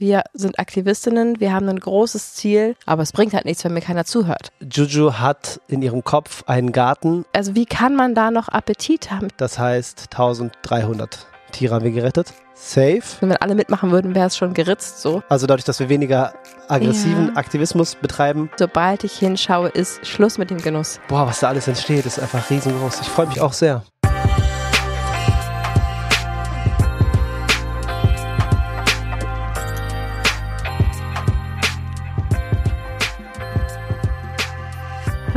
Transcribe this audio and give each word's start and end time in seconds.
Wir 0.00 0.22
sind 0.32 0.58
Aktivistinnen, 0.58 1.40
wir 1.40 1.52
haben 1.52 1.68
ein 1.68 1.78
großes 1.78 2.32
Ziel, 2.32 2.74
aber 2.86 3.02
es 3.02 3.12
bringt 3.12 3.34
halt 3.34 3.44
nichts, 3.44 3.62
wenn 3.64 3.74
mir 3.74 3.82
keiner 3.82 4.06
zuhört. 4.06 4.50
Juju 4.62 5.12
hat 5.18 5.60
in 5.68 5.82
ihrem 5.82 6.02
Kopf 6.02 6.42
einen 6.46 6.72
Garten. 6.72 7.26
Also 7.34 7.54
wie 7.54 7.66
kann 7.66 7.94
man 7.96 8.14
da 8.14 8.30
noch 8.30 8.48
Appetit 8.48 9.10
haben? 9.10 9.28
Das 9.36 9.58
heißt, 9.58 10.08
1300 10.10 11.26
Tiere 11.52 11.74
haben 11.74 11.84
wir 11.84 11.90
gerettet. 11.90 12.32
Safe. 12.54 13.02
Wenn 13.20 13.36
alle 13.36 13.54
mitmachen 13.54 13.90
würden, 13.90 14.14
wäre 14.14 14.28
es 14.28 14.38
schon 14.38 14.54
geritzt 14.54 15.02
so. 15.02 15.22
Also 15.28 15.46
dadurch, 15.46 15.66
dass 15.66 15.80
wir 15.80 15.90
weniger 15.90 16.32
aggressiven 16.66 17.26
Ja. 17.26 17.36
Aktivismus 17.36 17.94
betreiben. 17.96 18.50
Sobald 18.58 19.04
ich 19.04 19.18
hinschaue, 19.18 19.68
ist 19.68 20.06
Schluss 20.06 20.38
mit 20.38 20.48
dem 20.48 20.62
Genuss. 20.62 20.98
Boah, 21.08 21.26
was 21.26 21.40
da 21.40 21.48
alles 21.48 21.68
entsteht, 21.68 22.06
ist 22.06 22.18
einfach 22.18 22.48
riesengroß. 22.48 23.02
Ich 23.02 23.08
freue 23.08 23.26
mich 23.26 23.42
auch 23.42 23.52
sehr. 23.52 23.82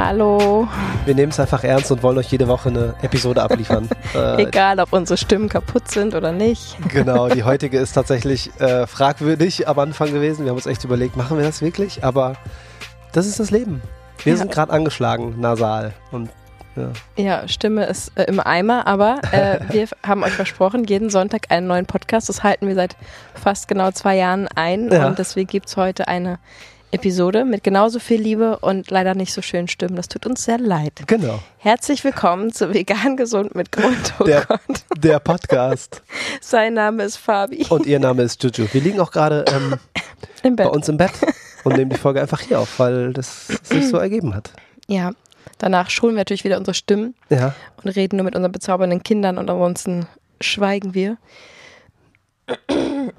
Hallo. 0.05 0.67
Wir 1.05 1.15
nehmen 1.15 1.31
es 1.31 1.39
einfach 1.39 1.63
ernst 1.63 1.89
und 1.89 2.03
wollen 2.03 2.17
euch 2.17 2.29
jede 2.29 2.49
Woche 2.49 2.67
eine 2.67 2.93
Episode 3.01 3.41
abliefern. 3.41 3.87
äh, 4.13 4.43
Egal, 4.47 4.77
ob 4.81 4.91
unsere 4.91 5.15
Stimmen 5.15 5.47
kaputt 5.47 5.89
sind 5.89 6.13
oder 6.13 6.33
nicht. 6.33 6.75
Genau, 6.89 7.29
die 7.29 7.43
heutige 7.45 7.79
ist 7.79 7.93
tatsächlich 7.93 8.51
äh, 8.59 8.85
fragwürdig 8.85 9.65
am 9.65 9.79
Anfang 9.79 10.11
gewesen. 10.11 10.43
Wir 10.43 10.49
haben 10.49 10.57
uns 10.57 10.65
echt 10.65 10.83
überlegt, 10.83 11.15
machen 11.15 11.37
wir 11.37 11.45
das 11.45 11.61
wirklich? 11.61 12.03
Aber 12.03 12.33
das 13.13 13.27
ist 13.27 13.39
das 13.39 13.49
Leben. 13.49 13.81
Wir 14.25 14.33
Ja. 14.33 14.39
sind 14.39 14.51
gerade 14.51 14.73
angeschlagen, 14.73 15.35
nasal. 15.39 15.93
Und 16.11 16.29
ja. 16.75 16.89
Ja, 17.15 17.47
Stimme 17.47 17.85
ist 17.85 18.11
äh, 18.15 18.23
im 18.23 18.41
Eimer, 18.41 18.85
aber 18.85 19.21
äh, 19.31 19.59
wir 19.69 19.87
haben 20.05 20.23
euch 20.23 20.33
versprochen, 20.33 20.83
jeden 20.83 21.11
Sonntag 21.11 21.45
einen 21.49 21.67
neuen 21.67 21.85
Podcast. 21.85 22.27
Das 22.27 22.43
halten 22.43 22.67
wir 22.67 22.75
seit 22.75 22.97
fast 23.35 23.69
genau 23.69 23.91
zwei 23.91 24.17
Jahren 24.17 24.49
ein. 24.55 24.91
Ja. 24.91 25.07
Und 25.07 25.17
deswegen 25.17 25.47
gibt 25.47 25.69
es 25.69 25.77
heute 25.77 26.09
eine 26.09 26.39
Episode 26.97 27.43
mit 27.43 27.63
genauso 27.63 27.97
viel 27.97 28.21
Liebe 28.21 28.59
und 28.59 28.91
leider 28.91 29.15
nicht 29.15 29.33
so 29.33 29.41
schönen 29.41 29.67
Stimmen. 29.67 29.95
Das 29.95 30.07
tut 30.07 30.27
uns 30.27 30.45
sehr 30.45 30.59
leid. 30.59 30.93
genau. 31.07 31.39
Herzlich 31.57 32.03
willkommen 32.03 32.53
zu 32.53 32.71
Vegan 32.71 33.17
Gesund 33.17 33.55
mit 33.55 33.71
Grund. 33.71 34.13
Oh 34.19 34.23
Der-. 34.25 34.45
Der 34.97 35.19
Podcast. 35.19 36.03
Sein 36.41 36.75
Name 36.75 37.01
ist 37.03 37.17
Fabi. 37.17 37.65
Und 37.69 37.87
ihr 37.87 37.99
Name 37.99 38.21
ist 38.21 38.43
Juju. 38.43 38.67
Wir 38.71 38.81
liegen 38.81 38.99
auch 38.99 39.11
gerade 39.11 39.43
ähm, 40.43 40.55
bei 40.55 40.67
uns 40.67 40.87
im 40.87 40.97
Bett 40.97 41.13
und 41.63 41.75
nehmen 41.77 41.89
die 41.89 41.97
Folge 41.97 42.21
einfach 42.21 42.41
hier 42.41 42.59
auf, 42.59 42.77
weil 42.77 43.11
das 43.11 43.47
sich 43.63 43.87
so 43.89 43.97
ergeben 43.97 44.35
hat. 44.35 44.51
Ja. 44.87 45.11
Danach 45.57 45.89
schulen 45.89 46.13
wir 46.13 46.19
natürlich 46.21 46.43
wieder 46.43 46.57
unsere 46.59 46.75
Stimmen 46.75 47.15
Ja. 47.29 47.55
und 47.83 47.89
reden 47.95 48.17
nur 48.17 48.25
mit 48.25 48.35
unseren 48.35 48.51
bezaubernden 48.51 49.01
Kindern 49.01 49.39
und 49.39 49.49
ansonsten 49.49 50.05
schweigen 50.39 50.93
wir. 50.93 51.17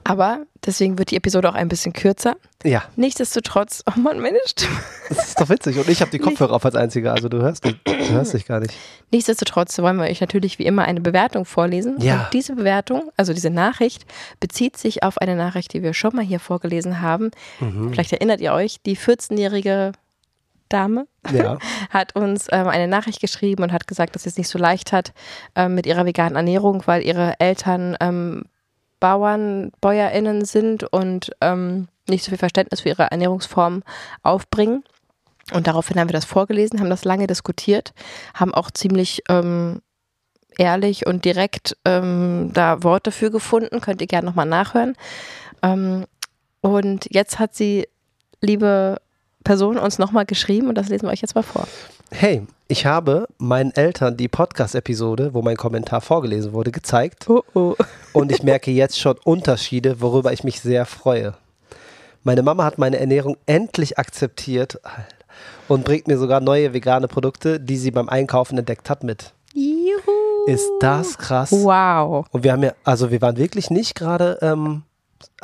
Aber 0.02 0.40
deswegen 0.66 0.98
wird 0.98 1.10
die 1.12 1.16
Episode 1.16 1.48
auch 1.48 1.54
ein 1.54 1.68
bisschen 1.68 1.92
kürzer. 1.92 2.36
Ja, 2.62 2.82
Nichtsdestotrotz, 2.96 3.82
oh 3.86 3.98
Mann, 3.98 4.20
meine 4.20 4.38
Stimme. 4.46 4.76
das 5.08 5.28
ist 5.28 5.40
doch 5.40 5.48
witzig. 5.48 5.78
Und 5.78 5.88
ich 5.88 6.00
habe 6.00 6.10
die 6.10 6.18
Kopfhörer 6.18 6.52
auf 6.54 6.64
als 6.64 6.74
einziger, 6.74 7.12
also 7.12 7.28
du 7.28 7.40
hörst, 7.40 7.64
dich- 7.64 7.76
du 7.84 8.10
hörst 8.10 8.34
dich 8.34 8.46
gar 8.46 8.60
nicht. 8.60 8.74
Nichtsdestotrotz 9.12 9.78
wollen 9.78 9.96
wir 9.96 10.04
euch 10.04 10.20
natürlich 10.20 10.58
wie 10.58 10.66
immer 10.66 10.84
eine 10.84 11.00
Bewertung 11.00 11.44
vorlesen. 11.44 11.98
Ja. 12.00 12.24
Und 12.24 12.32
diese 12.34 12.54
Bewertung, 12.54 13.10
also 13.16 13.32
diese 13.32 13.50
Nachricht, 13.50 14.04
bezieht 14.40 14.76
sich 14.76 15.02
auf 15.02 15.18
eine 15.18 15.36
Nachricht, 15.36 15.72
die 15.72 15.82
wir 15.82 15.94
schon 15.94 16.14
mal 16.16 16.24
hier 16.24 16.40
vorgelesen 16.40 17.00
haben. 17.00 17.30
Mhm. 17.60 17.90
Vielleicht 17.92 18.12
erinnert 18.12 18.40
ihr 18.40 18.52
euch, 18.52 18.80
die 18.84 18.96
14-jährige 18.96 19.92
Dame 20.70 21.06
Ja. 21.32 21.58
hat 21.90 22.16
uns 22.16 22.46
ähm, 22.50 22.68
eine 22.68 22.88
Nachricht 22.88 23.20
geschrieben 23.20 23.62
und 23.62 23.72
hat 23.72 23.86
gesagt, 23.86 24.14
dass 24.14 24.22
sie 24.24 24.30
es 24.30 24.38
nicht 24.38 24.48
so 24.48 24.58
leicht 24.58 24.92
hat 24.92 25.12
ähm, 25.54 25.74
mit 25.74 25.86
ihrer 25.86 26.04
veganen 26.06 26.36
Ernährung, 26.36 26.82
weil 26.86 27.02
ihre 27.02 27.38
Eltern 27.38 27.96
ähm, 28.00 28.44
Bauern, 29.04 29.70
BäuerInnen 29.82 30.46
sind 30.46 30.82
und 30.84 31.30
ähm, 31.42 31.88
nicht 32.08 32.24
so 32.24 32.30
viel 32.30 32.38
Verständnis 32.38 32.80
für 32.80 32.88
ihre 32.88 33.10
Ernährungsform 33.10 33.82
aufbringen. 34.22 34.82
Und 35.52 35.66
daraufhin 35.66 36.00
haben 36.00 36.08
wir 36.08 36.14
das 36.14 36.24
vorgelesen, 36.24 36.80
haben 36.80 36.88
das 36.88 37.04
lange 37.04 37.26
diskutiert, 37.26 37.92
haben 38.32 38.54
auch 38.54 38.70
ziemlich 38.70 39.22
ähm, 39.28 39.82
ehrlich 40.56 41.06
und 41.06 41.26
direkt 41.26 41.76
ähm, 41.84 42.52
da 42.54 42.82
Worte 42.82 43.12
für 43.12 43.30
gefunden. 43.30 43.82
Könnt 43.82 44.00
ihr 44.00 44.06
gerne 44.06 44.24
nochmal 44.26 44.46
nachhören. 44.46 44.96
Ähm, 45.62 46.06
und 46.62 47.06
jetzt 47.10 47.38
hat 47.38 47.54
sie, 47.54 47.86
liebe 48.40 48.96
Person, 49.44 49.76
uns 49.76 49.98
nochmal 49.98 50.24
geschrieben 50.24 50.68
und 50.68 50.76
das 50.76 50.88
lesen 50.88 51.06
wir 51.08 51.12
euch 51.12 51.20
jetzt 51.20 51.34
mal 51.34 51.42
vor. 51.42 51.68
Hey, 52.16 52.42
ich 52.68 52.86
habe 52.86 53.26
meinen 53.38 53.72
Eltern 53.72 54.16
die 54.16 54.28
Podcast-Episode, 54.28 55.34
wo 55.34 55.42
mein 55.42 55.56
Kommentar 55.56 56.00
vorgelesen 56.00 56.52
wurde, 56.52 56.70
gezeigt. 56.70 57.28
Oh 57.28 57.42
oh. 57.54 57.74
Und 58.12 58.30
ich 58.30 58.44
merke 58.44 58.70
jetzt 58.70 59.00
schon 59.00 59.18
Unterschiede, 59.24 60.00
worüber 60.00 60.32
ich 60.32 60.44
mich 60.44 60.60
sehr 60.60 60.86
freue. 60.86 61.34
Meine 62.22 62.42
Mama 62.42 62.64
hat 62.64 62.78
meine 62.78 63.00
Ernährung 63.00 63.36
endlich 63.46 63.98
akzeptiert 63.98 64.80
und 65.66 65.84
bringt 65.84 66.06
mir 66.06 66.16
sogar 66.16 66.40
neue 66.40 66.72
vegane 66.72 67.08
Produkte, 67.08 67.58
die 67.58 67.76
sie 67.76 67.90
beim 67.90 68.08
Einkaufen 68.08 68.56
entdeckt 68.56 68.88
hat, 68.88 69.02
mit. 69.02 69.34
Juhu. 69.52 70.46
Ist 70.46 70.70
das 70.80 71.18
krass? 71.18 71.50
Wow. 71.50 72.26
Und 72.30 72.44
wir 72.44 72.52
haben 72.52 72.62
ja, 72.62 72.74
also 72.84 73.10
wir 73.10 73.20
waren 73.22 73.36
wirklich 73.36 73.70
nicht 73.70 73.96
gerade, 73.96 74.38
ähm, 74.40 74.84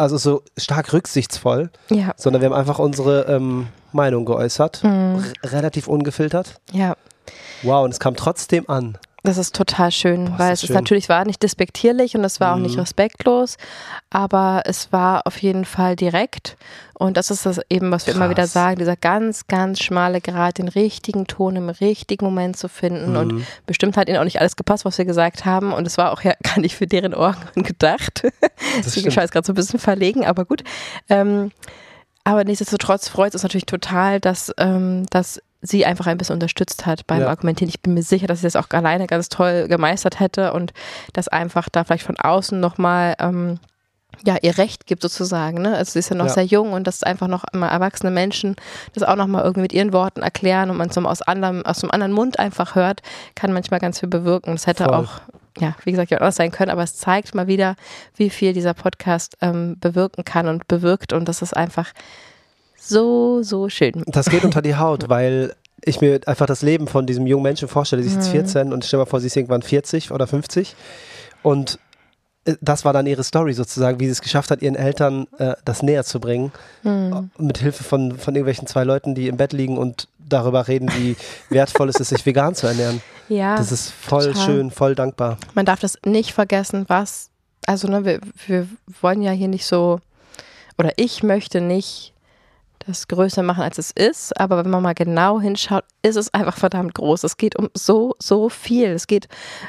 also 0.00 0.16
so 0.16 0.43
stark 0.56 0.93
rücksichtsvoll, 0.93 1.71
Ja, 1.91 2.12
sondern 2.16 2.43
wir 2.43 2.50
haben 2.50 2.56
einfach 2.56 2.78
unsere 2.78 3.22
ähm, 3.27 3.69
Meinung 3.93 4.25
geäußert, 4.25 4.83
Mhm. 4.83 5.22
relativ 5.44 5.87
ungefiltert. 5.88 6.61
ja. 6.72 6.97
Wow, 7.62 7.84
und 7.84 7.91
es 7.93 8.00
kam 8.00 8.16
trotzdem 8.16 8.69
an. 8.69 8.97
Das 9.22 9.36
ist 9.36 9.54
total 9.54 9.91
schön, 9.92 10.26
Boah, 10.26 10.38
weil 10.38 10.53
es 10.53 10.62
ist 10.62 10.69
schön. 10.69 10.75
natürlich 10.76 11.08
war 11.08 11.25
nicht 11.26 11.42
despektierlich 11.42 12.16
und 12.16 12.25
es 12.25 12.41
war 12.41 12.54
auch 12.54 12.58
nicht 12.58 12.76
Mhm. 12.76 12.81
respektlos, 12.81 13.56
aber 14.08 14.62
es 14.64 14.92
war 14.92 15.26
auf 15.26 15.36
jeden 15.42 15.64
Fall 15.64 15.94
direkt 15.97 16.56
und 16.94 17.16
das 17.16 17.30
ist 17.30 17.44
das 17.47 17.60
eben, 17.69 17.91
was 17.91 18.06
wir 18.06 18.14
immer 18.14 18.30
wieder 18.30 18.42
Krass. 18.44 18.53
sagen, 18.53 18.78
dieser 18.78 18.97
ganz, 18.97 19.47
ganz 19.47 19.82
schmale 19.82 20.20
Grad, 20.20 20.59
den 20.59 20.69
richtigen 20.69 21.26
Ton 21.26 21.56
im 21.56 21.69
richtigen 21.69 22.25
Moment 22.25 22.56
zu 22.56 22.69
finden 22.69 23.16
und 23.16 23.32
Mhm. 23.34 23.47
bestimmt 23.66 23.97
hat 23.97 24.09
ihnen 24.09 24.19
auch 24.19 24.25
nicht 24.25 24.41
alles 24.41 24.56
gepasst, 24.56 24.84
was 24.84 24.97
wir 24.98 25.04
gesagt 25.04 25.44
haben 25.44 25.72
und 25.72 25.86
es 25.86 25.98
war 25.98 26.12
auch 26.12 26.22
ja 26.22 26.32
gar 26.42 26.59
nicht 26.60 26.76
für 26.76 26.86
deren 26.86 27.14
Ohren 27.14 27.36
gedacht. 27.56 28.22
Deswegen 28.78 29.14
war 29.14 29.25
es 29.25 29.30
gerade 29.30 29.47
so 29.47 29.53
ein 29.53 29.56
bisschen 29.56 29.78
verlegen, 29.80 30.25
aber 30.25 30.44
gut. 30.47 30.62
Ähm, 31.09 31.53
aber 32.25 32.44
nichtsdestotrotz 32.44 33.09
freut 33.09 33.28
es 33.30 33.34
uns 33.36 33.42
natürlich 33.44 33.66
total, 33.66 34.20
dass, 34.20 34.53
ähm, 34.59 35.06
dass 35.10 35.41
sie 35.62 35.84
einfach 35.87 36.06
ein 36.06 36.16
bisschen 36.19 36.34
unterstützt 36.34 36.87
hat 36.87 37.06
beim 37.06 37.21
Ja. 37.21 37.28
Argumentieren. 37.28 37.69
Ich 37.69 37.81
bin 37.82 37.94
mir 37.94 38.03
sicher, 38.03 38.26
dass 38.26 38.41
sie 38.41 38.47
das 38.47 38.56
auch 38.56 38.69
alleine 38.71 39.06
ganz 39.06 39.28
toll 39.28 39.69
gemeistert 39.69 40.19
hätte 40.21 40.53
und 40.53 40.72
dass 41.12 41.28
einfach 41.28 41.69
da 41.69 41.84
vielleicht 41.84 42.04
von 42.04 42.19
außen 42.19 42.59
nochmal 42.59 43.15
ähm, 43.19 43.59
ja, 44.25 44.37
ihr 44.43 44.59
Recht 44.59 44.87
gibt 44.87 45.03
sozusagen. 45.03 45.62
Ne? 45.62 45.76
Also 45.76 45.93
sie 45.93 45.98
ist 46.00 46.09
ja 46.10 46.16
noch 46.16 46.26
Ja. 46.26 46.32
sehr 46.32 46.44
jung 46.44 46.72
und 46.72 46.87
dass 46.87 47.03
einfach 47.03 47.28
noch 47.28 47.44
immer 47.53 47.69
erwachsene 47.69 48.10
Menschen 48.10 48.56
das 48.94 49.03
auch 49.03 49.16
nochmal 49.16 49.43
irgendwie 49.43 49.62
mit 49.62 49.72
ihren 49.72 49.93
Worten 49.93 50.22
erklären 50.22 50.71
und 50.71 50.76
man 50.76 50.88
es 50.88 50.97
nochmal 50.97 51.12
aus, 51.12 51.22
anderem, 51.22 51.65
aus 51.65 51.82
einem 51.82 51.91
anderen 51.92 52.12
Mund 52.12 52.38
einfach 52.38 52.75
hört, 52.75 53.03
kann 53.34 53.53
manchmal 53.53 53.81
ganz 53.81 54.00
viel 54.00 54.09
bewirken. 54.09 54.53
Das 54.53 54.66
hätte 54.66 54.84
Voll. 54.84 54.94
auch, 54.94 55.21
ja, 55.59 55.75
wie 55.84 55.92
gesagt, 55.92 56.10
ja 56.10 56.19
anders 56.19 56.37
sein 56.37 56.50
können, 56.50 56.71
aber 56.71 56.82
es 56.82 56.97
zeigt 56.97 57.34
mal 57.34 57.47
wieder, 57.47 57.77
wie 58.16 58.31
viel 58.31 58.53
dieser 58.53 58.75
Podcast 58.75 59.37
ähm, 59.42 59.77
bewirken 59.78 60.25
kann 60.25 60.48
und 60.48 60.66
bewirkt 60.69 61.12
und 61.12 61.28
das 61.28 61.41
ist 61.42 61.56
einfach 61.56 61.92
so, 62.80 63.42
so 63.42 63.68
schön. 63.68 64.02
Das 64.06 64.30
geht 64.30 64.44
unter 64.44 64.62
die 64.62 64.76
Haut, 64.76 65.08
weil 65.08 65.54
ich 65.82 66.00
mir 66.00 66.20
einfach 66.26 66.46
das 66.46 66.62
Leben 66.62 66.88
von 66.88 67.06
diesem 67.06 67.26
jungen 67.26 67.42
Menschen 67.42 67.68
vorstelle. 67.68 68.02
Sie 68.02 68.08
ist 68.08 68.16
jetzt 68.16 68.28
Mhm. 68.28 68.32
14 68.32 68.72
und 68.72 68.84
stell 68.84 68.98
mal 68.98 69.06
vor, 69.06 69.20
sie 69.20 69.28
ist 69.28 69.36
irgendwann 69.36 69.62
40 69.62 70.10
oder 70.10 70.26
50. 70.26 70.74
Und 71.42 71.78
äh, 72.44 72.54
das 72.60 72.84
war 72.84 72.92
dann 72.92 73.06
ihre 73.06 73.24
Story 73.24 73.54
sozusagen, 73.54 73.98
wie 74.00 74.04
sie 74.06 74.12
es 74.12 74.20
geschafft 74.22 74.50
hat, 74.50 74.60
ihren 74.62 74.74
Eltern 74.76 75.26
äh, 75.38 75.54
das 75.64 75.82
näher 75.82 76.04
zu 76.04 76.20
bringen. 76.20 76.52
Mhm. 76.82 77.30
Mit 77.38 77.58
Hilfe 77.58 77.82
von, 77.84 78.18
von 78.18 78.34
irgendwelchen 78.34 78.66
zwei 78.66 78.84
Leuten, 78.84 79.14
die 79.14 79.28
im 79.28 79.36
Bett 79.38 79.52
liegen 79.52 79.78
und 79.78 80.08
darüber 80.18 80.68
reden, 80.68 80.91
wie 80.98 81.16
wertvoll 81.48 81.88
es 81.88 81.97
ist, 81.97 82.08
sich 82.10 82.24
vegan 82.26 82.54
zu 82.54 82.66
ernähren. 82.66 83.00
Ja, 83.28 83.56
Das 83.56 83.72
ist 83.72 83.91
voll 83.91 84.32
total. 84.32 84.44
schön, 84.44 84.70
voll 84.70 84.94
dankbar. 84.94 85.38
man 85.54 85.64
darf 85.64 85.80
das 85.80 85.97
nicht 86.04 86.32
vergessen, 86.32 86.84
was, 86.88 87.30
also 87.66 87.88
ne, 87.88 88.04
wir, 88.04 88.20
wir 88.47 88.66
wollen 89.00 89.22
ja 89.22 89.30
hier 89.32 89.48
nicht 89.48 89.64
so, 89.66 90.00
oder 90.78 90.92
ich 90.97 91.22
möchte 91.22 91.60
nicht 91.60 92.12
das 92.86 93.09
größer 93.09 93.42
machen, 93.42 93.62
als 93.62 93.78
es 93.78 93.91
ist, 93.91 94.38
aber 94.38 94.65
wenn 94.65 94.71
man 94.71 94.82
mal 94.82 94.94
genau 94.94 95.41
hinschaut, 95.41 95.84
ist 96.03 96.16
es 96.16 96.32
einfach 96.32 96.56
verdammt 96.56 96.94
groß. 96.94 97.24
Es 97.24 97.36
geht 97.36 97.56
um 97.56 97.68
so, 97.74 98.15
so 98.18 98.48
viel. 98.48 98.88
Es 98.88 99.06
geht 99.06 99.28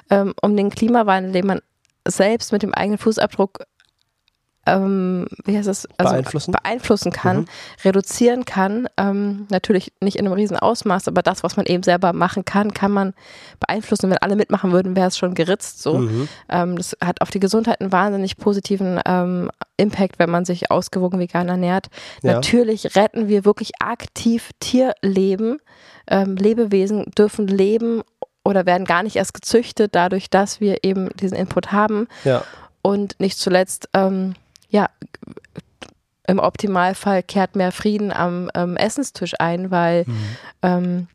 ähm, 0.10 0.34
um 0.42 0.56
den 0.56 0.70
Klimawandel, 0.70 1.32
den 1.34 1.48
man 1.48 1.62
selbst 2.08 2.52
mit 2.52 2.64
dem 2.64 2.74
eigenen 2.74 2.98
Fußabdruck 2.98 3.60
ähm, 4.66 5.28
wie 5.46 5.58
heißt 5.58 5.68
es? 5.68 5.88
Also 5.98 6.14
Beeinflussen? 6.14 6.52
beeinflussen 6.52 7.12
kann, 7.12 7.38
Mhm. 7.40 7.46
reduzieren 7.84 8.46
kann. 8.46 8.88
Ähm, 8.98 9.48
natürlich 9.50 9.92
nicht 10.02 10.18
in 10.18 10.26
einem 10.26 10.34
riesen 10.36 10.58
Ausmaß, 10.58 11.08
aber 11.08 11.22
das, 11.24 11.44
was 11.44 11.58
man 11.58 11.66
eben 11.66 11.84
selber 11.84 12.14
machen 12.14 12.46
kann, 12.46 12.74
kann 12.74 12.92
man 12.92 13.14
beeinflussen. 13.60 14.10
Wenn 14.10 14.20
alle 14.20 14.36
mitmachen 14.36 14.72
würden, 14.72 14.96
wäre 14.96 15.08
es 15.08 15.18
schon 15.18 15.34
geritzt. 15.34 15.82
So. 15.82 15.98
Mhm. 16.00 16.28
Ähm, 16.50 16.78
das 16.78 16.96
hat 17.04 17.22
auf 17.22 17.32
die 17.32 17.40
Gesundheit 17.40 17.82
einen 17.82 17.92
wahnsinnig 17.92 18.38
positiven 18.38 19.00
ähm, 19.06 19.50
Impact, 19.78 20.20
wenn 20.20 20.30
man 20.30 20.46
sich 20.46 20.70
ausgewogen 20.70 21.20
vegan 21.20 21.50
ernährt. 21.50 21.88
Ja. 22.22 22.34
Natürlich 22.34 22.96
retten 22.96 23.28
wir 23.28 23.46
wirklich 23.46 23.72
aktiv 23.80 24.52
Tierleben. 24.60 25.58
Ähm, 26.08 26.36
Lebewesen 26.36 27.06
dürfen 27.18 27.48
leben 27.48 28.02
oder 28.44 28.66
werden 28.66 28.86
gar 28.86 29.04
nicht 29.04 29.16
erst 29.16 29.34
gezüchtet, 29.34 29.96
dadurch, 29.96 30.30
dass 30.30 30.60
wir 30.60 30.84
eben 30.84 31.10
diesen 31.20 31.38
Input 31.38 31.72
haben. 31.72 32.08
Ja. 32.24 32.44
Und 32.82 33.20
nicht 33.20 33.38
zuletzt, 33.38 33.88
ähm, 33.94 34.34
ja, 34.72 34.90
im 36.28 36.40
Optimalfall 36.40 37.24
kehrt 37.24 37.56
mehr 37.56 37.72
Frieden 37.72 38.12
am 38.12 38.50
ähm, 38.56 38.78
Essenstisch 38.78 39.34
ein, 39.38 39.70
weil 39.70 40.06
Mhm. 40.06 40.26
ähm, 40.64 41.08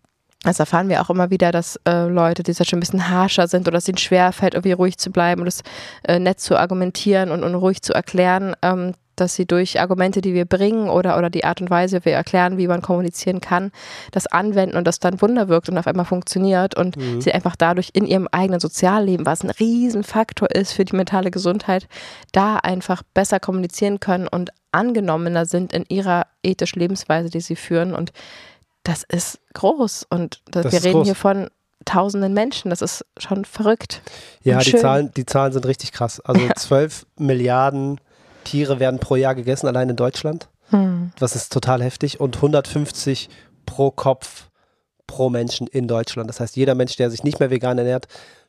das 0.43 0.61
erfahren 0.61 0.89
wir 0.89 1.01
auch 1.03 1.11
immer 1.11 1.31
wieder, 1.31 1.51
dass 1.51 1.81
äh, 1.89 2.07
Leute, 2.07 2.45
die 2.45 2.55
schon 2.55 2.77
ein 2.77 2.81
bisschen 2.81 3.09
harscher 3.09 3.49
sind 3.49 3.67
oder 3.67 3.79
es 3.79 3.89
ihnen 3.89 3.99
schwerfällt, 3.99 4.55
irgendwie 4.55 4.73
ruhig 4.73 4.97
zu 4.97 5.11
bleiben 5.11 5.41
und 5.41 5.49
es 5.49 5.63
äh, 6.07 6.21
nett 6.21 6.39
zu 6.39 6.57
argumentieren 6.57 7.33
und, 7.33 7.43
und 7.43 7.55
ruhig 7.57 7.83
zu 7.83 7.93
erklären, 7.93 8.55
ähm, 8.63 8.93
dass 9.17 9.35
sie 9.35 9.47
durch 9.47 9.81
Argumente, 9.81 10.21
die 10.21 10.35
wir 10.35 10.45
bringen 10.45 10.89
oder, 10.89 11.17
oder 11.19 11.31
die 11.31 11.45
Art 11.45 11.61
und 11.61 11.71
Weise, 11.71 12.01
wie 12.01 12.05
wir 12.07 12.13
erklären, 12.15 12.59
wie 12.59 12.69
man 12.69 12.83
kommunizieren 12.83 13.41
kann, 13.41 13.73
das 14.13 14.27
anwenden 14.27 14.77
und 14.77 14.87
das 14.87 15.01
dann 15.01 15.21
Wunder 15.21 15.49
wirkt 15.49 15.69
und 15.69 15.79
auf 15.79 15.87
einmal 15.87 16.05
funktioniert 16.07 16.77
und 16.77 16.97
Mhm. 16.97 17.21
sie 17.21 17.33
einfach 17.33 17.57
dadurch 17.57 17.91
in 17.95 18.07
ihrem 18.07 18.29
eigenen 18.31 18.61
Sozialleben, 18.61 19.27
was 19.27 19.43
ein 19.43 19.51
Riesenfaktor 19.51 20.51
ist 20.51 20.73
für 20.73 20.85
die 20.85 20.97
mentale 20.97 21.31
Gesundheit, 21.31 21.89
da 22.33 22.57
einfach 22.57 23.03
besser 23.15 23.41
kommunizieren 23.41 24.01
können 24.01 24.29
und 24.29 24.51
angenommener 24.73 25.47
sind 25.47 25.73
in 25.73 25.85
ihrer 25.89 26.27
ethischen 26.43 26.81
Lebensweise, 26.81 27.31
die 27.31 27.41
sie 27.41 27.57
führen. 27.57 27.95
Und 27.95 28.13
das 28.83 29.03
ist 29.03 29.41
groß. 29.55 30.07
Und 30.11 30.43
das, 30.51 30.65
Das 30.65 30.73
wir 30.73 30.85
reden 30.85 30.99
groß. 30.99 31.07
hier 31.07 31.15
von 31.15 31.49
tausenden 31.87 32.35
Menschen. 32.35 32.69
Das 32.71 32.83
ist 32.83 33.05
schon 33.17 33.45
verrückt. 33.45 34.03
Ja, 34.43 34.59
die. 34.59 34.77
Zahlen, 34.77 35.11
die 35.17 35.25
Zahlen 35.25 35.53
sind 35.53 35.65
richtig 35.67 35.93
krass. 35.93 36.21
Also 36.21 36.41
Ja. 36.47 36.55
12 36.55 37.07
Milliarden 37.19 38.01
Tiere 38.47 38.81
werden 38.81 39.01
pro 39.01 39.17
Jahr 39.17 39.35
gegessen, 39.35 39.67
allein 39.67 39.91
in 39.91 39.97
Deutschland. 39.97 40.49
Hm. 40.71 41.13
Das 41.19 41.37
ist 41.37 41.53
total 41.53 41.83
heftig. 41.83 42.21
Und 42.21 42.37
150 42.37 43.29
pro 43.67 43.91
Kopf 43.91 44.49
pro 45.07 45.31
Menschen 45.31 45.67
in 45.67 45.87
Deutschland. 45.87 46.29
Das 46.29 46.41
heißt, 46.41 46.57
jeder 46.57 46.75
Mensch, 46.75 46.97
der 46.97 47.11
sich 47.11 47.23
nicht 47.23 47.39
mehr 47.39 47.51
vegan 47.51 47.79
ernährt, 47.79 48.07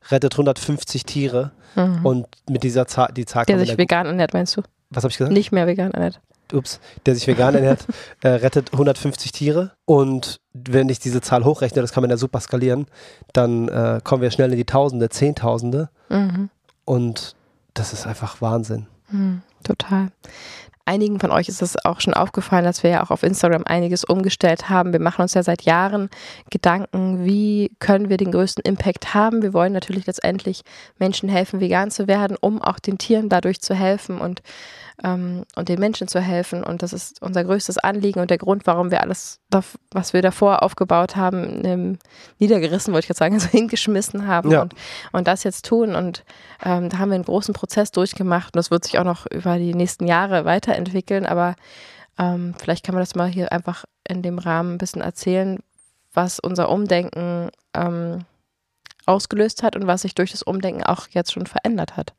rettet 0.10 0.34
150 0.34 1.06
Tiere. 1.06 1.52
Mhm. 1.76 2.06
Und 2.06 2.28
mit 2.50 2.64
dieser 2.64 2.88
Zahl, 2.88 3.12
die 3.14 3.26
Zahl 3.26 3.46
Der 3.46 3.60
sich 3.60 3.78
vegan 3.78 4.08
ernährt, 4.08 4.34
meinst 4.34 4.58
du? 4.58 4.62
Was 4.90 5.04
habe 5.04 5.12
ich 5.12 5.18
gesagt? 5.18 5.34
Nicht 5.34 5.52
mehr 5.52 5.68
vegan 5.68 5.92
ernährt. 5.92 6.20
ups, 6.54 6.80
der 7.06 7.14
sich 7.14 7.28
vegan 7.28 7.56
ernährt, 7.56 7.86
äh, 8.24 8.30
rettet 8.30 8.72
150 8.74 9.32
Tiere. 9.32 9.72
Und 9.86 10.40
wenn 10.54 10.90
ich 10.90 11.00
diese 11.00 11.22
Zahl 11.22 11.44
hochrechne, 11.46 11.82
das 11.82 11.92
kann 11.92 12.02
man 12.02 12.10
ja 12.10 12.18
super 12.18 12.40
skalieren, 12.40 12.88
dann 13.34 13.68
äh, 13.68 14.00
kommen 14.04 14.22
wir 14.22 14.32
schnell 14.32 14.52
in 14.52 14.58
die 14.58 14.66
Tausende, 14.66 15.10
Zehntausende. 15.10 15.90
Mhm. 16.10 16.50
Und 16.86 17.36
das 17.74 17.94
ist 17.94 18.08
einfach 18.08 18.42
Wahnsinn. 18.42 18.88
Hm, 19.10 19.42
total. 19.64 20.10
Einigen 20.86 21.20
von 21.20 21.32
euch 21.32 21.50
ist 21.50 21.62
es 21.62 21.84
auch 21.84 22.00
schon 22.00 22.14
aufgefallen, 22.14 22.64
dass 22.64 22.82
wir 22.82 22.90
ja 22.90 23.04
auch 23.04 23.12
auf 23.12 23.24
Instagram 23.24 23.64
einiges 23.66 24.06
umgestellt 24.06 24.70
haben. 24.70 24.94
Wir 24.94 25.02
machen 25.02 25.22
uns 25.22 25.34
ja 25.34 25.44
seit 25.44 25.64
Jahren 25.64 26.10
Gedanken, 26.50 27.26
wie 27.26 27.72
können 27.80 28.08
wir 28.08 28.16
den 28.16 28.32
größten 28.32 28.64
Impact 28.64 29.14
haben. 29.14 29.42
Wir 29.42 29.54
wollen 29.54 29.74
natürlich 29.74 30.08
letztendlich 30.08 30.62
Menschen 30.98 31.28
helfen, 31.28 31.60
vegan 31.60 31.92
zu 31.92 32.08
werden, 32.08 32.38
um 32.40 32.62
auch 32.62 32.80
den 32.80 32.98
Tieren 32.98 33.28
dadurch 33.28 33.60
zu 33.60 33.76
helfen 33.76 34.20
und, 34.20 34.42
ähm, 35.04 35.44
und 35.56 35.70
den 35.70 35.80
Menschen 35.80 36.08
zu 36.08 36.20
helfen. 36.20 36.64
Und 36.64 36.82
das 36.82 36.94
ist 36.94 37.22
unser 37.22 37.44
größtes 37.44 37.78
Anliegen 37.78 38.20
und 38.20 38.30
der 38.30 38.38
Grund, 38.38 38.66
warum 38.66 38.92
wir 38.92 39.02
alles, 39.02 39.40
was 39.92 40.14
wir 40.14 40.22
davor 40.22 40.64
aufgebaut 40.64 41.16
haben, 41.16 41.64
ähm, 41.66 42.00
niedergerissen, 42.40 42.94
wollte 42.94 43.06
ich 43.06 43.10
jetzt 43.10 43.20
sagen, 43.20 43.36
also 43.36 43.48
hingeschmissen 43.52 44.28
haben 44.28 44.52
Ja. 44.52 44.62
und, 44.62 44.74
und 45.12 45.28
das 45.28 45.44
jetzt 45.44 45.66
tun. 45.66 45.96
Und 45.96 46.24
ähm, 46.64 46.90
da 46.90 46.98
haben 46.98 47.10
wir 47.10 47.16
einen 47.16 47.26
großen 47.26 47.54
Prozess 47.54 47.92
durchgemacht 47.92 48.56
und 48.56 48.58
das 48.58 48.72
wird 48.72 48.86
sich 48.86 48.98
auch 49.00 49.04
noch 49.04 49.26
über 49.30 49.58
die 49.58 49.74
nächsten 49.74 50.08
Jahre 50.08 50.46
weiterentwickeln. 50.46 51.26
Aber 51.26 51.56
ähm, 52.18 52.56
vielleicht 52.58 52.84
kann 52.86 52.96
man 52.96 53.02
das 53.04 53.16
mal 53.16 53.28
hier 53.28 53.52
einfach 53.52 53.86
in 54.08 54.22
dem 54.22 54.40
Rahmen 54.40 54.76
ein 54.76 54.78
bisschen 54.80 55.02
erzählen, 55.02 55.60
was 56.14 56.40
unser 56.40 56.70
Umdenken 56.70 57.50
ähm, 57.76 58.26
ausgelöst 59.06 59.64
hat 59.64 59.76
und 59.76 59.88
was 59.88 60.02
sich 60.02 60.16
durch 60.16 60.32
das 60.32 60.44
Umdenken 60.44 60.84
auch 60.84 61.08
jetzt 61.10 61.32
schon 61.32 61.46
verändert 61.46 61.96
hat. 61.96 62.14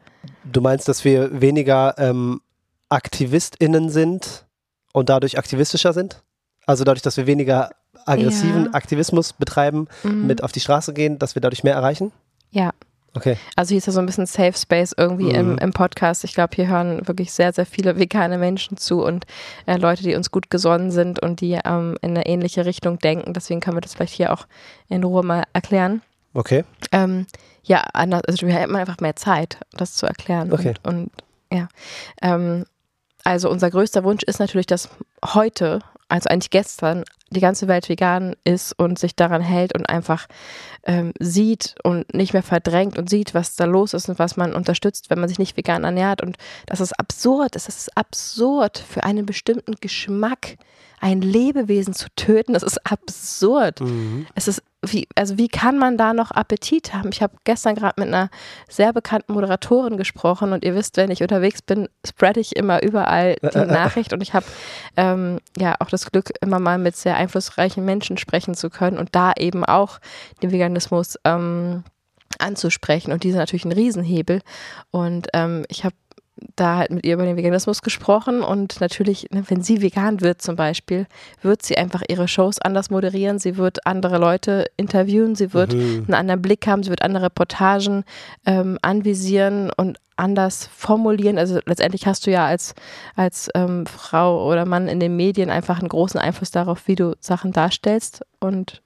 Du 0.44 0.60
meinst, 0.60 0.88
dass 0.88 1.04
wir 1.04 1.40
weniger 1.40 1.94
ähm, 1.98 2.40
AktivistInnen 2.88 3.90
sind 3.90 4.46
und 4.92 5.08
dadurch 5.08 5.38
aktivistischer 5.38 5.92
sind? 5.92 6.22
Also 6.66 6.84
dadurch, 6.84 7.02
dass 7.02 7.16
wir 7.16 7.26
weniger 7.26 7.70
aggressiven 8.06 8.66
Ja. 8.66 8.70
Aktivismus 8.72 9.32
betreiben, 9.32 9.88
Mhm. 10.02 10.26
mit 10.26 10.42
auf 10.42 10.52
die 10.52 10.60
Straße 10.60 10.92
gehen, 10.92 11.18
dass 11.18 11.34
wir 11.34 11.42
dadurch 11.42 11.64
mehr 11.64 11.74
erreichen? 11.74 12.12
Ja. 12.50 12.70
Okay. 13.14 13.36
Also 13.56 13.70
hier 13.70 13.78
ist 13.78 13.86
ja 13.86 13.92
so 13.92 14.00
ein 14.00 14.06
bisschen 14.06 14.26
Safe 14.26 14.52
Space 14.56 14.94
irgendwie 14.96 15.30
im, 15.30 15.52
Mhm. 15.52 15.58
im 15.58 15.72
Podcast. 15.72 16.24
Ich 16.24 16.34
glaube, 16.34 16.54
hier 16.54 16.68
hören 16.68 17.06
wirklich 17.08 17.32
sehr, 17.32 17.52
sehr 17.52 17.64
viele 17.66 17.98
vegane 17.98 18.38
Menschen 18.38 18.76
zu 18.76 19.02
und 19.02 19.24
äh, 19.66 19.76
Leute, 19.76 20.02
die 20.02 20.14
uns 20.14 20.30
gut 20.30 20.50
gesonnen 20.50 20.90
sind 20.90 21.20
und 21.20 21.40
die 21.40 21.58
ähm, 21.64 21.96
in 22.02 22.10
eine 22.10 22.26
ähnliche 22.26 22.64
Richtung 22.66 22.98
denken. 22.98 23.32
Deswegen 23.32 23.60
können 23.60 23.76
wir 23.76 23.80
das 23.80 23.94
vielleicht 23.94 24.12
hier 24.14 24.32
auch 24.32 24.46
in 24.88 25.02
Ruhe 25.02 25.22
mal 25.24 25.44
erklären. 25.54 26.02
Okay. 26.34 26.64
Ähm, 26.92 27.26
ja, 27.64 27.80
anders, 27.94 28.22
also 28.28 28.46
wir 28.46 28.54
haben 28.54 28.76
einfach 28.76 28.98
mehr 29.00 29.16
Zeit, 29.16 29.58
das 29.72 29.94
zu 29.94 30.06
erklären. 30.06 30.52
Okay. 30.52 30.74
Und, 30.84 30.94
und 30.94 31.10
ja. 31.50 31.68
Ähm, 32.22 32.66
also 33.28 33.50
unser 33.50 33.70
größter 33.70 34.04
Wunsch 34.04 34.22
ist 34.22 34.40
natürlich, 34.40 34.64
dass 34.64 34.88
heute, 35.22 35.80
also 36.08 36.30
eigentlich 36.30 36.48
gestern, 36.48 37.04
die 37.30 37.40
ganze 37.40 37.68
Welt 37.68 37.88
vegan 37.88 38.34
ist 38.44 38.72
und 38.72 38.98
sich 38.98 39.14
daran 39.14 39.42
hält 39.42 39.74
und 39.74 39.88
einfach 39.88 40.26
ähm, 40.84 41.12
sieht 41.18 41.74
und 41.82 42.14
nicht 42.14 42.32
mehr 42.32 42.42
verdrängt 42.42 42.98
und 42.98 43.10
sieht, 43.10 43.34
was 43.34 43.56
da 43.56 43.64
los 43.64 43.94
ist 43.94 44.08
und 44.08 44.18
was 44.18 44.36
man 44.36 44.54
unterstützt, 44.54 45.10
wenn 45.10 45.20
man 45.20 45.28
sich 45.28 45.38
nicht 45.38 45.56
vegan 45.56 45.84
ernährt. 45.84 46.22
Und 46.22 46.36
das 46.66 46.80
ist 46.80 46.98
absurd. 46.98 47.56
Es 47.56 47.68
ist 47.68 47.96
absurd, 47.96 48.78
für 48.78 49.04
einen 49.04 49.26
bestimmten 49.26 49.74
Geschmack 49.80 50.56
ein 51.00 51.20
Lebewesen 51.20 51.94
zu 51.94 52.08
töten. 52.16 52.54
Das 52.54 52.62
ist 52.62 52.78
absurd. 52.90 53.80
Mhm. 53.80 54.26
Es 54.34 54.48
ist, 54.48 54.62
wie, 54.82 55.08
also 55.14 55.38
wie 55.38 55.48
kann 55.48 55.78
man 55.78 55.96
da 55.96 56.12
noch 56.12 56.30
Appetit 56.30 56.92
haben? 56.94 57.10
Ich 57.12 57.22
habe 57.22 57.36
gestern 57.44 57.74
gerade 57.74 58.00
mit 58.00 58.08
einer 58.08 58.30
sehr 58.68 58.92
bekannten 58.92 59.32
Moderatorin 59.32 59.96
gesprochen 59.96 60.52
und 60.52 60.64
ihr 60.64 60.74
wisst, 60.74 60.96
wenn 60.96 61.10
ich 61.10 61.22
unterwegs 61.22 61.62
bin, 61.62 61.88
spread 62.06 62.36
ich 62.36 62.56
immer 62.56 62.82
überall 62.82 63.36
die 63.42 63.58
Nachricht 63.66 64.12
und 64.12 64.22
ich 64.22 64.34
habe 64.34 64.46
ähm, 64.96 65.38
ja 65.56 65.76
auch 65.80 65.88
das 65.88 66.10
Glück, 66.10 66.30
immer 66.40 66.58
mal 66.58 66.78
mit 66.78 66.96
sehr 66.96 67.16
einflussreichen 67.18 67.84
Menschen 67.84 68.16
sprechen 68.16 68.54
zu 68.54 68.70
können 68.70 68.98
und 68.98 69.14
da 69.14 69.32
eben 69.36 69.64
auch 69.64 69.98
den 70.42 70.50
Veganismus 70.50 71.18
ähm, 71.24 71.84
anzusprechen. 72.38 73.12
Und 73.12 73.24
die 73.24 73.30
sind 73.30 73.38
natürlich 73.38 73.64
ein 73.64 73.72
Riesenhebel. 73.72 74.40
Und 74.90 75.28
ähm, 75.34 75.64
ich 75.68 75.84
habe 75.84 75.94
da 76.56 76.76
halt 76.76 76.90
mit 76.90 77.04
ihr 77.06 77.14
über 77.14 77.24
den 77.24 77.36
Veganismus 77.36 77.82
gesprochen 77.82 78.42
und 78.42 78.80
natürlich, 78.80 79.28
ne, 79.30 79.44
wenn 79.48 79.62
sie 79.62 79.80
vegan 79.82 80.20
wird 80.20 80.42
zum 80.42 80.56
Beispiel, 80.56 81.06
wird 81.42 81.62
sie 81.62 81.76
einfach 81.78 82.02
ihre 82.08 82.28
Shows 82.28 82.58
anders 82.60 82.90
moderieren, 82.90 83.38
sie 83.38 83.56
wird 83.56 83.86
andere 83.86 84.18
Leute 84.18 84.66
interviewen, 84.76 85.34
sie 85.34 85.52
wird 85.54 85.74
Mhm. 85.74 86.04
einen 86.06 86.14
anderen 86.14 86.42
Blick 86.42 86.66
haben, 86.66 86.82
sie 86.82 86.90
wird 86.90 87.02
andere 87.02 87.24
Reportagen 87.24 88.04
ähm, 88.46 88.78
anvisieren 88.82 89.70
und 89.76 89.98
anders 90.16 90.68
formulieren. 90.74 91.38
Also 91.38 91.60
letztendlich 91.64 92.06
hast 92.06 92.26
du 92.26 92.30
ja 92.32 92.44
als, 92.46 92.74
als 93.14 93.48
ähm, 93.54 93.86
Frau 93.86 94.48
oder 94.48 94.64
Mann 94.66 94.88
in 94.88 94.98
den 94.98 95.14
Medien 95.16 95.48
einfach 95.50 95.78
einen 95.78 95.88
großen 95.88 96.18
Einfluss 96.18 96.50
darauf, 96.50 96.88
wie 96.88 96.96
du 96.96 97.14
Sachen 97.20 97.52
darstellst 97.52 98.22
und 98.40 98.82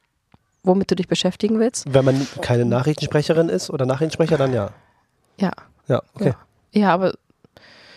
womit 0.62 0.90
du 0.90 0.94
dich 0.94 1.08
beschäftigen 1.08 1.58
willst. 1.58 1.92
Wenn 1.92 2.04
man 2.04 2.26
keine 2.40 2.64
Nachrichtensprecherin 2.64 3.48
ist 3.48 3.70
oder 3.70 3.86
Nachrichtensprecher, 3.86 4.36
dann 4.36 4.52
ja. 4.52 4.70
Ja. 5.38 5.50
Ja, 5.88 6.02
okay. 6.14 6.34
Ja, 6.74 6.92
aber 6.94 7.14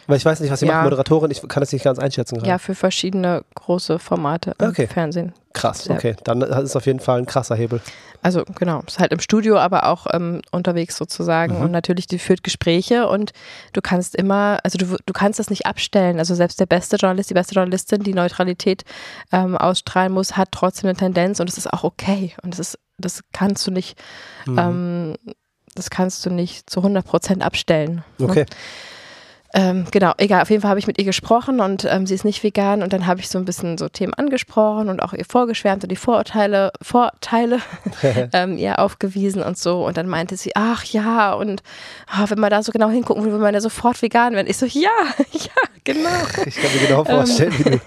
Weil 0.08 0.18
ich 0.18 0.26
weiß 0.26 0.40
nicht, 0.40 0.52
was 0.52 0.60
sie 0.60 0.68
Ja. 0.68 0.74
macht, 0.76 0.84
Moderatorin, 0.86 1.32
ich 1.32 1.42
kann 1.48 1.62
das 1.62 1.72
nicht 1.72 1.84
ganz 1.84 1.98
einschätzen 2.00 2.36
gerade. 2.36 2.50
ja, 2.50 2.58
für 2.60 2.76
verschiedene 2.76 3.44
große 3.56 3.98
Formate 4.00 4.54
im 4.60 4.70
Okay. 4.70 4.88
Fernsehen. 4.88 5.34
Krass, 5.54 5.90
okay. 5.90 6.16
Dann 6.26 6.42
ist 6.42 6.50
es 6.58 6.76
auf 6.76 6.86
jeden 6.86 7.00
Fall 7.00 7.18
ein 7.20 7.26
krasser 7.26 7.56
Hebel. 7.56 7.80
Also 8.22 8.44
genau, 8.56 8.82
ist 8.88 9.00
halt 9.00 9.14
im 9.14 9.20
Studio, 9.20 9.58
aber 9.58 9.86
auch 9.86 10.08
ähm, 10.12 10.42
unterwegs 10.52 10.98
sozusagen. 10.98 11.56
Mhm. 11.58 11.62
Und 11.66 11.72
natürlich, 11.72 12.08
die 12.08 12.20
führt 12.20 12.44
Gespräche 12.44 13.08
und 13.08 13.32
du 13.74 13.82
kannst 13.82 14.16
immer, 14.16 14.60
also 14.64 14.78
du, 14.78 14.98
du 15.06 15.14
kannst 15.14 15.40
das 15.40 15.50
nicht 15.50 15.66
abstellen. 15.66 16.20
Also 16.20 16.36
selbst 16.36 16.60
der 16.60 16.66
beste 16.66 16.98
Journalist, 16.98 17.30
die 17.30 17.36
beste 17.36 17.56
Journalistin, 17.56 18.04
die 18.04 18.14
Neutralität 18.14 18.84
ähm, 19.32 19.56
ausstrahlen 19.58 20.12
muss, 20.12 20.36
hat 20.36 20.50
trotzdem 20.52 20.90
eine 20.90 20.98
Tendenz 20.98 21.40
und 21.40 21.50
es 21.50 21.58
ist 21.58 21.72
auch 21.72 21.84
okay. 21.84 22.34
Und 22.44 22.52
das 22.54 22.60
ist, 22.60 22.80
das 22.98 23.22
kannst 23.32 23.66
du 23.68 23.72
nicht, 23.72 23.98
Mhm. 24.46 24.58
ähm, 24.60 25.16
das 25.76 25.90
kannst 25.90 26.26
du 26.26 26.30
nicht 26.32 26.70
zu 26.70 26.82
100 26.82 27.06
Prozent 27.06 27.44
abstellen. 27.44 28.04
ne? 28.18 28.46
Ähm, 29.58 29.86
genau, 29.90 30.12
egal, 30.18 30.42
auf 30.42 30.50
jeden 30.50 30.62
Fall 30.62 30.70
habe 30.70 30.80
ich 30.80 30.88
mit 30.88 30.98
ihr 30.98 31.06
gesprochen 31.06 31.62
und 31.62 31.86
ähm, 31.86 32.06
sie 32.06 32.14
ist 32.14 32.26
nicht 32.26 32.44
vegan 32.44 32.84
und 32.84 32.92
dann 32.92 33.08
habe 33.08 33.22
ich 33.22 33.30
so 33.30 33.38
ein 33.38 33.46
bisschen 33.46 33.78
so 33.78 33.88
Themen 33.88 34.14
angesprochen 34.14 34.90
und 34.90 35.02
auch 35.02 35.14
ihr 35.14 35.24
vorgeschwärmt 35.24 35.82
und 35.82 35.90
die 35.90 35.96
Vorurteile, 35.96 36.74
Vorteile 36.82 37.60
ähm, 38.34 38.58
ihr 38.58 38.80
aufgewiesen 38.80 39.42
und 39.42 39.58
so 39.58 39.88
und 39.88 39.96
dann 39.96 40.10
meinte 40.10 40.36
sie, 40.36 40.52
ach 40.56 40.84
ja 40.84 41.32
und 41.32 41.64
ah, 42.08 42.26
wenn 42.28 42.40
man 42.40 42.50
da 42.50 42.62
so 42.64 42.74
genau 42.74 42.90
hingucken 42.90 43.24
würde, 43.24 43.32
würde 43.32 43.46
man 43.46 43.54
ja 43.54 43.62
sofort 43.62 44.02
vegan 44.02 44.34
werden. 44.34 44.48
Ich 44.48 44.58
so, 44.58 44.66
ja, 44.66 44.90
ja, 45.32 45.70
genau. 45.86 46.10
Ich 46.46 46.56
kann 46.58 46.74
mir 46.74 46.88
genau 46.88 47.06
vorstellen, 47.06 47.54
wie 47.58 47.64
du 47.64 47.80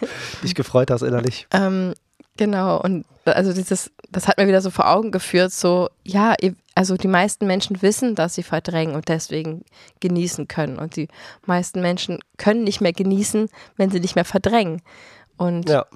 dich 0.42 0.54
gefreut 0.54 0.90
hast 0.90 1.02
innerlich. 1.02 1.48
Ähm, 1.52 1.92
genau, 2.38 2.80
und 2.80 3.04
also 3.26 3.52
dieses, 3.52 3.90
das 4.10 4.26
hat 4.26 4.38
mir 4.38 4.48
wieder 4.48 4.62
so 4.62 4.70
vor 4.70 4.88
Augen 4.90 5.10
geführt, 5.10 5.52
so, 5.52 5.90
ja, 6.02 6.34
ihr, 6.40 6.54
also 6.78 6.96
die 6.96 7.08
meisten 7.08 7.48
Menschen 7.48 7.82
wissen, 7.82 8.14
dass 8.14 8.36
sie 8.36 8.44
verdrängen 8.44 8.94
und 8.94 9.08
deswegen 9.08 9.64
genießen 9.98 10.46
können. 10.46 10.78
Und 10.78 10.94
die 10.94 11.08
meisten 11.44 11.80
Menschen 11.80 12.20
können 12.36 12.62
nicht 12.62 12.80
mehr 12.80 12.92
genießen, 12.92 13.48
wenn 13.76 13.90
sie 13.90 13.98
nicht 13.98 14.14
mehr 14.14 14.24
verdrängen. 14.24 14.80
Und 15.36 15.68
Ja. 15.68 15.86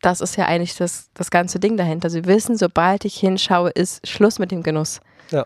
das 0.00 0.22
ist 0.22 0.36
ja 0.36 0.46
eigentlich 0.46 0.76
das, 0.76 1.10
das 1.12 1.30
ganze 1.30 1.60
Ding 1.60 1.76
dahinter. 1.76 2.08
Sie 2.08 2.24
wissen, 2.24 2.56
sobald 2.56 3.04
ich 3.04 3.16
hinschaue, 3.16 3.68
ist 3.68 4.08
Schluss 4.08 4.38
mit 4.38 4.50
dem 4.50 4.62
Genuss. 4.62 5.00
Ja. 5.30 5.44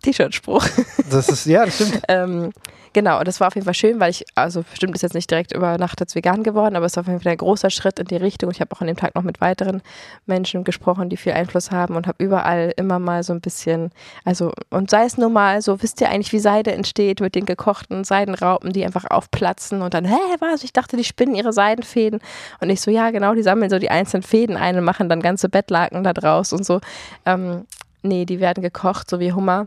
T-Shirt-Spruch. 0.00 0.66
Das 1.10 1.28
ist, 1.28 1.46
ja, 1.46 1.64
das 1.64 1.74
stimmt. 1.74 2.02
ähm, 2.08 2.52
genau, 2.92 3.18
und 3.18 3.28
das 3.28 3.40
war 3.40 3.48
auf 3.48 3.54
jeden 3.54 3.64
Fall 3.64 3.74
schön, 3.74 4.00
weil 4.00 4.10
ich, 4.10 4.24
also 4.34 4.62
bestimmt 4.62 4.94
ist 4.94 5.02
jetzt 5.02 5.14
nicht 5.14 5.30
direkt 5.30 5.52
über 5.52 5.78
Nacht 5.78 6.00
jetzt 6.00 6.14
vegan 6.14 6.42
geworden, 6.42 6.76
aber 6.76 6.86
es 6.86 6.92
ist 6.92 6.98
auf 6.98 7.06
jeden 7.06 7.20
Fall 7.20 7.32
ein 7.32 7.38
großer 7.38 7.70
Schritt 7.70 7.98
in 7.98 8.06
die 8.06 8.16
Richtung. 8.16 8.50
Ich 8.50 8.60
habe 8.60 8.74
auch 8.74 8.80
an 8.80 8.86
dem 8.86 8.96
Tag 8.96 9.14
noch 9.14 9.22
mit 9.22 9.40
weiteren 9.40 9.82
Menschen 10.26 10.64
gesprochen, 10.64 11.08
die 11.08 11.16
viel 11.16 11.32
Einfluss 11.32 11.70
haben 11.70 11.96
und 11.96 12.06
habe 12.06 12.22
überall 12.22 12.72
immer 12.76 12.98
mal 12.98 13.22
so 13.22 13.32
ein 13.32 13.40
bisschen, 13.40 13.90
also, 14.24 14.52
und 14.70 14.90
sei 14.90 15.04
es 15.04 15.18
nur 15.18 15.30
mal 15.30 15.62
so, 15.62 15.82
wisst 15.82 16.00
ihr 16.00 16.08
eigentlich, 16.08 16.32
wie 16.32 16.38
Seide 16.38 16.72
entsteht 16.72 17.20
mit 17.20 17.34
den 17.34 17.46
gekochten 17.46 18.04
Seidenraupen, 18.04 18.72
die 18.72 18.84
einfach 18.84 19.04
aufplatzen 19.10 19.82
und 19.82 19.94
dann, 19.94 20.04
hä, 20.04 20.16
was? 20.40 20.64
Ich 20.64 20.72
dachte, 20.72 20.96
die 20.96 21.04
spinnen 21.04 21.34
ihre 21.34 21.52
Seidenfäden. 21.52 22.20
Und 22.60 22.70
ich 22.70 22.80
so, 22.80 22.90
ja, 22.90 23.10
genau, 23.10 23.34
die 23.34 23.42
sammeln 23.42 23.70
so 23.70 23.78
die 23.78 23.90
einzelnen 23.90 24.22
Fäden 24.22 24.56
ein 24.56 24.76
und 24.76 24.84
machen 24.84 25.08
dann 25.08 25.20
ganze 25.20 25.48
Bettlaken 25.48 26.04
da 26.04 26.12
draus 26.12 26.52
und 26.52 26.64
so. 26.64 26.80
Ähm, 27.26 27.66
nee, 28.02 28.24
die 28.24 28.40
werden 28.40 28.62
gekocht, 28.62 29.10
so 29.10 29.20
wie 29.20 29.32
Hummer. 29.32 29.66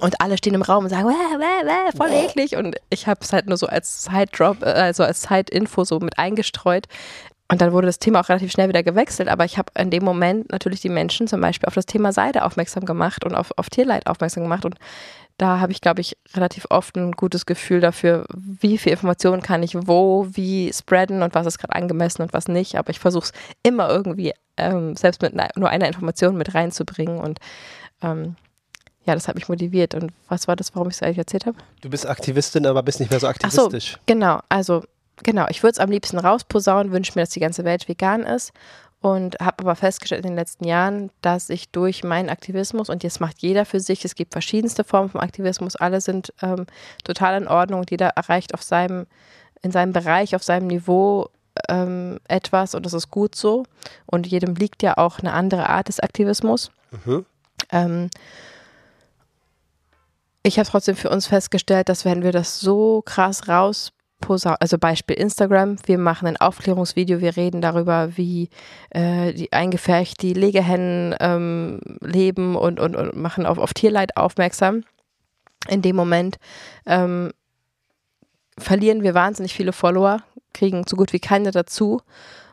Und 0.00 0.20
alle 0.20 0.36
stehen 0.36 0.54
im 0.54 0.62
Raum 0.62 0.84
und 0.84 0.90
sagen, 0.90 1.08
wäh, 1.08 1.38
wäh, 1.38 1.66
wäh, 1.66 1.96
voll 1.96 2.12
eklig. 2.12 2.56
Und 2.56 2.76
ich 2.90 3.06
habe 3.06 3.20
es 3.22 3.32
halt 3.32 3.46
nur 3.46 3.56
so 3.56 3.66
als 3.66 4.04
Side-Drop, 4.04 4.62
äh, 4.62 4.66
also 4.66 5.04
als 5.04 5.22
Side-Info 5.22 5.84
so 5.84 6.00
mit 6.00 6.18
eingestreut. 6.18 6.86
Und 7.48 7.60
dann 7.60 7.72
wurde 7.72 7.86
das 7.86 8.00
Thema 8.00 8.20
auch 8.20 8.28
relativ 8.28 8.50
schnell 8.50 8.68
wieder 8.68 8.82
gewechselt. 8.82 9.28
Aber 9.28 9.44
ich 9.44 9.56
habe 9.56 9.70
in 9.78 9.90
dem 9.90 10.04
Moment 10.04 10.50
natürlich 10.50 10.80
die 10.80 10.88
Menschen 10.88 11.28
zum 11.28 11.40
Beispiel 11.40 11.68
auf 11.68 11.74
das 11.74 11.86
Thema 11.86 12.12
Seide 12.12 12.44
aufmerksam 12.44 12.84
gemacht 12.84 13.24
und 13.24 13.34
auf, 13.34 13.52
auf 13.56 13.70
Tierleid 13.70 14.06
aufmerksam 14.06 14.42
gemacht. 14.42 14.64
Und 14.64 14.76
da 15.38 15.60
habe 15.60 15.70
ich, 15.70 15.80
glaube 15.80 16.00
ich, 16.00 16.16
relativ 16.34 16.66
oft 16.70 16.96
ein 16.96 17.12
gutes 17.12 17.46
Gefühl 17.46 17.80
dafür, 17.80 18.26
wie 18.34 18.78
viel 18.78 18.92
Informationen 18.92 19.42
kann 19.42 19.62
ich 19.62 19.76
wo, 19.86 20.26
wie 20.30 20.72
spreaden 20.72 21.22
und 21.22 21.34
was 21.34 21.46
ist 21.46 21.58
gerade 21.58 21.74
angemessen 21.74 22.22
und 22.22 22.32
was 22.32 22.48
nicht. 22.48 22.76
Aber 22.76 22.90
ich 22.90 22.98
versuche 22.98 23.26
es 23.26 23.32
immer 23.62 23.88
irgendwie, 23.90 24.32
ähm, 24.56 24.96
selbst 24.96 25.22
mit 25.22 25.34
nur 25.56 25.68
einer 25.68 25.86
Information 25.86 26.36
mit 26.36 26.54
reinzubringen. 26.54 27.18
Und 27.18 27.38
ähm, 28.02 28.34
ja, 29.06 29.14
das 29.14 29.28
hat 29.28 29.36
mich 29.36 29.48
motiviert. 29.48 29.94
Und 29.94 30.12
was 30.28 30.48
war 30.48 30.56
das, 30.56 30.74
warum 30.74 30.88
ich 30.88 30.96
es 30.96 31.02
eigentlich 31.02 31.18
erzählt 31.18 31.46
habe? 31.46 31.56
Du 31.80 31.88
bist 31.88 32.06
Aktivistin, 32.06 32.66
aber 32.66 32.82
bist 32.82 33.00
nicht 33.00 33.10
mehr 33.10 33.20
so 33.20 33.28
aktivistisch. 33.28 33.92
Ach 33.94 33.98
so, 33.98 34.02
genau. 34.06 34.40
Also, 34.48 34.82
genau. 35.22 35.46
Ich 35.48 35.62
würde 35.62 35.72
es 35.72 35.78
am 35.78 35.90
liebsten 35.90 36.18
rausposaunen, 36.18 36.92
wünsche 36.92 37.12
mir, 37.14 37.22
dass 37.22 37.30
die 37.30 37.40
ganze 37.40 37.64
Welt 37.64 37.88
vegan 37.88 38.22
ist. 38.22 38.52
Und 39.02 39.36
habe 39.40 39.56
aber 39.58 39.76
festgestellt 39.76 40.24
in 40.24 40.30
den 40.30 40.36
letzten 40.36 40.64
Jahren, 40.64 41.10
dass 41.20 41.50
ich 41.50 41.68
durch 41.68 42.02
meinen 42.02 42.28
Aktivismus, 42.28 42.88
und 42.88 43.04
jetzt 43.04 43.20
macht 43.20 43.38
jeder 43.38 43.64
für 43.64 43.78
sich, 43.78 44.04
es 44.04 44.14
gibt 44.14 44.32
verschiedenste 44.32 44.84
Formen 44.84 45.10
von 45.10 45.20
Aktivismus, 45.20 45.76
alle 45.76 46.00
sind 46.00 46.32
ähm, 46.42 46.66
total 47.04 47.40
in 47.42 47.46
Ordnung 47.46 47.80
und 47.80 47.90
jeder 47.90 48.08
erreicht 48.08 48.54
auf 48.54 48.62
seinem, 48.62 49.06
in 49.62 49.70
seinem 49.70 49.92
Bereich, 49.92 50.34
auf 50.34 50.42
seinem 50.42 50.66
Niveau 50.66 51.28
ähm, 51.68 52.18
etwas 52.26 52.74
und 52.74 52.86
das 52.86 52.94
ist 52.94 53.10
gut 53.10 53.34
so. 53.34 53.64
Und 54.06 54.26
jedem 54.26 54.54
liegt 54.54 54.82
ja 54.82 54.96
auch 54.96 55.18
eine 55.18 55.34
andere 55.34 55.68
Art 55.68 55.88
des 55.88 56.00
Aktivismus. 56.00 56.72
Mhm. 57.04 57.26
Ähm, 57.70 58.10
ich 60.46 60.58
habe 60.60 60.68
trotzdem 60.68 60.94
für 60.94 61.10
uns 61.10 61.26
festgestellt, 61.26 61.88
dass 61.88 62.04
wenn 62.04 62.22
wir 62.22 62.30
das 62.30 62.60
so 62.60 63.02
krass 63.02 63.48
raus 63.48 63.92
also 64.60 64.78
Beispiel 64.78 65.14
Instagram, 65.16 65.76
wir 65.84 65.98
machen 65.98 66.26
ein 66.26 66.38
Aufklärungsvideo, 66.38 67.20
wir 67.20 67.36
reden 67.36 67.60
darüber, 67.60 68.16
wie 68.16 68.48
äh, 68.90 69.34
die 69.34 69.52
eingefärcht 69.52 70.22
die 70.22 70.32
Legehennen 70.32 71.14
ähm, 71.20 71.80
leben 72.00 72.56
und, 72.56 72.80
und, 72.80 72.96
und 72.96 73.14
machen 73.14 73.44
auf, 73.44 73.58
auf 73.58 73.74
Tierleid 73.74 74.16
aufmerksam. 74.16 74.84
In 75.68 75.82
dem 75.82 75.94
Moment 75.94 76.38
ähm, 76.86 77.30
verlieren 78.58 79.02
wir 79.02 79.14
wahnsinnig 79.14 79.54
viele 79.54 79.72
Follower, 79.72 80.22
kriegen 80.54 80.84
so 80.88 80.96
gut 80.96 81.12
wie 81.12 81.20
keine 81.20 81.50
dazu 81.50 82.00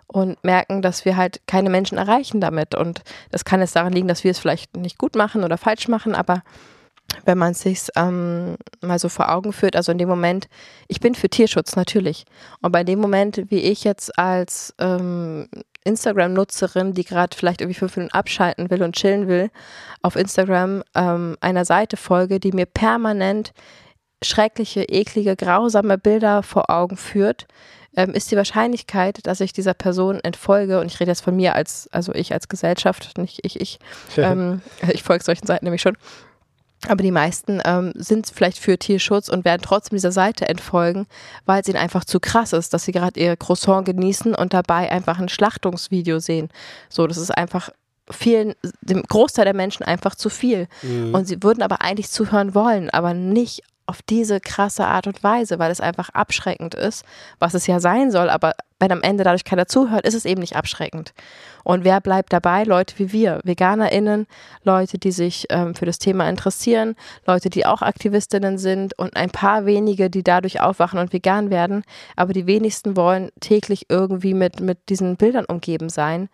und 0.05 0.43
merken, 0.43 0.81
dass 0.81 1.05
wir 1.05 1.15
halt 1.15 1.41
keine 1.47 1.69
Menschen 1.69 1.97
erreichen 1.97 2.41
damit. 2.41 2.75
Und 2.75 3.01
das 3.31 3.45
kann 3.45 3.61
jetzt 3.61 3.75
daran 3.75 3.93
liegen, 3.93 4.09
dass 4.09 4.23
wir 4.23 4.31
es 4.31 4.39
vielleicht 4.39 4.75
nicht 4.75 4.97
gut 4.97 5.15
machen 5.15 5.43
oder 5.43 5.57
falsch 5.57 5.87
machen, 5.87 6.13
aber 6.13 6.43
wenn 7.25 7.37
man 7.37 7.51
es 7.51 7.61
sich 7.61 7.87
ähm, 7.95 8.57
mal 8.81 8.99
so 8.99 9.09
vor 9.09 9.31
Augen 9.31 9.53
führt, 9.53 9.75
also 9.75 9.91
in 9.91 9.97
dem 9.97 10.09
Moment, 10.09 10.47
ich 10.87 10.99
bin 10.99 11.15
für 11.15 11.29
Tierschutz 11.29 11.75
natürlich. 11.75 12.25
Und 12.61 12.71
bei 12.71 12.83
dem 12.83 12.99
Moment, 12.99 13.43
wie 13.49 13.59
ich 13.59 13.83
jetzt 13.83 14.17
als 14.17 14.73
ähm, 14.79 15.47
Instagram-Nutzerin, 15.83 16.93
die 16.93 17.03
gerade 17.03 17.35
vielleicht 17.35 17.61
irgendwie 17.61 17.79
fünf 17.79 17.97
Minuten 17.97 18.13
abschalten 18.13 18.69
will 18.69 18.83
und 18.83 18.95
chillen 18.95 19.27
will, 19.27 19.49
auf 20.01 20.15
Instagram 20.15 20.83
ähm, 20.95 21.37
einer 21.41 21.65
Seite 21.65 21.97
folge, 21.97 22.39
die 22.39 22.51
mir 22.51 22.65
permanent 22.65 23.53
schreckliche, 24.21 24.83
eklige, 24.83 25.35
grausame 25.35 25.97
Bilder 25.97 26.43
vor 26.43 26.69
Augen 26.69 26.97
führt, 26.97 27.45
ähm, 27.95 28.11
ist 28.11 28.31
die 28.31 28.37
Wahrscheinlichkeit, 28.37 29.19
dass 29.27 29.41
ich 29.41 29.53
dieser 29.53 29.73
Person 29.73 30.19
entfolge, 30.21 30.79
und 30.79 30.87
ich 30.87 30.99
rede 30.99 31.11
jetzt 31.11 31.21
von 31.21 31.35
mir 31.35 31.55
als, 31.55 31.87
also 31.91 32.13
ich 32.13 32.33
als 32.33 32.47
Gesellschaft, 32.47 33.17
nicht 33.17 33.39
ich, 33.43 33.59
ich, 33.59 33.79
ähm, 34.17 34.61
ich 34.93 35.03
folge 35.03 35.23
solchen 35.23 35.45
Seiten 35.45 35.65
nämlich 35.65 35.81
schon, 35.81 35.97
aber 36.87 37.03
die 37.03 37.11
meisten 37.11 37.61
ähm, 37.63 37.93
sind 37.95 38.27
vielleicht 38.33 38.57
für 38.57 38.77
Tierschutz 38.77 39.29
und 39.29 39.45
werden 39.45 39.61
trotzdem 39.63 39.95
dieser 39.95 40.11
Seite 40.11 40.47
entfolgen, 40.47 41.07
weil 41.45 41.61
es 41.61 41.67
ihnen 41.67 41.77
einfach 41.77 42.05
zu 42.05 42.19
krass 42.19 42.53
ist, 42.53 42.73
dass 42.73 42.85
sie 42.85 42.91
gerade 42.91 43.19
ihr 43.19 43.37
Croissant 43.37 43.85
genießen 43.85 44.35
und 44.35 44.53
dabei 44.53 44.91
einfach 44.91 45.19
ein 45.19 45.29
Schlachtungsvideo 45.29 46.19
sehen. 46.19 46.49
So, 46.89 47.07
das 47.07 47.17
ist 47.17 47.31
einfach 47.31 47.69
vielen, 48.09 48.53
dem 48.81 49.03
Großteil 49.03 49.45
der 49.45 49.53
Menschen 49.53 49.83
einfach 49.83 50.15
zu 50.15 50.29
viel. 50.29 50.67
Mhm. 50.81 51.13
Und 51.13 51.25
sie 51.25 51.41
würden 51.41 51.63
aber 51.63 51.81
eigentlich 51.81 52.09
zuhören 52.09 52.53
wollen, 52.53 52.89
aber 52.89 53.13
nicht 53.13 53.63
auf 53.85 54.01
diese 54.01 54.39
krasse 54.39 54.85
Art 54.85 55.07
und 55.07 55.23
Weise, 55.23 55.59
weil 55.59 55.71
es 55.71 55.81
einfach 55.81 56.09
abschreckend 56.09 56.75
ist, 56.75 57.03
was 57.39 57.53
es 57.53 57.67
ja 57.67 57.79
sein 57.79 58.11
soll, 58.11 58.29
aber 58.29 58.53
wenn 58.79 58.91
am 58.91 59.01
Ende 59.01 59.23
dadurch 59.23 59.45
keiner 59.45 59.65
zuhört, 59.65 60.05
ist 60.05 60.13
es 60.13 60.25
eben 60.25 60.41
nicht 60.41 60.57
abschreckend. 60.57 61.13
Und 61.63 61.85
wer 61.85 62.01
bleibt 62.01 62.33
dabei? 62.33 62.63
Leute 62.63 62.99
wie 62.99 63.13
wir, 63.13 63.39
VeganerInnen, 63.45 64.27
Leute, 64.63 64.97
die 64.97 65.13
sich 65.13 65.45
ähm, 65.49 65.73
für 65.73 65.85
das 65.85 65.99
Thema 65.99 66.27
interessieren, 66.27 66.95
Leute, 67.25 67.49
die 67.49 67.65
auch 67.65 67.81
Aktivistinnen 67.81 68.57
sind 68.57 68.97
und 68.99 69.15
ein 69.15 69.29
paar 69.29 69.65
wenige, 69.65 70.09
die 70.09 70.23
dadurch 70.23 70.59
aufwachen 70.59 70.99
und 70.99 71.13
vegan 71.13 71.49
werden. 71.49 71.83
Aber 72.17 72.33
die 72.33 72.45
wenigsten 72.45 72.97
wollen 72.97 73.29
täglich 73.39 73.85
irgendwie 73.87 74.33
mit, 74.33 74.59
mit 74.59 74.89
diesen 74.89 75.15
Bildern 75.15 75.45
umgeben 75.45 75.87
sein. 75.87 76.27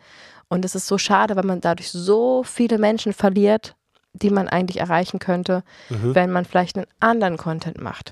Und 0.47 0.65
es 0.65 0.73
ist 0.73 0.87
so 0.87 0.97
schade, 0.97 1.35
weil 1.35 1.45
man 1.45 1.61
dadurch 1.61 1.91
so 1.91 2.41
viele 2.43 2.79
Menschen 2.79 3.13
verliert, 3.13 3.75
die 4.21 4.29
man 4.29 4.47
eigentlich 4.47 4.79
erreichen 4.79 5.19
könnte, 5.19 5.63
mhm. 5.89 6.15
wenn 6.15 6.31
man 6.31 6.45
vielleicht 6.45 6.77
einen 6.77 6.87
anderen 6.99 7.37
Content 7.37 7.81
macht. 7.81 8.11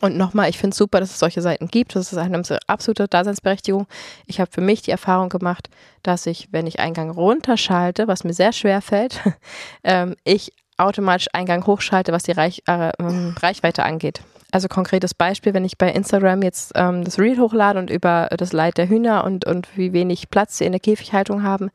Und 0.00 0.16
nochmal, 0.16 0.50
ich 0.50 0.58
finde 0.58 0.74
es 0.74 0.78
super, 0.78 1.00
dass 1.00 1.10
es 1.10 1.18
solche 1.18 1.40
Seiten 1.40 1.68
gibt. 1.68 1.96
Das 1.96 2.12
ist 2.12 2.18
eine 2.18 2.42
absolute 2.66 3.08
Daseinsberechtigung. 3.08 3.86
Ich 4.26 4.40
habe 4.40 4.50
für 4.52 4.60
mich 4.60 4.82
die 4.82 4.90
Erfahrung 4.90 5.28
gemacht, 5.28 5.70
dass 6.02 6.26
ich, 6.26 6.48
wenn 6.52 6.66
ich 6.66 6.80
Eingang 6.80 7.10
runterschalte, 7.10 8.06
was 8.06 8.24
mir 8.24 8.34
sehr 8.34 8.52
schwer 8.52 8.82
fällt, 8.82 9.20
ähm, 9.84 10.16
ich 10.24 10.52
automatisch 10.76 11.28
Eingang 11.32 11.66
hochschalte, 11.66 12.12
was 12.12 12.24
die 12.24 12.32
Reich, 12.32 12.62
äh, 12.66 12.90
ähm, 12.98 13.34
Reichweite 13.40 13.84
angeht. 13.84 14.20
Also 14.56 14.68
konkretes 14.68 15.12
Beispiel, 15.12 15.52
wenn 15.52 15.66
ich 15.66 15.76
bei 15.76 15.92
Instagram 15.92 16.40
jetzt 16.40 16.72
ähm, 16.76 17.04
das 17.04 17.18
Reel 17.18 17.38
hochlade 17.38 17.78
und 17.78 17.90
über 17.90 18.30
das 18.38 18.54
Leid 18.54 18.78
der 18.78 18.88
Hühner 18.88 19.22
und, 19.22 19.44
und 19.44 19.68
wie 19.76 19.92
wenig 19.92 20.30
Platz 20.30 20.56
sie 20.56 20.64
in 20.64 20.72
der 20.72 20.80
Käfighaltung 20.80 21.42
haben, 21.42 21.68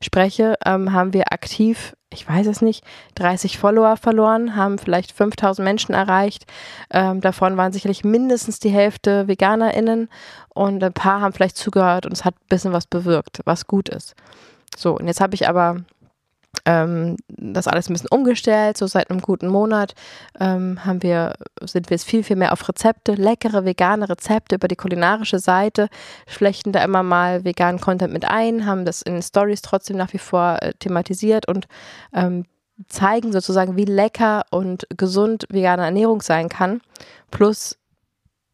spreche, 0.00 0.54
ähm, 0.64 0.92
haben 0.92 1.12
wir 1.12 1.32
aktiv, 1.32 1.96
ich 2.14 2.28
weiß 2.28 2.46
es 2.46 2.62
nicht, 2.62 2.84
30 3.16 3.58
Follower 3.58 3.96
verloren, 3.96 4.54
haben 4.54 4.78
vielleicht 4.78 5.10
5000 5.10 5.64
Menschen 5.64 5.96
erreicht. 5.96 6.44
Ähm, 6.92 7.20
davon 7.20 7.56
waren 7.56 7.72
sicherlich 7.72 8.04
mindestens 8.04 8.60
die 8.60 8.70
Hälfte 8.70 9.26
VeganerInnen 9.26 10.08
und 10.54 10.84
ein 10.84 10.92
paar 10.92 11.20
haben 11.20 11.32
vielleicht 11.32 11.56
zugehört 11.56 12.06
und 12.06 12.12
es 12.12 12.24
hat 12.24 12.36
ein 12.36 12.48
bisschen 12.48 12.72
was 12.72 12.86
bewirkt, 12.86 13.40
was 13.46 13.66
gut 13.66 13.88
ist. 13.88 14.14
So, 14.76 14.96
und 14.96 15.08
jetzt 15.08 15.20
habe 15.20 15.34
ich 15.34 15.48
aber 15.48 15.78
ähm, 16.68 17.16
das 17.28 17.66
alles 17.66 17.88
ein 17.88 17.94
bisschen 17.94 18.10
umgestellt. 18.10 18.76
So 18.76 18.86
seit 18.86 19.10
einem 19.10 19.22
guten 19.22 19.48
Monat 19.48 19.94
ähm, 20.38 20.84
haben 20.84 21.02
wir, 21.02 21.34
sind 21.62 21.88
wir 21.88 21.94
jetzt 21.94 22.04
viel, 22.04 22.22
viel 22.22 22.36
mehr 22.36 22.52
auf 22.52 22.68
Rezepte, 22.68 23.14
leckere 23.14 23.64
vegane 23.64 24.06
Rezepte 24.06 24.56
über 24.56 24.68
die 24.68 24.76
kulinarische 24.76 25.38
Seite, 25.38 25.88
flechten 26.26 26.72
da 26.72 26.84
immer 26.84 27.02
mal 27.02 27.44
veganen 27.44 27.80
Content 27.80 28.12
mit 28.12 28.26
ein, 28.26 28.66
haben 28.66 28.84
das 28.84 29.00
in 29.00 29.22
Stories 29.22 29.62
trotzdem 29.62 29.96
nach 29.96 30.12
wie 30.12 30.18
vor 30.18 30.58
äh, 30.60 30.74
thematisiert 30.78 31.48
und 31.48 31.68
ähm, 32.12 32.44
zeigen 32.86 33.32
sozusagen, 33.32 33.76
wie 33.76 33.86
lecker 33.86 34.44
und 34.50 34.86
gesund 34.94 35.46
vegane 35.48 35.84
Ernährung 35.84 36.20
sein 36.20 36.50
kann. 36.50 36.82
Plus, 37.30 37.78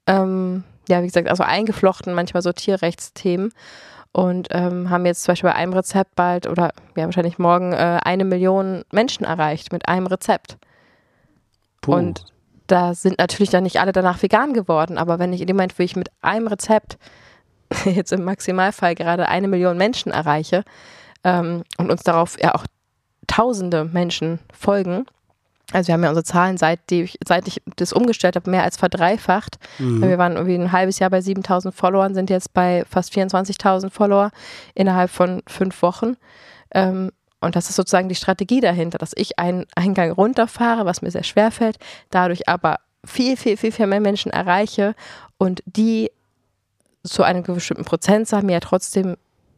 ähm, 0.07 0.63
ja, 0.89 1.03
wie 1.03 1.07
gesagt, 1.07 1.29
also 1.29 1.43
eingeflochten 1.43 2.15
manchmal 2.15 2.43
so 2.43 2.53
Tierrechtsthemen 2.53 3.53
und 4.15 4.49
ähm, 4.53 4.91
haben 4.91 5.05
jetzt 5.07 5.25
zum 5.25 5.33
Beispiel 5.33 5.51
bei 5.51 5.57
einem 5.57 5.73
Rezept 5.73 6.15
bald 6.15 6.47
oder 6.47 6.73
ja 6.97 7.05
wahrscheinlich 7.05 7.39
morgen 7.39 7.73
äh, 7.73 7.99
eine 8.05 8.25
Million 8.25 8.85
Menschen 8.93 9.25
erreicht 9.25 9.73
mit 9.73 9.89
einem 9.89 10.07
Rezept. 10.07 10.57
Puh. 11.81 11.97
Und 11.97 12.25
da 12.69 12.95
sind 12.95 13.19
natürlich 13.19 13.51
dann 13.51 13.65
nicht 13.65 13.81
alle 13.81 13.91
danach 13.91 14.23
vegan 14.23 14.55
geworden, 14.55 14.99
aber 14.99 15.19
wenn 15.19 15.33
ich 15.33 15.41
in 15.41 15.49
dem 15.49 15.57
Moment, 15.57 15.77
wo 15.79 15.83
ich 15.83 15.97
mit 15.97 16.11
einem 16.23 16.47
Rezept 16.47 16.97
jetzt 17.85 18.13
im 18.13 18.23
Maximalfall 18.23 18.95
gerade 18.95 19.29
eine 19.29 19.49
Million 19.49 19.77
Menschen 19.77 20.13
erreiche 20.13 20.63
ähm, 21.25 21.65
und 21.77 21.91
uns 21.91 22.05
darauf 22.05 22.41
ja 22.41 22.55
auch 22.55 22.65
tausende 23.27 23.85
Menschen 23.85 24.39
folgen, 24.53 25.07
also 25.75 25.89
wir 25.89 25.95
haben 25.95 26.03
ja 26.05 26.09
unsere 26.09 26.25
Zahlen, 26.25 26.57
seit, 26.57 26.89
die, 26.91 27.11
seit 27.27 27.49
ich 27.49 27.61
das 27.77 27.93
umgestellt 27.93 28.37
habe, 28.37 28.51
mehr 28.51 28.63
als 28.63 28.77
verdreifacht. 28.77 29.59
Mhm. 29.79 30.03
Wir 30.03 30.19
waren 30.19 30.35
irgendwie 30.37 30.55
ein 30.55 30.73
halbes 30.73 31.01
Jahr 31.01 31.11
bei 31.11 31.21
7000 31.21 31.75
Followern, 31.75 32.15
sind 32.15 32.31
jetzt 32.31 32.55
bei 32.55 32.85
fast 32.89 33.13
24.000 33.13 33.91
Follower 33.91 34.31
innerhalb 34.75 35.11
von 35.11 35.43
fünf 35.47 35.83
Wochen. 35.83 36.17
Ähm, 36.73 37.11
Und 37.41 37.57
das 37.57 37.69
ist 37.69 37.77
sozusagen 37.77 38.09
die 38.09 38.15
Strategie 38.15 38.61
dahinter, 38.61 38.99
dass 38.99 39.13
ich 39.17 39.39
einen 39.39 39.67
Eingang 39.75 40.13
runterfahre, 40.13 40.87
was 40.87 41.03
mir 41.03 41.11
sehr 41.11 41.25
schwer 41.25 41.51
fällt, 41.51 41.77
dadurch 42.11 42.49
aber 42.49 42.77
viel, 43.05 43.37
viel, 43.37 43.57
viel, 43.57 43.73
viel 43.73 43.87
mehr 43.87 44.01
Menschen 44.01 44.33
erreiche 44.33 44.95
und 45.37 45.63
die 45.67 46.11
zu 47.03 47.23
einem 47.23 47.43
bestimmten 47.43 47.85
Prozentsatz 47.85 48.43
mir 48.45 48.53
ja 48.53 48.61
trotzdem 48.61 49.17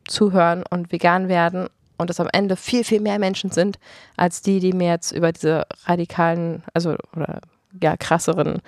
zuhören 0.09 0.65
und 0.69 0.91
vegan 0.91 1.29
werden 1.29 1.69
und 1.99 2.11
es 2.11 2.21
am 2.21 2.29
Ende 2.33 2.57
viel, 2.57 2.85
viel 2.85 3.01
mehr 3.01 3.19
Menschen 3.19 3.51
sind, 3.51 3.79
als 4.17 4.43
die, 4.43 4.61
die 4.61 4.73
mir 4.73 4.91
jetzt 4.91 5.13
über 5.13 5.33
diese 5.33 5.67
radikalen, 5.85 6.63
also 6.75 6.97
oder 7.15 7.41
ja, 7.83 7.97
krasseren 7.97 8.61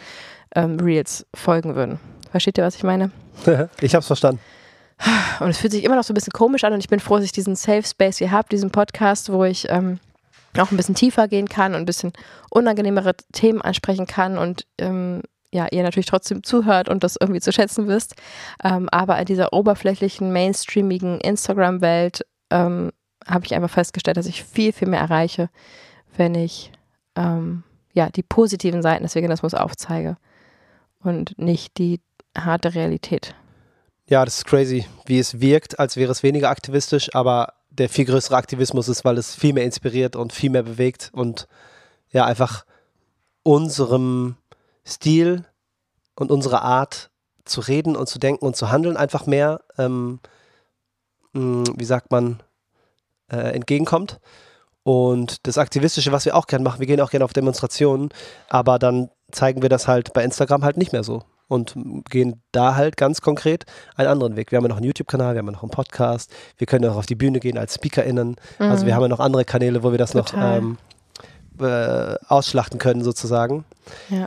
ähm, 0.55 0.79
Reels 0.81 1.27
folgen 1.35 1.75
würden. 1.75 1.99
Versteht 2.31 2.59
ihr, 2.59 2.65
was 2.65 2.77
ich 2.77 2.83
meine? 2.83 3.11
ich 3.81 3.95
hab's 3.95 4.07
verstanden. 4.07 4.41
Und 5.41 5.51
es 5.51 5.59
fühlt 5.59 5.73
sich 5.73 5.85
immer 5.85 5.95
noch 5.95 6.03
so 6.03 6.13
ein 6.13 6.15
bisschen 6.15 6.33
komisch 6.33 6.65
an 6.65 6.73
und 6.73 6.81
ich 6.81 6.89
bin 6.89 7.01
froh, 7.01 7.17
dass 7.17 7.25
ich 7.25 7.33
diesen 7.33 7.55
Safe 7.55 7.85
Space 7.85 8.19
hier 8.19 8.33
habe, 8.33 8.49
diesen 8.49 8.71
Podcast, 8.71 9.33
wo 9.33 9.45
ich 9.45 9.69
ähm, 9.69 10.01
auch 10.57 10.73
ein 10.73 10.77
bisschen 10.77 10.97
tiefer 10.97 11.29
gehen 11.29 11.49
kann 11.49 11.75
und 11.75 11.81
ein 11.81 11.87
bisschen 11.87 12.13
unangenehmere 12.51 13.15
Themen 13.33 13.63
ansprechen 13.63 14.07
kann 14.07 14.39
und 14.39 14.67
ähm, 14.79 15.23
ja, 15.53 15.67
ihr 15.71 15.83
natürlich 15.83 16.07
trotzdem 16.07 16.43
zuhört 16.43 16.89
und 16.89 17.05
das 17.05 17.17
irgendwie 17.19 17.41
zu 17.41 17.53
schätzen 17.53 17.89
wisst. 17.89 18.17
Ähm, 18.63 18.89
aber 18.91 19.19
in 19.19 19.25
dieser 19.25 19.53
oberflächlichen, 19.53 20.33
mainstreamigen 20.33 21.21
Instagram-Welt 21.21 22.27
ähm, 22.51 22.91
habe 23.29 23.45
ich 23.45 23.55
einfach 23.55 23.71
festgestellt, 23.71 24.17
dass 24.17 24.27
ich 24.27 24.45
viel, 24.45 24.73
viel 24.73 24.89
mehr 24.89 25.01
erreiche, 25.01 25.51
wenn 26.17 26.35
ich 26.35 26.73
ähm, 27.17 27.63
ja, 27.93 28.11
die 28.11 28.23
positiven 28.23 28.83
Seiten 28.83 29.03
des 29.03 29.15
Veganismus 29.15 29.55
aufzeige 29.55 30.17
und 31.01 31.39
nicht 31.39 31.79
die 31.79 32.01
harte 32.37 32.75
Realität. 32.75 33.35
Ja, 34.09 34.25
das 34.25 34.39
ist 34.39 34.47
crazy, 34.47 34.87
wie 35.07 35.19
es 35.19 35.41
wirkt, 35.41 35.79
als 35.79 35.97
wäre 35.97 36.13
es 36.13 36.23
weniger 36.23 36.49
aktivistisch, 36.49 37.15
aber 37.15 37.55
der 37.71 37.89
viel 37.89 38.07
größere 38.07 38.37
Aktivismus 38.37 38.89
ist, 38.89 39.05
weil 39.05 39.19
es 39.19 39.35
viel 39.35 39.53
mehr 39.53 39.65
inspiriert 39.65 40.17
und 40.17 40.33
viel 40.33 40.51
mehr 40.51 40.63
bewegt 40.63 41.11
und 41.13 41.47
ja, 42.11 42.25
einfach 42.25 42.65
unserem 43.43 44.37
Stil 44.87 45.45
und 46.17 46.31
unserer 46.31 46.63
Art 46.63 47.11
zu 47.45 47.61
reden 47.61 47.97
und 47.97 48.09
zu 48.09 48.19
denken 48.19 48.45
und 48.45 48.57
zu 48.57 48.71
handeln 48.71 48.97
einfach 48.97 49.27
mehr, 49.27 49.61
ähm, 49.77 50.21
mm, 51.33 51.65
wie 51.77 51.85
sagt 51.85 52.11
man, 52.11 52.43
äh, 53.31 53.55
entgegenkommt. 53.55 54.21
Und 54.83 55.47
das 55.47 55.59
Aktivistische, 55.59 56.13
was 56.13 56.25
wir 56.25 56.35
auch 56.35 56.47
gerne 56.47 56.65
machen, 56.65 56.81
wir 56.81 56.87
gehen 56.87 57.01
auch 57.01 57.11
gerne 57.11 57.25
auf 57.25 57.33
Demonstrationen, 57.33 58.09
aber 58.49 58.79
dann 58.79 59.11
zeigen 59.31 59.61
wir 59.61 59.69
das 59.69 59.87
halt 59.87 60.13
bei 60.15 60.25
Instagram 60.25 60.65
halt 60.65 60.79
nicht 60.79 60.93
mehr 60.93 61.05
so 61.05 61.25
und 61.49 61.75
gehen 62.09 62.43
da 62.53 62.75
halt 62.75 62.97
ganz 62.97 63.21
konkret 63.21 63.65
einen 63.97 64.09
anderen 64.09 64.37
Weg. 64.37 64.53
Wir 64.53 64.57
haben 64.57 64.65
ja 64.65 64.69
noch 64.69 64.77
einen 64.77 64.87
YouTube-Kanal, 64.87 65.35
wir 65.35 65.41
haben 65.41 65.47
ja 65.47 65.53
noch 65.53 65.63
einen 65.63 65.71
Podcast, 65.71 66.33
wir 66.59 66.67
können 66.67 66.89
auch 66.89 66.97
auf 66.97 67.07
die 67.07 67.15
Bühne 67.15 67.41
gehen 67.41 67.59
als 67.59 67.75
SpeakerInnen. 67.75 68.37
Mhm. 68.59 68.65
Also 68.65 68.87
wir 68.87 68.93
mhm. 68.93 68.97
haben 68.97 69.03
ja 69.03 69.09
noch 69.09 69.21
andere 69.21 69.45
Kanäle, 69.45 69.83
wo 69.83 69.91
wir 69.91 69.99
das 69.99 70.13
Total. 70.13 70.61
noch 70.61 70.79
ähm, 70.79 70.79
äh, 71.61 72.15
ausschlachten 72.29 72.79
können 72.79 73.03
sozusagen. 73.03 73.65
Ja. 74.11 74.27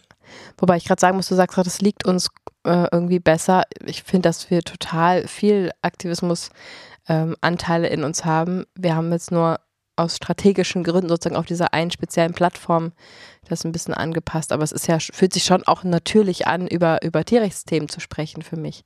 Wobei 0.58 0.78
ich 0.78 0.86
gerade 0.86 1.00
sagen 1.00 1.16
muss, 1.16 1.28
du 1.28 1.36
sagst 1.36 1.56
gerade, 1.56 1.70
es 1.70 1.82
liegt 1.82 2.06
uns 2.06 2.28
äh, 2.66 2.88
irgendwie 2.92 3.20
besser. 3.20 3.64
Ich 3.86 4.04
finde, 4.04 4.30
dass 4.30 4.50
wir 4.50 4.62
total 4.64 5.28
viel 5.28 5.72
Aktivismus-Anteile 5.82 6.56
ähm, 7.08 7.36
in 7.42 8.04
uns 8.04 8.26
haben. 8.26 8.66
Wir 8.76 8.96
haben 8.96 9.12
jetzt 9.12 9.32
nur 9.32 9.60
aus 9.96 10.16
strategischen 10.16 10.84
Gründen 10.84 11.10
sozusagen 11.10 11.36
auf 11.36 11.46
dieser 11.46 11.74
einen 11.74 11.92
speziellen 11.92 12.34
Plattform 12.34 12.92
das 13.48 13.66
ein 13.66 13.72
bisschen 13.72 13.94
angepasst. 13.94 14.52
Aber 14.52 14.64
es 14.64 14.72
ist 14.72 14.88
ja, 14.88 14.98
fühlt 15.00 15.34
sich 15.34 15.44
schon 15.44 15.64
auch 15.64 15.84
natürlich 15.84 16.48
an, 16.48 16.68
über, 16.68 17.04
über 17.04 17.24
Tierrechtsthemen 17.24 17.90
zu 17.90 18.00
sprechen 18.00 18.42
für 18.42 18.58
mich. 18.58 18.84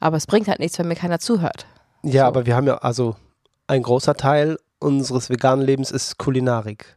Aber 0.00 0.16
es 0.16 0.26
bringt 0.26 0.48
halt 0.48 0.60
nichts, 0.60 0.78
wenn 0.78 0.88
mir 0.88 0.94
keiner 0.94 1.18
zuhört. 1.18 1.66
Ja, 2.02 2.22
so. 2.22 2.28
aber 2.28 2.46
wir 2.46 2.54
haben 2.54 2.66
ja, 2.66 2.78
also 2.78 3.16
ein 3.66 3.82
großer 3.82 4.14
Teil 4.14 4.58
unseres 4.78 5.28
veganen 5.28 5.64
Lebens 5.64 5.90
ist 5.90 6.18
Kulinarik. 6.18 6.96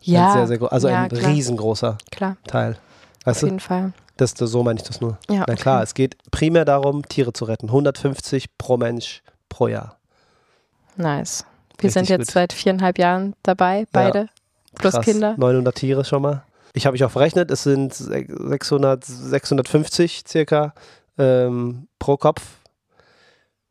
Ja. 0.00 0.34
Ein 0.34 0.46
sehr, 0.46 0.58
sehr, 0.58 0.72
also 0.72 0.88
ja, 0.88 1.04
ein 1.04 1.08
klar. 1.08 1.32
riesengroßer 1.32 1.98
klar. 2.10 2.36
Teil. 2.46 2.78
Weißt 3.24 3.42
Auf 3.42 3.48
jeden 3.48 3.58
du? 3.58 3.64
Fall. 3.64 3.92
Das, 4.16 4.32
so 4.36 4.62
meine 4.62 4.78
ich 4.78 4.86
das 4.86 5.00
nur. 5.00 5.18
Ja, 5.30 5.44
Na 5.46 5.54
klar, 5.54 5.82
es 5.82 5.94
geht 5.94 6.16
primär 6.30 6.64
darum, 6.64 7.06
Tiere 7.08 7.32
zu 7.32 7.44
retten. 7.44 7.68
150 7.68 8.58
pro 8.58 8.76
Mensch 8.76 9.22
pro 9.48 9.68
Jahr. 9.68 9.96
Nice. 10.96 11.44
Wir 11.78 11.84
Richtig 11.84 11.92
sind 11.92 12.08
jetzt 12.08 12.28
gut. 12.28 12.34
seit 12.34 12.52
viereinhalb 12.52 12.98
Jahren 12.98 13.34
dabei, 13.42 13.86
beide, 13.92 14.18
ja, 14.18 14.26
plus 14.74 14.94
krass. 14.94 15.04
Kinder. 15.04 15.34
900 15.36 15.74
Tiere 15.74 16.04
schon 16.04 16.22
mal. 16.22 16.42
Ich 16.74 16.86
habe 16.86 16.92
mich 16.92 17.04
auch 17.04 17.10
verrechnet, 17.10 17.50
es 17.50 17.62
sind 17.62 17.94
600, 17.94 19.04
650 19.04 20.24
circa 20.26 20.74
ähm, 21.18 21.88
pro 21.98 22.16
Kopf. 22.16 22.42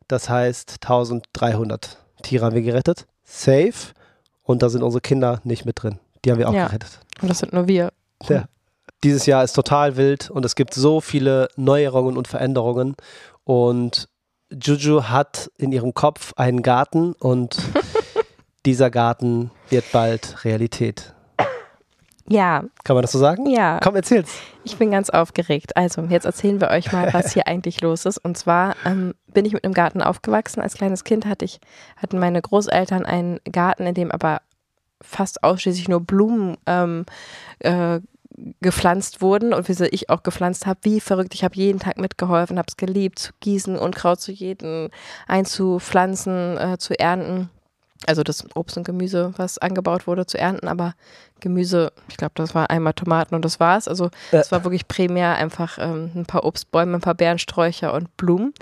Das 0.08 0.28
heißt 0.28 0.78
1300 0.82 1.98
Tiere 2.22 2.46
haben 2.46 2.54
wir 2.54 2.62
gerettet. 2.62 3.06
Safe. 3.24 3.74
Und 4.42 4.62
da 4.62 4.70
sind 4.70 4.82
unsere 4.82 5.02
Kinder 5.02 5.40
nicht 5.44 5.66
mit 5.66 5.82
drin. 5.82 5.98
Die 6.24 6.30
haben 6.30 6.38
wir 6.38 6.48
auch 6.48 6.54
ja. 6.54 6.66
gerettet. 6.66 7.00
Und 7.20 7.28
das 7.28 7.40
sind 7.40 7.52
nur 7.52 7.68
wir. 7.68 7.92
Ja. 8.28 8.46
Dieses 9.04 9.26
Jahr 9.26 9.44
ist 9.44 9.52
total 9.52 9.96
wild 9.96 10.30
und 10.30 10.44
es 10.44 10.54
gibt 10.54 10.74
so 10.74 11.00
viele 11.00 11.48
Neuerungen 11.56 12.16
und 12.16 12.26
Veränderungen. 12.26 12.96
Und 13.44 14.08
Juju 14.50 15.04
hat 15.04 15.50
in 15.58 15.72
ihrem 15.72 15.94
Kopf 15.94 16.32
einen 16.36 16.62
Garten 16.62 17.12
und 17.12 17.58
dieser 18.66 18.90
Garten 18.90 19.50
wird 19.68 19.90
bald 19.92 20.44
Realität. 20.44 21.14
Ja. 22.28 22.64
Kann 22.84 22.94
man 22.94 23.02
das 23.02 23.12
so 23.12 23.18
sagen? 23.18 23.46
Ja. 23.46 23.80
Komm, 23.82 23.96
erzähl's. 23.96 24.30
Ich 24.64 24.76
bin 24.76 24.90
ganz 24.90 25.08
aufgeregt. 25.10 25.76
Also, 25.76 26.02
jetzt 26.02 26.26
erzählen 26.26 26.60
wir 26.60 26.68
euch 26.68 26.92
mal, 26.92 27.10
was 27.12 27.32
hier 27.32 27.46
eigentlich 27.46 27.80
los 27.80 28.04
ist. 28.04 28.18
Und 28.18 28.36
zwar 28.36 28.76
ähm, 28.84 29.14
bin 29.28 29.44
ich 29.44 29.52
mit 29.52 29.64
einem 29.64 29.74
Garten 29.74 30.02
aufgewachsen. 30.02 30.60
Als 30.60 30.74
kleines 30.74 31.04
Kind 31.04 31.26
hatte 31.26 31.44
ich, 31.44 31.60
hatten 31.96 32.18
meine 32.18 32.40
Großeltern 32.42 33.06
einen 33.06 33.40
Garten, 33.50 33.86
in 33.86 33.94
dem 33.94 34.10
aber 34.10 34.42
fast 35.00 35.44
ausschließlich 35.44 35.88
nur 35.88 36.00
Blumen 36.00 36.56
ähm, 36.66 37.06
äh, 37.60 38.00
gepflanzt 38.60 39.20
wurden 39.20 39.52
und 39.52 39.68
wie 39.68 39.84
ich 39.86 40.10
auch 40.10 40.22
gepflanzt 40.22 40.66
habe, 40.66 40.80
wie 40.82 41.00
verrückt. 41.00 41.34
Ich 41.34 41.44
habe 41.44 41.54
jeden 41.56 41.78
Tag 41.78 41.98
mitgeholfen, 41.98 42.58
habe 42.58 42.68
es 42.68 42.76
geliebt, 42.76 43.18
zu 43.18 43.32
gießen 43.40 43.76
und 43.76 43.94
Kraut 43.94 44.20
zu 44.20 44.32
jeden 44.32 44.90
einzupflanzen, 45.26 46.58
äh, 46.58 46.78
zu 46.78 46.98
ernten. 46.98 47.50
Also 48.06 48.22
das 48.22 48.44
Obst 48.54 48.76
und 48.76 48.84
Gemüse, 48.84 49.32
was 49.36 49.58
angebaut 49.58 50.06
wurde, 50.06 50.24
zu 50.24 50.38
ernten, 50.38 50.68
aber 50.68 50.94
Gemüse, 51.40 51.92
ich 52.08 52.16
glaube, 52.16 52.32
das 52.36 52.54
war 52.54 52.70
einmal 52.70 52.92
Tomaten 52.92 53.34
und 53.34 53.44
das 53.44 53.58
war's. 53.58 53.88
Also 53.88 54.10
es 54.30 54.52
war 54.52 54.64
wirklich 54.64 54.86
primär 54.86 55.34
einfach 55.34 55.78
ähm, 55.80 56.12
ein 56.14 56.26
paar 56.26 56.44
Obstbäume, 56.44 56.96
ein 56.96 57.00
paar 57.00 57.14
Beerensträucher 57.14 57.92
und 57.92 58.16
Blumen. 58.16 58.54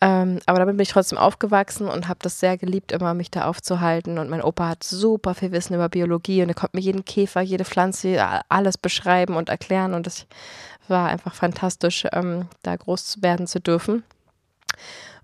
Ähm, 0.00 0.40
aber 0.46 0.58
damit 0.58 0.76
bin 0.76 0.82
ich 0.82 0.90
trotzdem 0.90 1.18
aufgewachsen 1.18 1.88
und 1.88 2.08
habe 2.08 2.18
das 2.22 2.40
sehr 2.40 2.58
geliebt, 2.58 2.92
immer 2.92 3.14
mich 3.14 3.30
da 3.30 3.46
aufzuhalten. 3.46 4.18
Und 4.18 4.28
mein 4.28 4.42
Opa 4.42 4.68
hat 4.68 4.84
super 4.84 5.34
viel 5.34 5.52
Wissen 5.52 5.74
über 5.74 5.88
Biologie 5.88 6.42
und 6.42 6.48
er 6.48 6.54
konnte 6.54 6.76
mir 6.76 6.82
jeden 6.82 7.04
Käfer, 7.04 7.40
jede 7.40 7.64
Pflanze, 7.64 8.22
alles 8.48 8.76
beschreiben 8.76 9.36
und 9.36 9.48
erklären. 9.48 9.94
Und 9.94 10.06
es 10.06 10.26
war 10.88 11.08
einfach 11.08 11.34
fantastisch, 11.34 12.06
ähm, 12.12 12.48
da 12.62 12.76
groß 12.76 13.22
werden 13.22 13.46
zu 13.46 13.60
dürfen. 13.60 14.02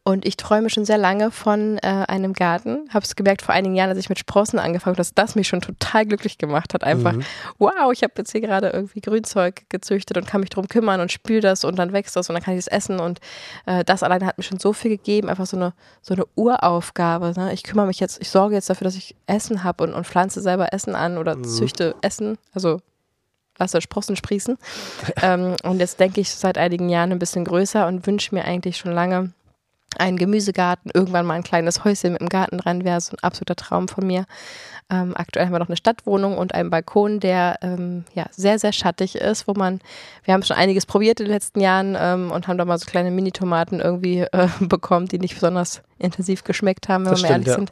Und 0.03 0.25
ich 0.25 0.37
träume 0.37 0.71
schon 0.71 0.85
sehr 0.85 0.97
lange 0.97 1.31
von 1.31 1.79
äh, 1.79 2.05
einem 2.09 2.33
Garten. 2.33 2.89
Habe 2.89 3.05
es 3.05 3.17
gemerkt 3.17 3.43
vor 3.43 3.55
einigen 3.55 3.75
Jahren, 3.75 3.91
als 3.91 3.99
ich 3.99 4.09
mit 4.09 4.19
Sprossen 4.19 4.59
angefangen 4.59 4.95
habe, 4.95 4.97
dass 4.97 5.15
das 5.15 5.35
mich 5.35 5.47
schon 5.47 5.61
total 5.61 6.07
glücklich 6.07 6.39
gemacht 6.39 6.73
hat. 6.73 6.85
Einfach, 6.85 7.13
mhm. 7.13 7.25
wow, 7.59 7.93
ich 7.93 8.03
habe 8.03 8.15
jetzt 8.17 8.33
hier 8.33 8.41
gerade 8.41 8.71
irgendwie 8.71 9.01
Grünzeug 9.01 9.69
gezüchtet 9.69 10.17
und 10.17 10.27
kann 10.27 10.41
mich 10.41 10.51
darum 10.51 10.69
kümmern 10.69 11.01
und 11.01 11.13
spül 11.13 11.41
das 11.41 11.65
und 11.65 11.79
dann 11.79 11.93
wächst 11.93 12.17
das 12.17 12.31
und 12.31 12.35
dann 12.35 12.43
kann 12.43 12.55
ich 12.55 12.61
es 12.61 12.67
essen. 12.67 12.99
Und 12.99 13.21
äh, 13.67 13.85
das 13.85 14.03
alleine 14.03 14.25
hat 14.25 14.39
mir 14.39 14.45
schon 14.45 14.59
so 14.59 14.73
viel 14.73 14.91
gegeben. 14.91 15.29
Einfach 15.29 15.47
so 15.47 15.57
eine, 15.57 15.75
so 16.01 16.15
eine 16.15 16.25
Uraufgabe. 16.35 17.35
Ne? 17.37 17.53
Ich 17.53 17.63
kümmere 17.63 17.87
mich 17.87 18.01
jetzt, 18.01 18.21
ich 18.23 18.31
sorge 18.31 18.55
jetzt 18.55 18.71
dafür, 18.71 18.87
dass 18.87 18.97
ich 18.97 19.15
Essen 19.27 19.65
habe 19.65 19.85
und, 19.85 19.93
und 19.93 20.07
pflanze 20.07 20.41
selber 20.41 20.73
Essen 20.73 20.95
an 20.95 21.19
oder 21.19 21.37
mhm. 21.37 21.45
züchte 21.45 21.95
Essen. 22.01 22.39
Also 22.55 22.81
lasse 23.61 23.81
Sprossen 23.81 24.17
sprießen. 24.17 24.59
ähm, 25.23 25.55
und 25.63 25.79
jetzt 25.79 26.01
denke 26.01 26.21
ich 26.21 26.31
seit 26.31 26.59
einigen 26.59 26.89
Jahren 26.89 27.13
ein 27.13 27.19
bisschen 27.19 27.45
größer 27.45 27.87
und 27.87 28.07
wünsche 28.07 28.35
mir 28.35 28.45
eigentlich 28.45 28.79
schon 28.79 28.93
lange, 28.93 29.33
ein 29.99 30.17
Gemüsegarten, 30.17 30.91
irgendwann 30.95 31.27
mal 31.27 31.35
ein 31.35 31.43
kleines 31.43 31.85
Häuschen 31.85 32.13
mit 32.13 32.21
einem 32.21 32.29
Garten 32.29 32.59
dran 32.59 32.85
wäre 32.85 33.01
so 33.01 33.13
ein 33.13 33.23
absoluter 33.23 33.57
Traum 33.57 33.89
von 33.89 34.07
mir. 34.07 34.25
Ähm, 34.91 35.13
aktuell 35.17 35.47
haben 35.47 35.53
wir 35.53 35.59
noch 35.59 35.69
eine 35.69 35.77
Stadtwohnung 35.77 36.37
und 36.37 36.55
einen 36.55 36.71
Balkon, 36.71 37.21
der 37.21 37.59
ähm, 37.63 38.05
ja 38.15 38.27
sehr, 38.31 38.59
sehr 38.59 38.73
schattig 38.73 39.17
ist, 39.17 39.47
wo 39.47 39.55
man, 39.55 39.81
wir 40.25 40.35
haben 40.35 40.43
schon 40.43 40.57
einiges 40.57 40.87
probiert 40.87 41.21
in 41.21 41.27
den 41.27 41.33
letzten 41.33 41.61
Jahren 41.61 41.97
ähm, 41.99 42.31
und 42.31 42.49
haben 42.49 42.59
da 42.59 42.65
mal 42.65 42.79
so 42.79 42.87
kleine 42.87 43.11
Mini-Tomaten 43.11 43.81
irgendwie 43.81 44.21
äh, 44.21 44.49
bekommen, 44.61 45.07
die 45.07 45.19
nicht 45.19 45.35
besonders 45.35 45.83
intensiv 45.99 46.45
geschmeckt 46.45 46.89
haben, 46.89 47.05
wenn 47.05 47.13
das 47.13 47.23
wir 47.23 47.29
stimmt, 47.29 47.47
ehrlich 47.47 47.49
ja. 47.49 47.55
sind. 47.55 47.71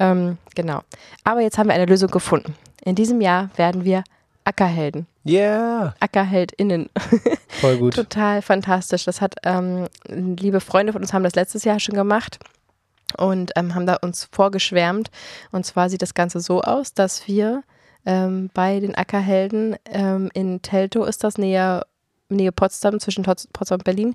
Ähm, 0.00 0.38
genau. 0.54 0.80
Aber 1.24 1.40
jetzt 1.40 1.58
haben 1.58 1.68
wir 1.68 1.74
eine 1.74 1.86
Lösung 1.86 2.10
gefunden. 2.10 2.54
In 2.82 2.94
diesem 2.94 3.20
Jahr 3.20 3.50
werden 3.56 3.84
wir 3.84 4.02
Ackerhelden. 4.44 5.06
Yeah. 5.24 5.94
AckerheldInnen. 6.00 6.88
Voll 7.48 7.78
gut. 7.78 7.94
Total 7.94 8.42
fantastisch. 8.42 9.04
Das 9.04 9.20
hat 9.20 9.34
ähm, 9.44 9.86
liebe 10.06 10.60
Freunde 10.60 10.92
von 10.92 11.02
uns 11.02 11.12
haben 11.12 11.24
das 11.24 11.34
letztes 11.34 11.64
Jahr 11.64 11.78
schon 11.78 11.94
gemacht 11.94 12.38
und 13.16 13.52
ähm, 13.56 13.74
haben 13.74 13.86
da 13.86 13.96
uns 13.96 14.28
vorgeschwärmt. 14.32 15.10
Und 15.52 15.66
zwar 15.66 15.90
sieht 15.90 16.02
das 16.02 16.14
Ganze 16.14 16.40
so 16.40 16.62
aus, 16.62 16.94
dass 16.94 17.26
wir 17.28 17.62
ähm, 18.06 18.50
bei 18.54 18.80
den 18.80 18.94
Ackerhelden 18.94 19.76
ähm, 19.84 20.30
in 20.32 20.62
Teltow 20.62 21.06
ist 21.06 21.22
das 21.22 21.36
näher 21.36 21.86
Nähe 22.30 22.52
Potsdam, 22.52 23.00
zwischen 23.00 23.24
Potsdam 23.24 23.78
und 23.78 23.84
Berlin, 23.84 24.14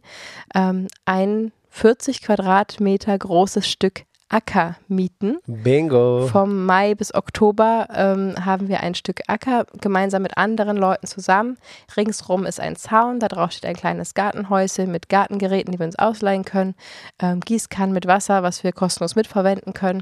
ähm, 0.55 0.87
ein 1.03 1.51
40 1.69 2.21
Quadratmeter 2.21 3.17
großes 3.17 3.67
Stück 3.67 4.05
Acker 4.29 4.75
mieten. 4.87 5.37
Bingo. 5.45 6.27
Vom 6.27 6.65
Mai 6.65 6.95
bis 6.95 7.13
Oktober 7.13 7.87
ähm, 7.93 8.33
haben 8.43 8.67
wir 8.67 8.81
ein 8.81 8.95
Stück 8.95 9.21
Acker 9.27 9.65
gemeinsam 9.81 10.23
mit 10.23 10.37
anderen 10.37 10.77
Leuten 10.77 11.07
zusammen. 11.07 11.57
Ringsrum 11.95 12.45
ist 12.45 12.59
ein 12.59 12.75
Zaun, 12.75 13.19
da 13.19 13.27
drauf 13.27 13.51
steht 13.51 13.65
ein 13.65 13.75
kleines 13.75 14.13
Gartenhäuschen 14.13 14.91
mit 14.91 15.09
Gartengeräten, 15.09 15.71
die 15.71 15.79
wir 15.79 15.85
uns 15.85 15.99
ausleihen 15.99 16.43
können. 16.43 16.75
Ähm, 17.19 17.39
Gießkannen 17.39 17.93
mit 17.93 18.07
Wasser, 18.07 18.43
was 18.43 18.63
wir 18.63 18.71
kostenlos 18.71 19.15
mitverwenden 19.15 19.73
können. 19.73 20.01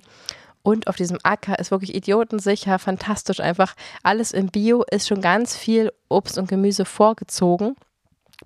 Und 0.63 0.87
auf 0.87 0.95
diesem 0.95 1.19
Acker 1.23 1.59
ist 1.59 1.71
wirklich 1.71 1.93
idiotensicher, 1.93 2.79
fantastisch 2.79 3.41
einfach. 3.41 3.75
Alles 4.01 4.31
im 4.31 4.47
Bio 4.47 4.83
ist 4.89 5.07
schon 5.09 5.19
ganz 5.19 5.57
viel 5.57 5.91
Obst 6.07 6.37
und 6.37 6.47
Gemüse 6.47 6.85
vorgezogen. 6.85 7.75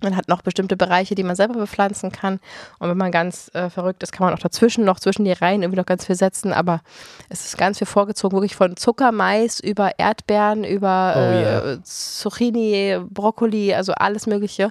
Man 0.02 0.16
hat 0.16 0.28
noch 0.28 0.42
bestimmte 0.42 0.76
Bereiche, 0.76 1.14
die 1.14 1.22
man 1.22 1.36
selber 1.36 1.54
bepflanzen 1.54 2.12
kann. 2.12 2.40
Und 2.78 2.88
wenn 2.88 2.96
man 2.96 3.10
ganz 3.10 3.50
äh, 3.54 3.70
verrückt 3.70 4.02
ist, 4.02 4.12
kann 4.12 4.26
man 4.26 4.34
auch 4.34 4.38
dazwischen 4.38 4.84
noch 4.84 5.00
zwischen 5.00 5.24
die 5.24 5.32
Reihen 5.32 5.62
irgendwie 5.62 5.78
noch 5.78 5.86
ganz 5.86 6.04
viel 6.06 6.16
setzen. 6.16 6.52
Aber 6.52 6.80
es 7.28 7.46
ist 7.46 7.58
ganz 7.58 7.78
viel 7.78 7.86
vorgezogen, 7.86 8.36
wirklich 8.36 8.56
von 8.56 8.76
Zuckermais 8.76 9.60
über 9.60 9.98
Erdbeeren, 9.98 10.64
über 10.64 11.14
Oh, 11.16 11.20
äh, 11.20 11.42
yeah. 11.42 11.78
Zucchini, 11.82 12.98
Brokkoli, 13.08 13.74
also 13.74 13.92
alles 13.92 14.26
Mögliche 14.26 14.70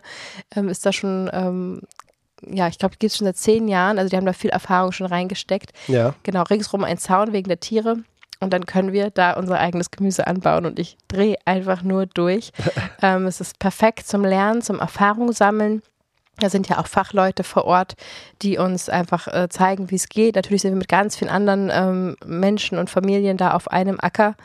ähm, 0.56 0.70
ist 0.70 0.86
da 0.86 0.94
schon. 0.94 1.30
Ähm, 1.34 1.82
ja, 2.46 2.68
ich 2.68 2.78
glaube, 2.78 2.94
die 2.94 3.00
gibt 3.00 3.12
es 3.12 3.18
schon 3.18 3.26
seit 3.26 3.38
zehn 3.38 3.68
Jahren. 3.68 3.98
Also 3.98 4.10
die 4.10 4.16
haben 4.16 4.26
da 4.26 4.34
viel 4.34 4.52
Erfahrung 4.52 4.92
schon 4.92 5.08
reingesteckt. 5.08 5.72
Ja. 5.88 6.14
Genau, 6.24 6.44
ringsrum 6.44 6.84
ein 6.84 7.00
Zaun 7.00 7.34
wegen 7.34 7.48
der 7.48 7.60
Tiere. 7.60 7.98
Und 8.40 8.54
dann 8.54 8.66
können 8.66 8.94
wir 8.94 9.10
da 9.10 9.34
unser 9.34 9.60
eigenes 9.60 9.92
Gemüse 9.92 10.28
anbauen 10.28 10.66
und 10.66 10.80
ich 10.80 10.98
drehe 11.08 11.38
einfach 11.46 11.82
nur 11.82 12.06
durch. 12.06 12.52
ähm, 13.02 13.26
es 13.26 13.42
ist 13.42 13.60
perfekt 13.60 14.08
zum 14.08 14.24
Lernen, 14.24 14.62
zum 14.62 14.80
Erfahrung 14.80 15.32
sammeln. 15.32 15.82
Da 16.40 16.52
sind 16.52 16.70
ja 16.70 16.78
auch 16.78 16.86
Fachleute 16.86 17.44
vor 17.44 17.66
Ort, 17.66 17.96
die 18.44 18.60
uns 18.60 18.90
einfach 18.90 19.28
äh, 19.28 19.50
zeigen, 19.50 19.90
wie 19.90 19.96
es 19.96 20.08
geht. 20.08 20.36
Natürlich 20.36 20.62
sind 20.62 20.72
wir 20.72 20.78
mit 20.78 20.88
ganz 20.88 21.16
vielen 21.16 21.32
anderen 21.32 21.72
ähm, 21.74 22.16
Menschen 22.26 22.78
und 22.78 22.92
Familien 22.92 23.38
da 23.38 23.54
auf 23.54 23.72
einem 23.72 24.00
Acker, 24.00 24.36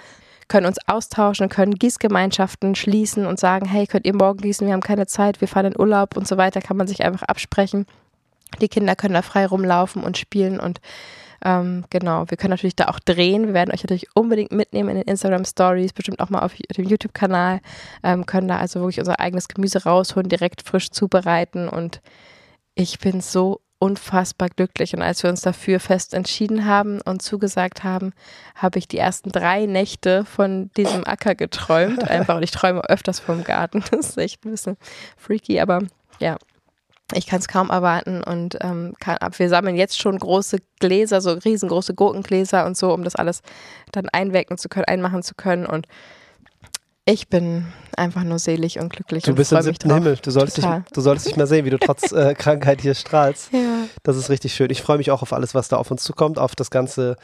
können 0.48 0.66
uns 0.66 0.78
austauschen, 0.87 1.48
können 1.48 1.74
Gießgemeinschaften 1.74 2.74
schließen 2.74 3.26
und 3.26 3.38
sagen, 3.38 3.66
hey, 3.66 3.87
könnt 3.87 4.07
ihr 4.07 4.14
morgen 4.14 4.40
gießen, 4.40 4.66
wir 4.66 4.74
haben 4.74 4.83
keine 4.83 5.07
Zeit, 5.07 5.40
wir 5.40 5.48
fahren 5.48 5.66
in 5.66 5.81
Urlaub 5.81 6.16
und 6.16 6.26
so 6.26 6.37
weiter, 6.37 6.61
kann 6.61 6.76
man 6.76 6.87
sich 6.87 7.05
einfach 7.05 7.22
absprechen. 7.22 7.87
Die 8.61 8.68
Kinder 8.68 8.96
können 8.96 9.14
da 9.14 9.22
frei 9.22 9.46
rumlaufen 9.46 10.02
und 10.02 10.18
spielen 10.18 10.61
und 10.61 10.81
ähm, 11.44 11.85
genau, 11.90 12.24
wir 12.28 12.37
können 12.37 12.50
natürlich 12.50 12.76
da 12.76 12.87
auch 12.87 13.00
drehen. 13.00 13.46
Wir 13.46 13.55
werden 13.55 13.72
euch 13.72 13.83
natürlich 13.83 14.09
unbedingt 14.14 14.52
mitnehmen 14.52 14.90
in 14.90 14.96
den 14.96 15.09
Instagram 15.09 15.44
Stories, 15.44 15.92
bestimmt 15.92 16.20
auch 16.20 16.31
mal 16.31 16.40
auf 16.40 16.55
dem 16.55 16.85
YouTube-Kanal. 16.85 17.61
Ähm, 18.02 18.26
können 18.26 18.48
da 18.48 18.59
also 18.59 18.81
wirklich 18.81 19.00
unser 19.00 19.18
eigenes 19.18 19.48
Gemüse 19.48 19.83
rausholen, 19.85 20.28
direkt 20.28 20.62
frisch 20.62 20.90
zubereiten. 20.90 21.68
Und 21.68 22.00
ich 22.74 22.98
bin 23.00 23.20
so 23.20 23.61
unfassbar 23.81 24.48
glücklich. 24.48 24.94
Und 24.94 25.02
als 25.02 25.24
wir 25.24 25.31
uns 25.31 25.40
dafür 25.40 25.81
fest 25.81 26.14
entschieden 26.14 26.66
haben 26.66 27.00
und 27.00 27.20
zugesagt 27.20 27.83
haben, 27.83 28.12
habe 28.55 28.78
ich 28.78 28.87
die 28.87 28.98
ersten 28.98 29.33
drei 29.33 29.66
Nächte 29.66 30.24
von 30.24 30.70
diesem 30.76 31.05
Acker 31.05 31.35
geträumt. 31.35 32.05
Einfach, 32.09 32.37
und 32.37 32.44
ich 32.44 32.52
träume 32.52 32.88
öfters 32.88 33.18
vom 33.18 33.42
Garten. 33.42 33.83
Das 33.90 34.11
ist 34.11 34.18
echt 34.18 34.44
ein 34.44 34.52
bisschen 34.52 34.76
freaky, 35.16 35.59
aber 35.59 35.81
ja, 36.20 36.37
ich 37.14 37.27
kann 37.27 37.38
es 37.40 37.48
kaum 37.48 37.70
erwarten 37.70 38.22
und 38.22 38.57
ähm, 38.61 38.94
kann, 39.01 39.16
wir 39.37 39.48
sammeln 39.48 39.77
jetzt 39.77 40.01
schon 40.01 40.18
große 40.18 40.59
Gläser, 40.81 41.20
so 41.20 41.33
riesengroße 41.33 41.94
Gurkengläser 41.94 42.66
und 42.66 42.77
so, 42.77 42.92
um 42.92 43.05
das 43.05 43.14
alles 43.16 43.42
dann 43.92 44.09
einwecken 44.09 44.59
zu 44.59 44.68
können, 44.68 44.85
einmachen 44.87 45.22
zu 45.22 45.35
können 45.35 45.66
und 45.66 45.87
ich 47.05 47.29
bin 47.29 47.66
einfach 47.96 48.22
nur 48.22 48.38
selig 48.38 48.79
und 48.79 48.92
glücklich. 48.92 49.25
Du 49.25 49.31
und 49.31 49.37
bist 49.37 49.51
im 49.51 49.61
siebten. 49.62 49.92
Himmel. 49.92 50.18
Du 50.22 50.31
solltest, 50.31 50.59
dich, 50.59 50.66
du 50.92 51.01
solltest 51.01 51.27
dich 51.27 51.37
mal 51.37 51.48
sehen, 51.48 51.64
wie 51.64 51.70
du 51.70 51.79
trotz 51.79 52.12
äh, 52.12 52.35
Krankheit 52.38 52.81
hier 52.81 52.94
strahlst. 52.94 53.53
Ja. 53.53 53.87
Das 54.05 54.16
ist 54.16 54.31
richtig 54.31 54.55
schön. 54.55 54.70
Ich 54.70 54.83
freue 54.83 54.98
mich 54.98 55.11
auch 55.11 55.20
auf 55.22 55.33
alles, 55.33 55.53
was 55.53 55.66
da 55.66 55.79
auf 55.79 55.90
uns 55.90 56.05
zukommt, 56.05 56.38
auf 56.38 56.55
das 56.55 56.70
ganze 56.70 57.16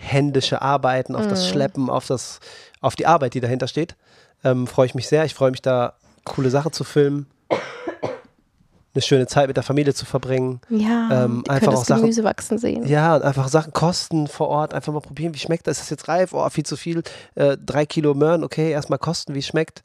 händische 0.00 0.62
Arbeiten, 0.62 1.14
auf 1.14 1.26
Mhm. 1.26 1.28
das 1.28 1.46
Schleppen, 1.46 1.90
auf 1.90 2.06
das, 2.06 2.40
auf 2.80 2.96
die 2.96 3.04
Arbeit, 3.04 3.34
die 3.34 3.40
dahinter 3.40 3.68
steht. 3.68 3.96
Ähm, 4.44 4.66
freue 4.66 4.86
ich 4.86 4.94
mich 4.94 5.08
sehr. 5.08 5.26
Ich 5.26 5.34
freue 5.34 5.50
mich 5.50 5.60
da, 5.60 5.94
coole 6.24 6.48
Sachen 6.48 6.72
zu 6.72 6.84
filmen, 6.84 7.26
eine 8.98 9.02
schöne 9.02 9.26
Zeit 9.26 9.46
mit 9.46 9.56
der 9.56 9.62
Familie 9.64 9.94
zu 9.94 10.04
verbringen. 10.04 10.60
Ja, 10.68 11.24
Ähm, 11.24 11.44
einfach 11.48 11.72
auch 11.72 11.84
Sachen- 11.84 12.02
Gemüse 12.02 12.24
wachsen 12.24 12.58
sehen. 12.58 12.84
Ja, 12.86 13.14
und 13.16 13.22
einfach 13.22 13.48
Sachen 13.48 13.72
kosten 13.72 14.26
vor 14.26 14.48
Ort, 14.48 14.74
einfach 14.74 14.92
mal 14.92 15.00
probieren, 15.00 15.34
wie 15.34 15.38
schmeckt 15.38 15.66
das? 15.68 15.76
Ist 15.78 15.84
das 15.84 15.90
jetzt 15.90 16.08
reif? 16.08 16.32
Oh, 16.34 16.48
viel 16.50 16.66
zu 16.66 16.76
viel. 16.76 17.02
Äh, 17.36 17.56
drei 17.64 17.86
Kilo 17.86 18.14
Möhren, 18.14 18.42
okay, 18.44 18.70
erstmal 18.70 18.98
kosten, 18.98 19.34
wie 19.34 19.42
schmeckt. 19.42 19.82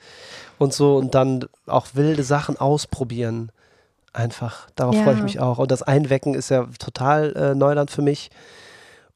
Und 0.58 0.74
so, 0.74 0.98
und 0.98 1.14
dann 1.16 1.46
auch 1.68 1.88
wilde 1.94 2.24
Sachen 2.24 2.58
ausprobieren. 2.58 3.52
Einfach, 4.14 4.68
darauf 4.76 4.96
Ja. 4.96 5.04
freue 5.04 5.16
ich 5.16 5.24
mich 5.24 5.40
auch. 5.40 5.58
Und 5.60 5.72
das 5.72 5.82
Einwecken 5.84 6.34
ist 6.36 6.50
ja 6.50 6.68
total 6.80 7.34
äh, 7.36 7.56
Neuland 7.56 7.92
für 7.92 8.02
mich. 8.02 8.30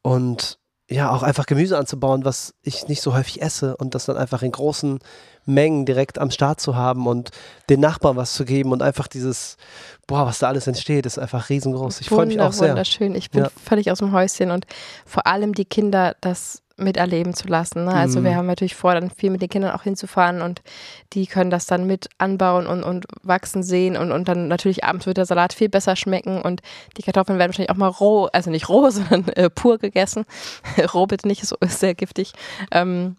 Und 0.01 0.57
ja, 0.89 1.11
auch 1.11 1.21
einfach 1.23 1.45
Gemüse 1.45 1.77
anzubauen, 1.77 2.23
was 2.23 2.53
ich 2.63 2.87
nicht 2.87 3.01
so 3.01 3.13
häufig 3.13 3.41
esse 3.41 3.75
und 3.75 3.93
das 3.93 4.05
dann 4.05 4.15
einfach 4.17 4.41
in 4.41 4.51
großen 4.51 4.99
Mengen 5.45 5.85
direkt 5.85 6.17
am 6.19 6.31
Start 6.31 6.61
zu 6.61 6.75
haben 6.75 7.07
und 7.07 7.31
den 7.69 7.79
Nachbarn 7.81 8.15
was 8.15 8.33
zu 8.33 8.45
geben 8.45 8.71
und 8.71 8.81
einfach 8.81 9.07
dieses, 9.07 9.57
boah, 10.07 10.25
was 10.25 10.39
da 10.39 10.47
alles 10.47 10.67
entsteht, 10.67 11.05
ist 11.05 11.19
einfach 11.19 11.49
riesengroß. 11.49 12.01
Ich 12.01 12.09
freue 12.09 12.25
mich 12.25 12.39
auch 12.39 12.53
sehr. 12.53 12.69
Wunderschön. 12.69 13.15
Ich 13.15 13.31
bin 13.31 13.43
Ja. 13.43 13.49
völlig 13.63 13.91
aus 13.91 13.99
dem 13.99 14.11
Häuschen 14.13 14.51
und 14.51 14.65
vor 15.05 15.27
allem 15.27 15.53
die 15.53 15.65
Kinder 15.65 16.15
das 16.21 16.61
miterleben 16.77 17.33
zu 17.33 17.47
lassen. 17.47 17.85
Ne? 17.85 17.91
Also 17.91 18.19
Mhm. 18.19 18.23
wir 18.25 18.35
haben 18.35 18.45
natürlich 18.45 18.75
vor, 18.75 18.93
dann 18.93 19.09
viel 19.09 19.29
mit 19.31 19.41
den 19.41 19.49
Kindern 19.49 19.71
auch 19.71 19.83
hinzufahren 19.83 20.41
und 20.41 20.61
die 21.13 21.25
können 21.25 21.49
das 21.49 21.65
dann 21.65 21.87
mit 21.87 22.09
anbauen 22.19 22.67
und, 22.67 22.83
und 22.83 23.05
wachsen 23.23 23.63
sehen 23.63 23.97
und, 23.97 24.11
und 24.11 24.27
dann 24.27 24.47
natürlich 24.47 24.83
abends 24.83 25.05
wird 25.05 25.17
der 25.17 25.25
Salat 25.25 25.53
viel 25.53 25.69
besser 25.69 25.95
schmecken 25.95 26.41
und 26.41 26.61
die 26.97 27.01
Kartoffeln 27.01 27.39
werden 27.39 27.49
wahrscheinlich 27.49 27.71
auch 27.71 27.75
mal 27.77 27.87
roh, 27.87 28.29
also 28.31 28.49
nicht 28.51 28.69
roh, 28.69 28.89
sondern 28.91 29.27
äh, 29.29 29.49
pur 29.49 29.77
gegessen. 29.79 30.25
roh 30.93 31.07
bitte 31.07 31.27
nicht, 31.27 31.43
ist, 31.43 31.53
ist 31.59 31.79
sehr 31.79 31.95
giftig. 31.95 32.33
Ähm, 32.71 33.15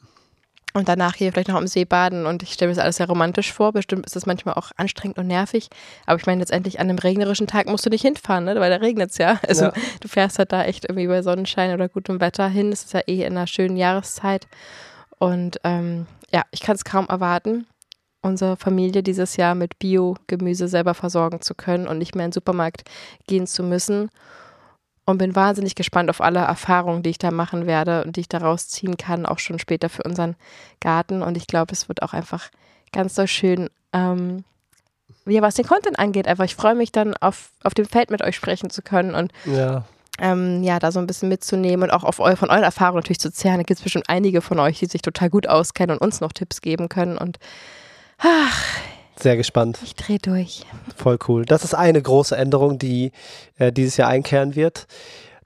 und 0.74 0.88
danach 0.88 1.14
hier 1.14 1.33
vielleicht 1.33 1.48
noch 1.48 1.57
am 1.57 1.66
See 1.66 1.85
baden 1.85 2.26
und 2.26 2.42
ich 2.42 2.52
stelle 2.52 2.68
mir 2.68 2.74
das 2.74 2.85
alles 2.85 2.96
sehr 2.96 3.09
romantisch 3.09 3.52
vor. 3.52 3.72
Bestimmt 3.72 4.04
ist 4.07 4.16
das 4.16 4.26
manchmal 4.26 4.54
auch 4.54 4.70
anstrengend 4.76 5.18
und 5.18 5.26
nervig. 5.26 5.68
Aber 6.07 6.18
ich 6.20 6.26
meine, 6.26 6.40
letztendlich 6.40 6.78
an 6.78 6.88
einem 6.88 6.98
regnerischen 6.98 7.46
Tag 7.46 7.66
musst 7.68 7.87
du 7.87 7.90
nicht 7.90 8.02
hinfahren, 8.02 8.44
ne? 8.44 8.54
weil 8.61 8.70
da 8.70 8.76
regnet 8.76 9.11
es 9.11 9.18
ja. 9.18 9.40
Also 9.48 9.66
Ja. 9.66 9.72
du 10.00 10.09
fährst 10.09 10.38
halt 10.38 10.52
da 10.52 10.64
echt 10.64 10.85
irgendwie 10.85 11.07
bei 11.09 11.22
Sonnenschein 11.22 11.72
oder 11.72 11.88
gutem 11.88 12.20
Wetter 12.20 12.48
hin. 12.48 12.70
Es 12.70 12.85
ist 12.85 12.92
ja 12.92 13.00
eh 13.07 13.22
in 13.24 13.37
einer 13.37 13.46
schönen 13.46 13.76
Jahreszeit. 13.76 14.46
Und 15.18 15.59
ähm, 15.64 16.07
ja, 16.33 16.42
ich 16.50 16.61
kann 16.61 16.76
es 16.76 16.85
kaum 16.85 17.07
erwarten, 17.09 17.66
unsere 18.20 18.57
Familie 18.57 19.02
dieses 19.02 19.37
Jahr 19.37 19.54
mit 19.54 19.78
Bio-Gemüse 19.78 20.68
selber 20.68 20.94
versorgen 20.94 21.40
zu 21.40 21.54
können 21.54 21.88
und 21.88 21.98
nicht 21.98 22.14
mehr 22.14 22.26
in 22.26 22.31
den 22.31 22.35
Supermarkt 22.35 22.83
gehen 23.26 23.46
zu 23.46 23.62
müssen. 23.62 24.11
Und 25.09 25.16
bin 25.16 25.35
wahnsinnig 25.35 25.75
gespannt 25.75 26.11
auf 26.11 26.21
alle 26.21 26.40
Erfahrungen, 26.40 27.03
die 27.03 27.09
ich 27.09 27.16
da 27.16 27.31
machen 27.31 27.66
werde 27.66 28.05
und 28.05 28.16
die 28.16 28.21
ich 28.21 28.29
daraus 28.29 28.68
ziehen 28.68 28.99
kann, 28.99 29.25
auch 29.25 29.38
schon 29.38 29.59
später 29.59 29.88
für 29.88 30.03
unseren 30.03 30.37
Garten. 30.81 31.23
Und 31.23 31.38
ich 31.38 31.47
glaube, 31.47 31.73
es 31.73 31.88
wird 31.88 32.03
auch 32.03 32.12
einfach 32.12 32.51
ganz 32.92 33.14
so 33.14 33.27
schön, 33.27 33.71
ähm, 33.94 34.44
ja, 35.25 35.40
was 35.40 35.55
den 35.55 35.64
Content 35.66 35.99
angeht. 35.99 36.29
Einfach, 36.29 36.44
ich 36.44 36.55
freue 36.57 36.75
mich 36.75 36.92
dann 36.92 37.14
auf, 37.16 37.53
auf 37.64 37.73
dem 37.73 37.87
Feld 37.87 38.11
mit 38.11 38.23
euch 38.23 38.37
sprechen 38.37 38.68
zu 38.68 38.83
können 38.83 39.14
und 39.14 39.33
Ja. 39.47 39.85
ähm, 40.18 40.62
ja, 40.62 40.79
da 40.79 40.92
so 40.92 40.99
ein 40.99 41.07
bisschen 41.07 41.31
mitzunehmen 41.31 41.85
und 41.85 41.90
auch 41.97 42.05
auf 42.05 42.21
eu 42.21 42.37
von 42.37 42.51
euren 42.51 42.62
Erfahrungen 42.64 42.99
natürlich 42.99 43.18
zu 43.21 43.33
zehren. 43.33 43.57
Da 43.57 43.62
gibt 43.62 43.79
es 43.79 43.85
bestimmt 43.85 44.11
einige 44.11 44.42
von 44.42 44.59
euch, 44.59 44.79
die 44.79 44.87
sich 44.87 45.01
total 45.01 45.31
gut 45.31 45.49
auskennen 45.49 45.97
und 45.97 46.03
uns 46.05 46.21
noch 46.21 46.35
Tipps 46.35 46.61
geben 46.61 46.90
können. 46.90 47.16
Und 47.16 47.38
ach, 48.18 48.62
Sehr 49.20 49.37
gespannt. 49.37 49.78
ich 49.83 49.94
drehe 49.94 50.18
durch. 50.18 50.64
Voll 50.96 51.18
cool. 51.28 51.44
Das 51.44 51.64
ist 51.64 51.74
eine 51.74 52.00
große 52.00 52.37
Änderung, 52.37 52.78
die 52.78 53.12
äh, 53.57 53.72
dieses 53.72 53.96
Jahr 53.96 54.09
einkehren 54.09 54.54
wird. 54.54 54.87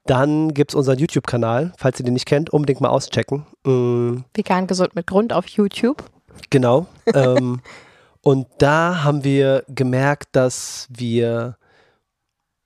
Dann 0.05 0.53
gibt 0.53 0.73
es 0.73 0.75
unseren 0.75 0.99
YouTube-Kanal. 0.99 1.73
Falls 1.79 1.99
ihr 2.01 2.05
den 2.05 2.15
nicht 2.15 2.27
kennt, 2.27 2.51
unbedingt 2.51 2.81
mal 2.81 2.91
auschecken. 2.91 3.47
Mm, 3.65 4.25
Vegan 4.35 4.67
gesund 4.67 4.95
mit 4.95 5.07
Grund 5.07 5.33
auf 5.33 5.47
YouTube. 5.47 6.03
genau. 6.51 6.87
ähm, 7.15 7.61
und 8.23 8.47
da 8.59 9.05
haben 9.05 9.25
wir 9.25 9.65
gemerkt, 9.69 10.31
dass 10.33 10.89
wir 10.91 11.57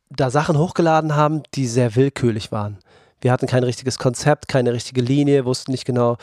da 0.09 0.31
Sachen 0.31 0.59
hochgeladen 0.59 1.15
haben, 1.15 1.43
die 1.55 1.67
sehr 1.67 1.95
willkürlich 1.95 2.53
waren. 2.53 2.79
Wir 3.21 3.33
hatten 3.33 3.47
kein 3.47 3.65
richtiges 3.65 3.99
Konzept, 3.99 4.49
keine 4.49 4.73
richtige 4.73 5.01
Linie, 5.01 5.45
wussten 5.45 5.73
nicht 5.73 5.85
genau, 5.85 6.17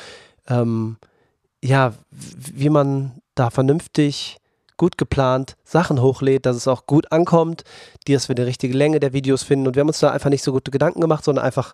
ähm, 0.48 0.98
ja, 1.64 1.94
wie 2.12 2.70
man 2.70 3.20
da 3.36 3.50
vernünftig, 3.50 4.38
gut 4.78 4.98
geplant 4.98 5.56
Sachen 5.64 6.02
hochlädt, 6.02 6.46
dass 6.46 6.56
es 6.56 6.68
auch 6.68 6.86
gut 6.86 7.12
ankommt, 7.12 7.64
die, 8.08 8.14
dass 8.14 8.28
wir 8.28 8.36
die 8.36 8.42
richtige 8.42 8.76
Länge 8.78 9.00
der 9.00 9.14
Videos 9.14 9.44
finden. 9.44 9.68
Und 9.68 9.76
wir 9.76 9.82
haben 9.82 9.88
uns 9.88 10.00
da 10.00 10.12
einfach 10.12 10.30
nicht 10.30 10.44
so 10.44 10.52
gute 10.52 10.72
Gedanken 10.72 11.02
gemacht, 11.02 11.24
sondern 11.24 11.46
einfach 11.46 11.74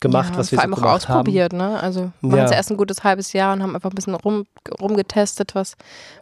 gemacht, 0.00 0.32
ja, 0.32 0.38
was 0.38 0.50
wir 0.50 0.56
vor 0.58 0.62
so 0.62 0.64
allem 0.64 0.72
auch 0.74 0.76
gemacht 0.78 1.08
haben. 1.08 1.18
ausprobiert, 1.18 1.52
ne? 1.52 1.78
Also 1.80 2.10
wir 2.22 2.38
Ja. 2.38 2.44
haben 2.44 2.52
erst 2.52 2.70
ein 2.70 2.76
gutes 2.78 3.04
halbes 3.04 3.32
Jahr 3.34 3.52
und 3.52 3.62
haben 3.62 3.74
einfach 3.74 3.90
ein 3.90 3.94
bisschen 3.94 4.14
rum, 4.14 4.46
rumgetestet, 4.80 5.54
was, 5.54 5.74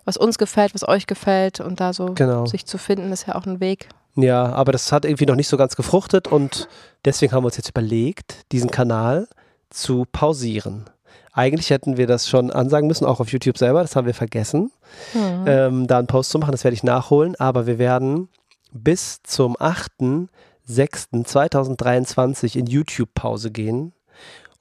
was 0.04 0.16
uns 0.16 0.36
gefällt, 0.38 0.74
was 0.74 0.86
euch 0.86 1.06
gefällt 1.06 1.60
und 1.60 1.80
da 1.80 1.92
so 1.92 2.06
Genau. 2.14 2.44
sich 2.46 2.66
zu 2.66 2.76
finden, 2.78 3.12
ist 3.12 3.26
ja 3.28 3.34
auch 3.36 3.46
ein 3.46 3.60
Weg. 3.60 3.88
Ja, 4.16 4.46
aber 4.52 4.72
das 4.72 4.90
hat 4.90 5.04
irgendwie 5.04 5.26
noch 5.26 5.36
nicht 5.36 5.46
so 5.48 5.56
ganz 5.56 5.76
gefruchtet 5.76 6.26
und 6.26 6.68
deswegen 7.04 7.32
haben 7.32 7.44
wir 7.44 7.46
uns 7.46 7.56
jetzt 7.56 7.68
überlegt, 7.70 8.50
diesen 8.50 8.70
Kanal 8.70 9.28
zu 9.70 10.06
pausieren. 10.10 10.90
Eigentlich 11.38 11.70
hätten 11.70 11.96
wir 11.96 12.08
das 12.08 12.28
schon 12.28 12.50
ansagen 12.50 12.88
müssen, 12.88 13.04
auch 13.04 13.20
auf 13.20 13.30
YouTube 13.30 13.58
selber, 13.58 13.82
das 13.82 13.94
haben 13.94 14.06
wir 14.08 14.14
vergessen, 14.14 14.72
Hm. 15.12 15.44
ähm, 15.46 15.86
da 15.86 15.98
einen 15.98 16.08
Post 16.08 16.30
zu 16.30 16.38
machen, 16.40 16.50
das 16.50 16.64
werde 16.64 16.74
ich 16.74 16.82
nachholen, 16.82 17.36
aber 17.38 17.66
wir 17.68 17.78
werden 17.78 18.28
bis 18.72 19.22
zum 19.22 19.56
8. 19.58 20.28
6.2023 20.68 22.56
in 22.58 22.66
YouTube-Pause 22.66 23.50
gehen. 23.50 23.92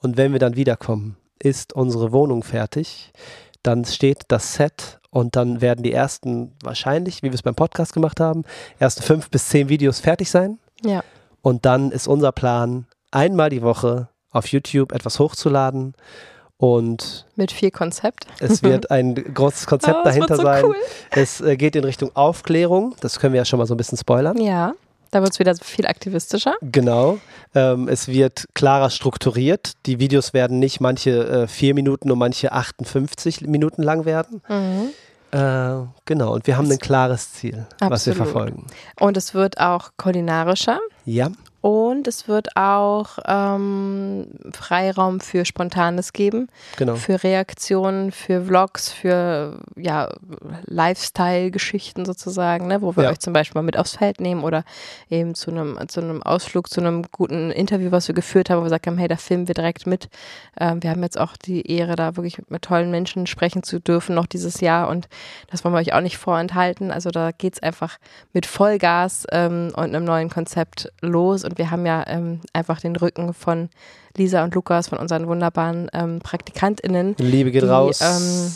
Und 0.02 0.18
wenn 0.18 0.32
wir 0.32 0.40
dann 0.40 0.56
wiederkommen, 0.56 1.18
ist 1.40 1.74
unsere 1.74 2.12
Wohnung 2.12 2.44
fertig. 2.44 3.12
Dann 3.64 3.84
steht 3.84 4.22
das 4.28 4.54
Set 4.54 5.00
und 5.10 5.36
dann 5.36 5.62
werden 5.62 5.84
die 5.84 5.92
ersten, 5.92 6.54
wahrscheinlich, 6.64 7.24
wie 7.24 7.28
wir 7.28 7.34
es 7.34 7.42
beim 7.44 7.56
Podcast 7.56 7.94
gemacht 7.94 8.20
haben, 8.20 8.44
ersten 8.80 9.04
fünf 9.04 9.30
bis 9.30 9.50
zehn 9.50 9.68
Videos 9.68 10.00
fertig 10.00 10.30
sein. 10.30 10.60
Ja. 10.84 11.04
Und 11.42 11.66
dann 11.66 11.92
ist 11.92 12.08
unser 12.08 12.32
Plan, 12.32 12.86
einmal 13.12 13.50
die 13.50 13.62
Woche 13.64 14.10
auf 14.32 14.48
YouTube 14.48 14.92
etwas 14.92 15.20
hochzuladen. 15.20 15.96
Und 16.60 17.26
Mit 17.36 17.52
viel 17.52 17.70
Konzept. 17.72 18.26
es 18.40 18.64
wird 18.64 18.90
ein 18.92 19.14
großes 19.16 19.68
Konzept 19.68 19.98
Oh, 20.00 20.04
dahinter 20.04 20.38
so 20.38 20.42
sein. 20.44 20.66
cool. 20.66 20.76
Es 21.12 21.40
äh, 21.42 21.56
geht 21.56 21.76
in 21.76 21.84
Richtung 21.84 22.10
Aufklärung. 22.16 22.96
Das 23.00 23.20
können 23.20 23.34
wir 23.34 23.40
ja 23.42 23.46
schon 23.46 23.60
mal 23.60 23.66
so 23.68 23.76
ein 23.76 23.78
bisschen 23.78 23.98
spoilern. 23.98 24.38
Ja. 24.42 24.74
Da 25.12 25.22
wird 25.22 25.32
es 25.32 25.40
wieder 25.40 25.56
viel 25.56 25.86
aktivistischer. 25.88 26.56
Genau. 26.62 27.20
Ähm, 27.56 27.88
es 27.88 28.08
wird 28.10 28.46
klarer 28.54 28.90
strukturiert. 28.90 29.74
Die 29.86 30.00
Videos 30.00 30.34
werden 30.34 30.60
nicht 30.60 30.82
manche 30.82 31.12
äh, 31.44 31.48
vier 31.48 31.74
Minuten 31.76 32.12
und 32.12 32.20
manche 32.20 32.52
58 32.52 33.42
Minuten 33.42 33.84
lang 33.84 34.04
werden. 34.06 34.42
Mhm. 34.50 34.90
Äh, 35.32 35.86
genau. 36.06 36.34
Und 36.34 36.46
wir 36.48 36.58
haben 36.58 36.70
ein 36.70 36.80
klares 36.80 37.32
Ziel, 37.34 37.68
was 37.80 38.06
wir 38.06 38.14
Absolut. 38.14 38.18
verfolgen. 38.18 38.68
Und 39.00 39.16
es 39.16 39.34
wird 39.34 39.60
auch 39.60 39.92
kulinarischer. 39.98 40.80
Ja, 41.06 41.30
Und 41.62 42.08
es 42.08 42.28
wird 42.28 42.56
auch 42.56 43.18
ähm, 43.26 44.28
Freiraum 44.54 45.20
für 45.20 45.44
Spontanes 45.44 46.14
geben, 46.14 46.48
genau. 46.78 46.96
für 46.96 47.24
Reaktionen, 47.24 48.12
für 48.12 48.46
Vlogs, 48.46 48.92
für 48.92 49.60
ja, 49.76 50.08
Lifestyle-Geschichten 50.66 52.06
sozusagen, 52.06 52.68
ne, 52.68 52.82
wo 52.82 52.96
wir 52.96 53.04
Ja. 53.06 53.10
euch 53.10 53.20
zum 53.20 53.34
Beispiel 53.34 53.60
mal 53.60 53.66
mit 53.66 53.78
aufs 53.78 53.98
Feld 53.98 54.22
nehmen 54.22 54.44
oder 54.44 54.64
eben 55.10 55.36
zu 55.36 55.52
einem, 55.52 55.78
zu 55.88 56.00
einem 56.02 56.24
Ausflug, 56.24 56.70
zu 56.70 56.80
einem 56.80 57.04
guten 57.12 57.52
Interview, 57.52 57.92
was 57.92 58.08
wir 58.08 58.16
geführt 58.16 58.50
haben, 58.50 58.58
wo 58.60 58.62
wir 58.62 58.66
gesagt 58.70 58.88
haben, 58.88 58.98
hey, 58.98 59.08
da 59.08 59.18
filmen 59.18 59.48
wir 59.48 59.56
direkt 59.56 59.88
mit. 59.88 60.10
Ähm, 60.60 60.82
wir 60.84 60.92
haben 60.92 61.04
jetzt 61.04 61.20
auch 61.20 61.36
die 61.38 61.70
Ehre, 61.72 61.96
da 61.96 62.16
wirklich 62.16 62.40
mit 62.50 62.62
tollen 62.62 62.92
Menschen 62.92 63.28
sprechen 63.28 63.64
zu 63.64 63.80
dürfen 63.80 64.16
noch 64.16 64.26
dieses 64.28 64.62
Jahr 64.62 64.88
und 64.90 65.08
das 65.50 65.64
wollen 65.64 65.74
wir 65.74 65.80
euch 65.80 65.94
auch 65.94 66.02
nicht 66.02 66.18
vorenthalten. 66.18 66.92
Also 66.92 67.10
da 67.10 67.32
geht 67.32 67.56
es 67.56 67.64
einfach 67.64 67.98
mit 68.34 68.46
Vollgas 68.46 69.26
ähm, 69.32 69.72
und 69.76 69.84
einem 69.84 70.06
neuen 70.06 70.30
Konzept 70.30 70.92
los 71.02 71.44
und 71.48 71.58
wir 71.58 71.72
haben 71.72 71.86
ja 71.86 72.04
ähm, 72.08 72.42
einfach 72.54 72.80
den 72.80 72.96
Rücken 72.96 73.34
von 73.34 73.70
Lisa 74.16 74.44
und 74.44 74.54
Lukas, 74.54 74.90
von 74.90 74.98
unseren 74.98 75.28
wunderbaren 75.28 75.90
ähm, 75.94 76.20
PraktikantInnen, 76.20 77.16
Liebe 77.18 77.52
geht 77.52 77.64
die, 77.64 77.68
raus. 77.68 78.02
ähm, 78.02 78.52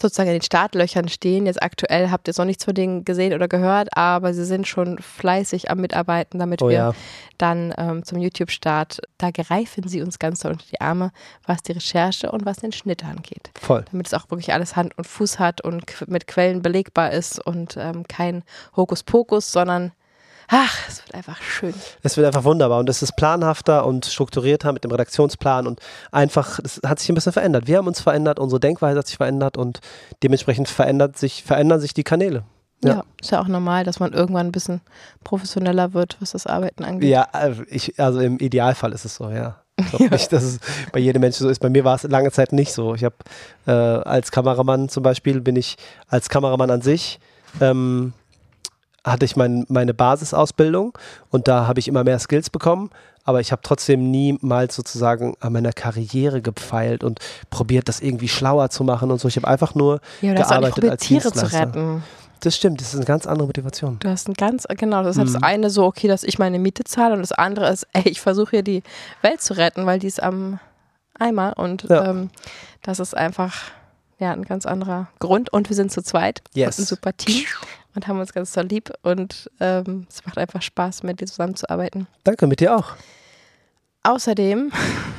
sozusagen 0.00 0.28
in 0.28 0.36
den 0.36 0.42
Startlöchern 0.42 1.08
stehen. 1.08 1.46
Jetzt 1.46 1.62
aktuell 1.62 2.10
habt 2.10 2.28
ihr 2.28 2.30
jetzt 2.30 2.38
noch 2.38 2.44
nichts 2.44 2.64
von 2.64 2.74
denen 2.74 3.04
gesehen 3.04 3.32
oder 3.32 3.48
gehört, 3.48 3.88
aber 3.96 4.34
sie 4.34 4.44
sind 4.44 4.66
schon 4.66 4.98
fleißig 4.98 5.70
am 5.70 5.80
Mitarbeiten, 5.80 6.38
damit 6.38 6.62
oh 6.62 6.68
wir 6.68 6.76
ja. 6.76 6.92
dann 7.38 7.74
ähm, 7.76 8.04
zum 8.04 8.18
YouTube-Start, 8.18 9.00
da 9.18 9.30
greifen 9.30 9.88
sie 9.88 10.02
uns 10.02 10.18
ganz 10.18 10.40
doll 10.40 10.52
unter 10.52 10.66
die 10.70 10.80
Arme, 10.80 11.10
was 11.46 11.62
die 11.62 11.72
Recherche 11.72 12.30
und 12.30 12.44
was 12.44 12.58
den 12.58 12.72
Schnitt 12.72 13.04
angeht. 13.04 13.50
Voll. 13.58 13.84
Damit 13.90 14.06
es 14.06 14.14
auch 14.14 14.30
wirklich 14.30 14.52
alles 14.52 14.76
Hand 14.76 14.96
und 14.96 15.06
Fuß 15.06 15.38
hat 15.38 15.60
und 15.60 16.08
mit 16.08 16.26
Quellen 16.26 16.62
belegbar 16.62 17.12
ist 17.12 17.44
und 17.44 17.76
ähm, 17.78 18.06
kein 18.06 18.44
Hokuspokus, 18.76 19.52
sondern 19.52 19.92
ach, 20.48 20.88
es 20.88 21.04
wird 21.04 21.14
einfach 21.14 21.40
schön. 21.40 21.74
Es 22.02 22.16
wird 22.16 22.26
einfach 22.26 22.44
wunderbar 22.44 22.80
und 22.80 22.88
es 22.88 23.02
ist 23.02 23.16
planhafter 23.16 23.86
und 23.86 24.06
strukturierter 24.06 24.72
mit 24.72 24.84
dem 24.84 24.90
Redaktionsplan 24.90 25.66
und 25.66 25.80
einfach, 26.10 26.58
es 26.64 26.80
hat 26.84 26.98
sich 26.98 27.08
ein 27.10 27.14
bisschen 27.14 27.32
verändert. 27.32 27.66
Wir 27.66 27.78
haben 27.78 27.86
uns 27.86 28.00
verändert, 28.00 28.38
unsere 28.38 28.60
Denkweise 28.60 28.98
hat 28.98 29.06
sich 29.06 29.16
verändert 29.16 29.56
und 29.56 29.80
dementsprechend 30.22 30.68
verändert 30.68 31.18
sich, 31.18 31.44
verändern 31.44 31.80
sich 31.80 31.94
die 31.94 32.04
Kanäle. 32.04 32.44
Ja. 32.82 32.90
Ja. 32.94 33.04
ist 33.20 33.30
ja 33.32 33.40
auch 33.40 33.48
normal, 33.48 33.84
dass 33.84 33.98
man 33.98 34.12
irgendwann 34.12 34.46
ein 34.46 34.52
bisschen 34.52 34.80
professioneller 35.24 35.94
wird, 35.94 36.16
was 36.20 36.30
das 36.30 36.46
Arbeiten 36.46 36.84
angeht. 36.84 37.10
Ja, 37.10 37.26
äh, 37.32 37.54
ich, 37.68 37.98
also 37.98 38.20
im 38.20 38.38
Idealfall 38.38 38.92
ist 38.92 39.04
es 39.04 39.16
so, 39.16 39.30
ja. 39.30 39.56
Ich 39.76 39.90
glaube 39.90 40.08
nicht, 40.10 40.32
dass 40.32 40.44
es 40.44 40.60
bei 40.92 41.00
jedem 41.00 41.20
Menschen 41.20 41.42
so 41.42 41.48
ist. 41.48 41.58
Bei 41.58 41.70
mir 41.70 41.84
war 41.84 41.96
es 41.96 42.04
lange 42.04 42.30
Zeit 42.30 42.52
nicht 42.52 42.72
so. 42.72 42.94
Ich 42.94 43.04
habe 43.04 43.16
äh, 43.66 43.72
als 43.72 44.30
Kameramann 44.30 44.88
zum 44.88 45.02
Beispiel, 45.02 45.40
bin 45.40 45.56
ich 45.56 45.76
als 46.06 46.28
Kameramann 46.28 46.70
an 46.70 46.80
sich, 46.80 47.18
ähm, 47.60 48.12
hatte 49.04 49.24
ich 49.24 49.36
mein, 49.36 49.64
meine 49.68 49.94
Basisausbildung 49.94 50.96
und 51.30 51.48
da 51.48 51.66
habe 51.66 51.80
ich 51.80 51.88
immer 51.88 52.04
mehr 52.04 52.18
Skills 52.18 52.50
bekommen, 52.50 52.90
aber 53.24 53.40
ich 53.40 53.52
habe 53.52 53.62
trotzdem 53.62 54.10
niemals 54.10 54.74
sozusagen 54.74 55.34
an 55.40 55.52
meiner 55.52 55.72
Karriere 55.72 56.40
gepfeilt 56.42 57.04
und 57.04 57.20
probiert, 57.50 57.88
das 57.88 58.00
irgendwie 58.00 58.28
schlauer 58.28 58.70
zu 58.70 58.84
machen 58.84 59.10
und 59.10 59.20
so. 59.20 59.28
Ich 59.28 59.36
habe 59.36 59.46
einfach 59.48 59.74
nur 59.74 60.00
Ja, 60.20 60.34
gearbeitet 60.34 60.74
probiert, 60.74 60.92
als 60.92 61.02
Tiere 61.02 61.32
zu 61.32 61.52
retten. 61.52 62.02
Das 62.40 62.54
stimmt, 62.56 62.80
das 62.80 62.88
ist 62.90 62.96
eine 62.96 63.04
ganz 63.04 63.26
andere 63.26 63.46
Motivation. 63.48 63.98
Du 63.98 64.08
hast 64.08 64.28
ein 64.28 64.34
ganz, 64.34 64.64
genau, 64.68 65.02
das 65.02 65.16
ist 65.16 65.28
Mhm. 65.28 65.32
das 65.34 65.42
eine 65.42 65.70
so, 65.70 65.84
okay, 65.86 66.06
dass 66.08 66.22
ich 66.22 66.38
meine 66.38 66.58
Miete 66.58 66.84
zahle 66.84 67.14
und 67.14 67.20
das 67.20 67.32
andere 67.32 67.68
ist, 67.70 67.86
ey, 67.92 68.02
ich 68.08 68.20
versuche 68.20 68.50
hier 68.50 68.62
die 68.62 68.82
Welt 69.22 69.42
zu 69.42 69.56
retten, 69.56 69.86
weil 69.86 69.98
die 69.98 70.06
ist 70.06 70.22
am 70.22 70.60
Eimer 71.18 71.54
und 71.56 71.84
Ja. 71.88 72.10
ähm, 72.10 72.30
das 72.82 73.00
ist 73.00 73.16
einfach 73.16 73.54
ja 74.20 74.32
ein 74.32 74.44
ganz 74.44 74.66
anderer 74.66 75.08
Grund 75.18 75.52
und 75.52 75.68
wir 75.68 75.76
sind 75.76 75.90
zu 75.92 76.00
zweit 76.02 76.42
Yes. 76.54 76.78
und 76.78 76.84
ein 76.84 76.86
super 76.86 77.16
Team 77.16 77.44
und 77.98 78.06
haben 78.06 78.20
uns 78.20 78.32
ganz 78.32 78.52
doll 78.52 78.66
lieb 78.66 78.92
und 79.02 79.50
ähm, 79.58 80.06
es 80.08 80.24
macht 80.24 80.38
einfach 80.38 80.62
Spaß, 80.62 81.02
mit 81.02 81.20
dir 81.20 81.26
zusammenzuarbeiten. 81.26 82.06
Danke, 82.22 82.46
mit 82.46 82.60
dir 82.60 82.76
auch. 82.76 82.92
Außerdem, 84.04 84.70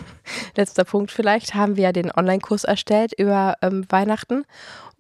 letzter 0.56 0.86
Punkt 0.86 1.12
vielleicht, 1.12 1.56
haben 1.56 1.76
wir 1.76 1.84
ja 1.84 1.92
den 1.92 2.10
Online-Kurs 2.10 2.64
erstellt 2.64 3.12
über 3.18 3.56
ähm, 3.62 3.86
Weihnachten. 3.90 4.46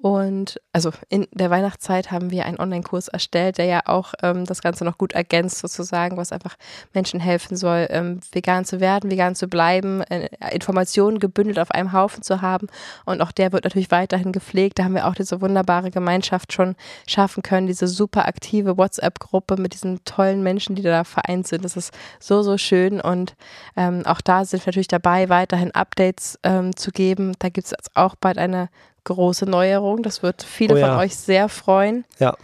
Und 0.02 0.62
also 0.72 0.92
in 1.10 1.28
der 1.34 1.50
Weihnachtszeit 1.50 2.10
haben 2.10 2.32
wir 2.32 2.46
einen 2.46 2.58
Online-Kurs 2.58 3.10
erstellt, 3.10 3.58
der 3.58 3.66
ja 3.66 3.82
auch 3.86 4.14
ähm, 4.24 4.46
das 4.46 4.62
Ganze 4.62 4.86
noch 4.86 4.98
gut 4.98 5.12
ergänzt, 5.12 5.60
sozusagen, 5.60 6.16
was 6.16 6.32
einfach 6.32 6.56
Menschen 6.94 7.20
helfen 7.20 7.58
soll, 7.58 7.86
ähm, 7.90 8.22
vegan 8.32 8.64
zu 8.64 8.80
werden, 8.80 9.12
vegan 9.12 9.36
zu 9.36 9.50
bleiben, 9.50 10.00
äh, 10.04 10.30
Informationen 10.54 11.20
gebündelt 11.20 11.60
auf 11.60 11.72
einem 11.72 11.92
Haufen 11.92 12.24
zu 12.24 12.42
haben. 12.42 12.68
Und 13.04 13.20
auch 13.22 13.34
der 13.34 13.52
wird 13.52 13.66
natürlich 13.66 13.92
weiterhin 13.92 14.32
gepflegt. 14.32 14.80
Da 14.80 14.86
haben 14.86 14.96
wir 14.96 15.06
auch 15.06 15.16
diese 15.16 15.42
wunderbare 15.42 15.92
Gemeinschaft 15.92 16.54
schon 16.54 16.78
schaffen 17.06 17.44
können, 17.44 17.68
diese 17.68 17.90
super 17.90 18.26
aktive 18.26 18.78
WhatsApp-Gruppe 18.78 19.58
mit 19.58 19.74
diesen 19.74 20.06
tollen 20.06 20.44
Menschen, 20.44 20.76
die 20.76 20.82
da 20.82 21.04
vereint 21.04 21.46
sind. 21.46 21.66
Das 21.66 21.76
ist 21.76 21.94
so, 22.22 22.42
so 22.42 22.58
schön. 22.58 23.02
Und 23.02 23.36
ähm, 23.76 24.04
auch 24.06 24.22
da 24.22 24.46
sind 24.46 24.66
wir 24.66 24.72
natürlich 24.72 24.88
dabei, 24.88 25.28
weiterhin 25.28 25.72
Updates 25.72 26.40
ähm, 26.44 26.74
zu 26.74 26.92
geben. 26.92 27.34
Da 27.40 27.50
gibt 27.50 27.68
es 27.68 27.74
auch 27.96 28.16
bald 28.16 28.38
eine 28.38 28.70
große 29.04 29.46
Neuerung. 29.46 30.04
Das 30.04 30.24
wird 30.24 30.44
viele 30.44 30.76
Oh 30.76 30.78
ja. 30.78 30.90
von 30.90 30.98
euch 31.00 31.16
sehr 31.16 31.50
freuen. 31.50 32.06
Ja. 32.20 32.36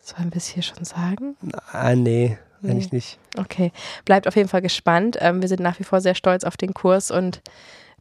Sollen 0.00 0.32
wir 0.32 0.38
es 0.38 0.46
hier 0.46 0.62
schon 0.62 0.84
sagen? 0.84 1.36
Ah, 1.70 1.94
nee, 1.94 2.36
Nee. 2.60 2.70
eigentlich 2.70 2.92
nicht. 2.92 3.18
Okay, 3.38 3.72
bleibt 4.04 4.26
auf 4.28 4.36
jeden 4.36 4.48
Fall 4.48 4.62
gespannt. 4.62 5.16
Ähm, 5.20 5.40
wir 5.42 5.48
sind 5.48 5.60
nach 5.60 5.78
wie 5.78 5.84
vor 5.84 6.00
sehr 6.00 6.14
stolz 6.14 6.44
auf 6.44 6.56
den 6.56 6.74
Kurs 6.74 7.10
und 7.10 7.40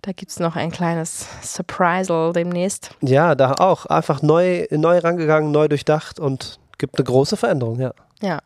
da 0.04 0.12
gibt 0.12 0.32
es 0.32 0.40
noch 0.40 0.56
ein 0.56 0.72
kleines 0.72 1.28
Surprisal 1.44 2.34
demnächst. 2.34 2.96
Ja, 3.02 3.36
da 3.36 3.54
auch. 3.60 3.86
Einfach 3.86 4.22
neu, 4.24 4.66
neu 4.72 4.98
rangegangen, 4.98 5.52
neu 5.52 5.68
durchdacht 5.68 6.20
und 6.20 6.60
gibt 6.80 6.98
eine 6.98 7.06
große 7.06 7.38
Veränderung, 7.38 7.80
ja. 7.80 7.94
Ja. 8.22 8.40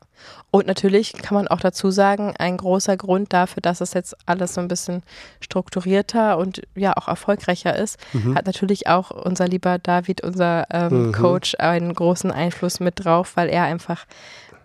Und 0.51 0.67
natürlich 0.67 1.13
kann 1.13 1.35
man 1.35 1.47
auch 1.49 1.59
dazu 1.59 1.91
sagen, 1.91 2.33
ein 2.39 2.55
großer 2.57 2.95
Grund 2.97 3.33
dafür, 3.33 3.61
dass 3.61 3.81
es 3.81 3.93
jetzt 3.93 4.15
alles 4.25 4.53
so 4.53 4.61
ein 4.61 4.67
bisschen 4.69 5.03
strukturierter 5.41 6.37
und 6.37 6.61
ja 6.75 6.93
auch 6.97 7.07
erfolgreicher 7.07 7.75
ist, 7.75 7.97
Mhm. 8.13 8.35
hat 8.35 8.45
natürlich 8.45 8.87
auch 8.87 9.11
unser 9.11 9.47
lieber 9.47 9.77
David, 9.79 10.21
unser 10.21 10.65
ähm, 10.71 11.07
Mhm. 11.07 11.11
Coach, 11.11 11.55
einen 11.59 11.93
großen 11.93 12.31
Einfluss 12.31 12.79
mit 12.79 13.03
drauf, 13.03 13.33
weil 13.35 13.49
er 13.49 13.63
einfach 13.63 14.05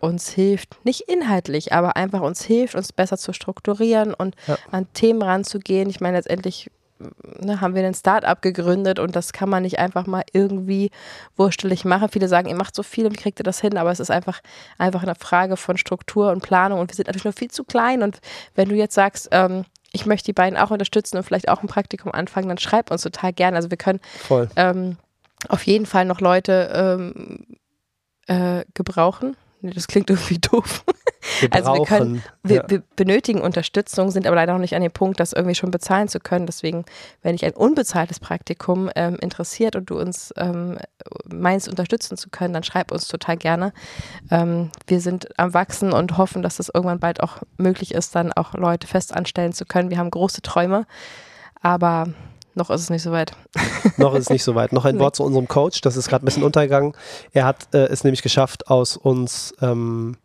uns 0.00 0.30
hilft, 0.30 0.82
nicht 0.84 1.02
inhaltlich, 1.02 1.72
aber 1.74 1.96
einfach 1.96 2.20
uns 2.22 2.42
hilft, 2.42 2.74
uns 2.74 2.92
besser 2.92 3.18
zu 3.18 3.32
strukturieren 3.32 4.14
und 4.14 4.34
Ja. 4.46 4.56
an 4.70 4.86
Themen 4.94 5.20
ranzugehen. 5.22 5.90
Ich 5.90 6.00
meine, 6.00 6.16
letztendlich 6.16 6.70
ne, 7.40 7.60
haben 7.60 7.74
wir 7.74 7.86
ein 7.86 7.94
Start-up 7.94 8.42
gegründet 8.42 8.98
und 8.98 9.16
das 9.16 9.32
kann 9.32 9.48
man 9.48 9.62
nicht 9.62 9.78
einfach 9.78 10.06
mal 10.06 10.24
irgendwie 10.32 10.90
wurstelig 11.36 11.84
machen. 11.84 12.08
Viele 12.10 12.28
sagen, 12.28 12.48
ihr 12.48 12.54
macht 12.54 12.74
so 12.74 12.82
viel 12.82 13.06
und 13.06 13.12
wie 13.12 13.22
kriegt 13.22 13.40
ihr 13.40 13.44
das 13.44 13.60
hin, 13.60 13.76
aber 13.76 13.90
es 13.90 14.00
ist 14.00 14.10
einfach, 14.10 14.40
einfach 14.78 15.02
eine 15.02 15.14
Frage 15.14 15.56
von 15.56 15.76
Struktur 15.76 16.30
und 16.30 16.42
Planung 16.42 16.80
und 16.80 16.90
wir 16.90 16.96
sind 16.96 17.06
natürlich 17.06 17.24
noch 17.24 17.34
viel 17.34 17.50
zu 17.50 17.64
klein 17.64 18.02
und 18.02 18.20
wenn 18.54 18.68
du 18.68 18.74
jetzt 18.74 18.94
sagst, 18.94 19.28
ähm, 19.32 19.64
ich 19.92 20.06
möchte 20.06 20.26
die 20.26 20.32
beiden 20.32 20.58
auch 20.58 20.70
unterstützen 20.70 21.16
und 21.16 21.24
vielleicht 21.24 21.48
auch 21.48 21.62
ein 21.62 21.68
Praktikum 21.68 22.12
anfangen, 22.12 22.48
dann 22.48 22.58
schreib 22.58 22.90
uns 22.90 23.02
total 23.02 23.32
gerne. 23.32 23.56
Also 23.56 23.70
wir 23.70 23.76
können 23.76 24.00
ähm, 24.56 24.96
auf 25.48 25.64
jeden 25.64 25.86
Fall 25.86 26.04
noch 26.04 26.20
Leute 26.20 26.70
ähm, 26.72 27.56
äh, 28.26 28.64
gebrauchen. 28.74 29.36
Nee, 29.60 29.72
das 29.72 29.88
klingt 29.88 30.10
irgendwie 30.10 30.38
doof. 30.38 30.84
Wir 31.40 31.52
Also 31.52 31.74
wir 31.74 31.84
können- 31.84 32.22
Wir, 32.42 32.56
ja. 32.56 32.64
wir 32.68 32.82
benötigen 32.96 33.40
Unterstützung, 33.40 34.10
sind 34.10 34.26
aber 34.26 34.36
leider 34.36 34.52
noch 34.54 34.60
nicht 34.60 34.74
an 34.74 34.82
dem 34.82 34.92
Punkt, 34.92 35.20
das 35.20 35.32
irgendwie 35.32 35.54
schon 35.54 35.70
bezahlen 35.70 36.08
zu 36.08 36.18
können. 36.20 36.46
Deswegen, 36.46 36.84
wenn 37.22 37.32
dich 37.36 37.44
ein 37.44 37.52
unbezahltes 37.52 38.20
Praktikum 38.20 38.90
ähm, 38.96 39.16
interessiert 39.20 39.76
und 39.76 39.90
du 39.90 39.98
uns 39.98 40.32
ähm, 40.36 40.78
meinst, 41.32 41.68
unterstützen 41.68 42.16
zu 42.16 42.30
können, 42.30 42.54
dann 42.54 42.62
schreib 42.64 42.90
uns 42.90 43.08
total 43.08 43.36
gerne. 43.36 43.72
Ähm, 44.30 44.70
wir 44.86 45.00
sind 45.00 45.28
am 45.38 45.52
Wachsen 45.54 45.92
und 45.92 46.16
hoffen, 46.16 46.42
dass 46.42 46.58
es 46.58 46.70
irgendwann 46.72 47.00
bald 47.00 47.22
auch 47.22 47.38
möglich 47.58 47.92
ist, 47.94 48.14
dann 48.14 48.32
auch 48.32 48.54
Leute 48.54 48.86
fest 48.86 49.14
anstellen 49.14 49.52
zu 49.52 49.66
können. 49.66 49.90
Wir 49.90 49.98
haben 49.98 50.10
große 50.10 50.42
Träume, 50.42 50.86
aber 51.60 52.08
noch 52.54 52.70
ist 52.70 52.80
es 52.82 52.90
nicht 52.90 53.02
so 53.02 53.12
weit. 53.12 53.32
Noch 53.96 54.12
ist 54.14 54.22
es 54.24 54.30
nicht 54.30 54.42
so 54.42 54.54
weit. 54.54 54.72
Noch 54.72 54.84
ein. 54.84 54.98
Wort 54.98 55.14
zu 55.16 55.22
unserem 55.22 55.46
Coach, 55.46 55.80
das 55.82 55.96
ist 55.96 56.08
gerade 56.08 56.24
ein 56.24 56.26
bisschen 56.26 56.42
untergegangen. 56.42 56.94
Er 57.32 57.44
hat 57.44 57.68
äh, 57.72 57.86
es 57.86 58.02
nämlich 58.02 58.22
geschafft, 58.22 58.68
aus 58.68 58.96
uns 58.96 59.54
ähm, 59.62 60.16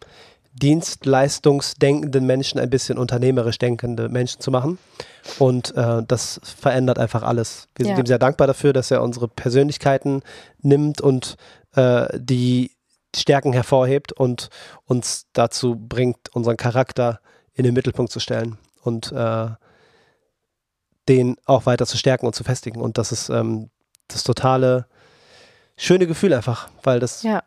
dienstleistungsdenkenden 0.55 2.25
Menschen 2.25 2.59
ein 2.59 2.69
bisschen 2.69 2.97
unternehmerisch 2.97 3.57
denkende 3.57 4.09
Menschen 4.09 4.39
zu 4.41 4.51
machen. 4.51 4.77
Und 5.39 5.75
äh, 5.75 6.03
das 6.07 6.39
verändert 6.43 6.99
einfach 6.99 7.23
alles. 7.23 7.67
Wir 7.75 7.85
sind 7.85 7.95
Ja. 7.95 7.99
ihm 7.99 8.05
sehr 8.05 8.19
dankbar 8.19 8.47
dafür, 8.47 8.73
dass 8.73 8.91
er 8.91 9.01
unsere 9.01 9.27
Persönlichkeiten 9.27 10.21
nimmt 10.61 11.01
und 11.01 11.35
äh, 11.75 12.07
die 12.17 12.71
Stärken 13.15 13.53
hervorhebt 13.53 14.11
und 14.11 14.49
uns 14.85 15.27
dazu 15.33 15.75
bringt, 15.75 16.17
unseren 16.33 16.57
Charakter 16.57 17.19
in 17.53 17.63
den 17.63 17.73
Mittelpunkt 17.73 18.11
zu 18.11 18.19
stellen 18.19 18.57
und 18.81 19.11
äh, 19.11 19.47
den 21.07 21.37
auch 21.45 21.65
weiter 21.65 21.85
zu 21.85 21.97
stärken 21.97 22.25
und 22.25 22.35
zu 22.35 22.43
festigen. 22.43 22.81
Und 22.81 22.97
das 22.97 23.11
ist 23.11 23.29
ähm, 23.29 23.69
das 24.07 24.23
totale 24.23 24.85
schöne 25.77 26.07
Gefühl 26.07 26.33
einfach, 26.33 26.69
weil 26.83 26.99
das 26.99 27.23
Ja. 27.23 27.43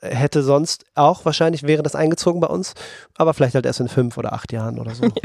Hätte 0.00 0.42
sonst 0.42 0.84
auch 0.94 1.24
wahrscheinlich 1.24 1.62
wäre 1.62 1.82
das 1.82 1.94
eingezogen 1.94 2.40
bei 2.40 2.46
uns, 2.46 2.74
aber 3.16 3.34
vielleicht 3.34 3.54
halt 3.54 3.66
erst 3.66 3.80
in 3.80 3.88
fünf 3.88 4.16
oder 4.16 4.32
acht 4.32 4.52
Jahren 4.52 4.78
oder 4.78 4.94
so. 4.94 5.08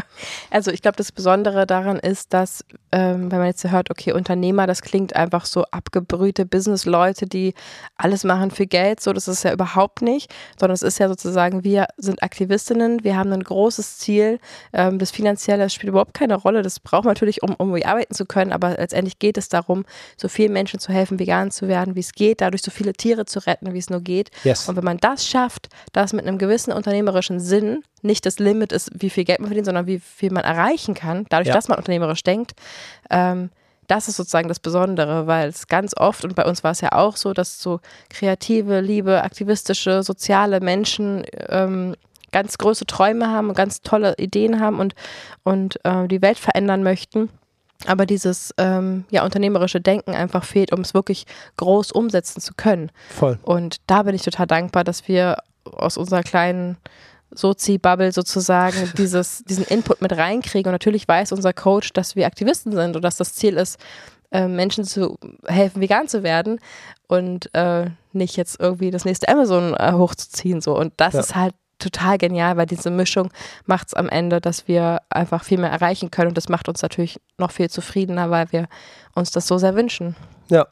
Also 0.49 0.71
ich 0.71 0.81
glaube, 0.81 0.95
das 0.95 1.11
Besondere 1.11 1.65
daran 1.67 1.99
ist, 1.99 2.33
dass, 2.33 2.63
ähm, 2.93 3.29
wenn 3.31 3.39
man 3.39 3.47
jetzt 3.47 3.69
hört, 3.69 3.91
okay, 3.91 4.13
Unternehmer, 4.13 4.65
das 4.65 4.81
klingt 4.81 5.13
einfach 5.13 5.45
so 5.45 5.65
abgebrühte 5.65 6.45
Businessleute, 6.45 7.25
die 7.25 7.53
alles 7.97 8.23
machen 8.23 8.49
für 8.49 8.65
Geld, 8.65 9.01
so 9.01 9.11
das 9.11 9.27
ist 9.27 9.43
ja 9.43 9.51
überhaupt 9.51 10.01
nicht, 10.01 10.33
sondern 10.57 10.75
es 10.75 10.83
ist 10.83 10.99
ja 10.99 11.09
sozusagen, 11.09 11.65
wir 11.65 11.87
sind 11.97 12.23
Aktivistinnen, 12.23 13.03
wir 13.03 13.17
haben 13.17 13.33
ein 13.33 13.43
großes 13.43 13.97
Ziel, 13.97 14.39
ähm, 14.71 14.99
das 14.99 15.11
Finanzielle 15.11 15.63
das 15.63 15.73
spielt 15.73 15.89
überhaupt 15.89 16.13
keine 16.13 16.35
Rolle, 16.35 16.61
das 16.61 16.79
braucht 16.79 17.03
man 17.03 17.11
natürlich, 17.11 17.43
um, 17.43 17.55
um 17.55 17.75
arbeiten 17.83 18.13
zu 18.13 18.25
können, 18.25 18.53
aber 18.53 18.77
letztendlich 18.77 19.19
geht 19.19 19.37
es 19.37 19.49
darum, 19.49 19.83
so 20.15 20.29
vielen 20.29 20.53
Menschen 20.53 20.79
zu 20.79 20.93
helfen, 20.93 21.19
vegan 21.19 21.51
zu 21.51 21.67
werden, 21.67 21.95
wie 21.95 21.99
es 21.99 22.13
geht, 22.13 22.39
dadurch 22.39 22.61
so 22.61 22.71
viele 22.71 22.93
Tiere 22.93 23.25
zu 23.25 23.39
retten, 23.39 23.73
wie 23.73 23.79
es 23.79 23.89
nur 23.89 23.99
geht. 23.99 24.31
Yes. 24.45 24.64
Und 24.69 24.75
wenn 24.75 24.83
man 24.83 24.97
das 24.97 25.27
schafft, 25.27 25.69
das 25.93 26.13
mit 26.13 26.25
einem 26.27 26.37
gewissen 26.37 26.71
unternehmerischen 26.73 27.39
Sinn, 27.39 27.83
nicht 28.01 28.25
das 28.25 28.39
Limit 28.39 28.71
ist, 28.71 28.89
wie 28.93 29.09
viel 29.09 29.23
Geld 29.25 29.39
man 29.39 29.47
verdient, 29.47 29.65
sondern 29.65 29.87
wie 29.87 29.99
viel 29.99 30.31
man 30.31 30.43
erreichen 30.43 30.93
kann, 30.93 31.25
dadurch, 31.29 31.47
Ja. 31.49 31.53
dass 31.53 31.67
man 31.67 31.77
unternehmerisch 31.77 32.23
denkt, 32.23 32.53
ähm, 33.09 33.49
das 33.87 34.07
ist 34.07 34.15
sozusagen 34.17 34.47
das 34.47 34.59
Besondere, 34.59 35.27
weil 35.27 35.49
es 35.49 35.67
ganz 35.67 35.95
oft, 35.95 36.23
und 36.23 36.35
bei 36.35 36.45
uns 36.45 36.63
war 36.63 36.71
es 36.71 36.81
ja 36.81 36.91
auch 36.93 37.15
so, 37.17 37.33
dass 37.33 37.61
so 37.61 37.79
kreative, 38.09 38.81
liebe, 38.81 39.23
aktivistische, 39.23 40.01
soziale 40.01 40.59
Menschen 40.59 41.23
ähm, 41.49 41.95
ganz 42.31 42.57
große 42.57 42.85
Träume 42.85 43.29
haben 43.29 43.49
und 43.49 43.55
ganz 43.55 43.81
tolle 43.81 44.15
Ideen 44.17 44.59
haben 44.59 44.79
und, 44.79 44.95
und 45.43 45.79
äh, 45.85 46.07
die 46.07 46.21
Welt 46.21 46.39
verändern 46.39 46.81
möchten. 46.83 47.29
Aber 47.87 48.05
dieses 48.05 48.53
ähm, 48.57 49.05
ja, 49.11 49.23
unternehmerische 49.23 49.81
Denken 49.81 50.15
einfach 50.15 50.43
fehlt, 50.43 50.71
um 50.73 50.81
es 50.81 50.93
wirklich 50.93 51.25
groß 51.57 51.91
umsetzen 51.91 52.39
zu 52.41 52.53
können. 52.55 52.89
Voll. 53.09 53.37
Und 53.43 53.77
da 53.87 54.03
bin 54.03 54.15
ich 54.15 54.23
total 54.23 54.47
dankbar, 54.47 54.83
dass 54.83 55.07
wir 55.07 55.37
aus 55.65 55.97
unserer 55.97 56.23
kleinen 56.23 56.77
Sozi-Bubble 57.33 58.11
sozusagen 58.11 58.91
dieses, 58.97 59.43
diesen 59.43 59.65
Input 59.65 60.01
mit 60.01 60.13
reinkriegen. 60.13 60.69
Und 60.69 60.73
natürlich 60.73 61.07
weiß 61.07 61.31
unser 61.31 61.53
Coach, 61.53 61.91
dass 61.93 62.15
wir 62.15 62.25
Aktivisten 62.25 62.71
sind 62.71 62.95
und 62.95 63.01
dass 63.01 63.17
das 63.17 63.33
Ziel 63.33 63.57
ist, 63.57 63.77
äh, 64.31 64.47
Menschen 64.47 64.85
zu 64.85 65.17
helfen, 65.45 65.81
vegan 65.81 66.07
zu 66.07 66.23
werden 66.23 66.59
und 67.07 67.53
äh, 67.53 67.89
nicht 68.13 68.37
jetzt 68.37 68.59
irgendwie 68.59 68.89
das 68.91 69.05
nächste 69.05 69.27
Amazon 69.29 69.75
äh, 69.75 69.91
hochzuziehen. 69.93 70.61
So. 70.61 70.77
Und 70.77 70.93
das 70.97 71.13
Ja. 71.13 71.19
ist 71.19 71.35
halt 71.35 71.53
total 71.79 72.17
genial, 72.17 72.57
weil 72.57 72.65
diese 72.65 72.89
Mischung 72.89 73.29
macht 73.65 73.87
es 73.87 73.93
am 73.93 74.09
Ende, 74.09 74.41
dass 74.41 74.67
wir 74.67 75.01
einfach 75.09 75.43
viel 75.43 75.57
mehr 75.57 75.71
erreichen 75.71 76.11
können. 76.11 76.29
Und 76.29 76.37
das 76.37 76.49
macht 76.49 76.69
uns 76.69 76.81
natürlich 76.81 77.19
noch 77.37 77.51
viel 77.51 77.69
zufriedener, 77.69 78.29
weil 78.29 78.51
wir 78.51 78.67
uns 79.13 79.31
das 79.31 79.47
so 79.47 79.57
sehr 79.57 79.75
wünschen. 79.75 80.15
Ja. 80.49 80.67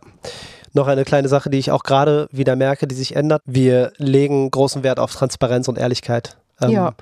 Noch 0.73 0.87
eine 0.87 1.03
kleine 1.03 1.27
Sache, 1.27 1.49
die 1.49 1.59
ich 1.59 1.71
auch 1.71 1.83
gerade 1.83 2.27
wieder 2.31 2.55
merke, 2.55 2.87
die 2.87 2.95
sich 2.95 3.15
ändert. 3.15 3.41
Wir 3.45 3.93
legen 3.97 4.49
großen 4.49 4.83
Wert 4.83 4.99
auf 4.99 5.13
Transparenz 5.13 5.67
und 5.67 5.77
Ehrlichkeit. 5.77 6.37
Ähm, 6.61 6.71
Ja. 6.71 6.93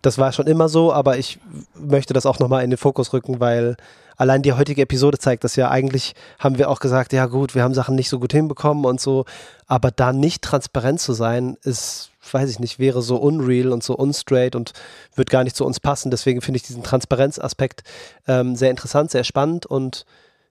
Das 0.00 0.16
war 0.16 0.30
schon 0.30 0.46
immer 0.46 0.68
so, 0.68 0.92
aber 0.92 1.18
ich 1.18 1.40
möchte 1.74 2.14
das 2.14 2.24
auch 2.24 2.38
nochmal 2.38 2.62
in 2.62 2.70
den 2.70 2.76
Fokus 2.76 3.12
rücken, 3.12 3.40
weil 3.40 3.76
allein 4.16 4.42
die 4.42 4.52
heutige 4.52 4.82
Episode 4.82 5.18
zeigt 5.18 5.42
das 5.42 5.56
ja. 5.56 5.70
Eigentlich 5.70 6.14
haben 6.38 6.56
wir 6.56 6.70
auch 6.70 6.78
gesagt, 6.78 7.12
ja 7.12 7.26
gut, 7.26 7.56
wir 7.56 7.64
haben 7.64 7.74
Sachen 7.74 7.96
nicht 7.96 8.08
so 8.08 8.20
gut 8.20 8.32
hinbekommen 8.32 8.84
und 8.84 9.00
so, 9.00 9.24
aber 9.66 9.90
da 9.90 10.12
nicht 10.12 10.42
transparent 10.42 11.00
zu 11.00 11.14
sein, 11.14 11.56
ist, 11.62 12.10
weiß 12.32 12.50
ich 12.50 12.58
nicht, 12.58 12.78
wäre 12.78 13.02
so 13.02 13.16
unreal 13.16 13.72
und 13.72 13.82
so 13.82 13.94
unstraight 13.96 14.54
und 14.54 14.72
wird 15.14 15.30
gar 15.30 15.44
nicht 15.44 15.56
zu 15.56 15.64
uns 15.64 15.80
passen. 15.80 16.10
Deswegen 16.10 16.40
finde 16.40 16.56
ich 16.56 16.62
diesen 16.62 16.82
Transparenzaspekt 16.82 17.82
ähm, 18.26 18.56
sehr 18.56 18.70
interessant, 18.70 19.10
sehr 19.10 19.24
spannend 19.24 19.66
und 19.66 20.04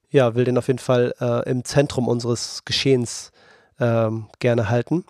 ja, 0.09 0.35
will 0.35 0.45
den 0.45 0.57
auf 0.57 0.67
jeden 0.67 0.79
Fall 0.79 1.13
äh, 1.19 1.49
im 1.49 1.65
Zentrum 1.65 2.07
unseres 2.07 2.61
Geschehens 2.65 3.31
ähm, 3.79 4.27
gerne 4.39 4.69
halten. 4.69 5.03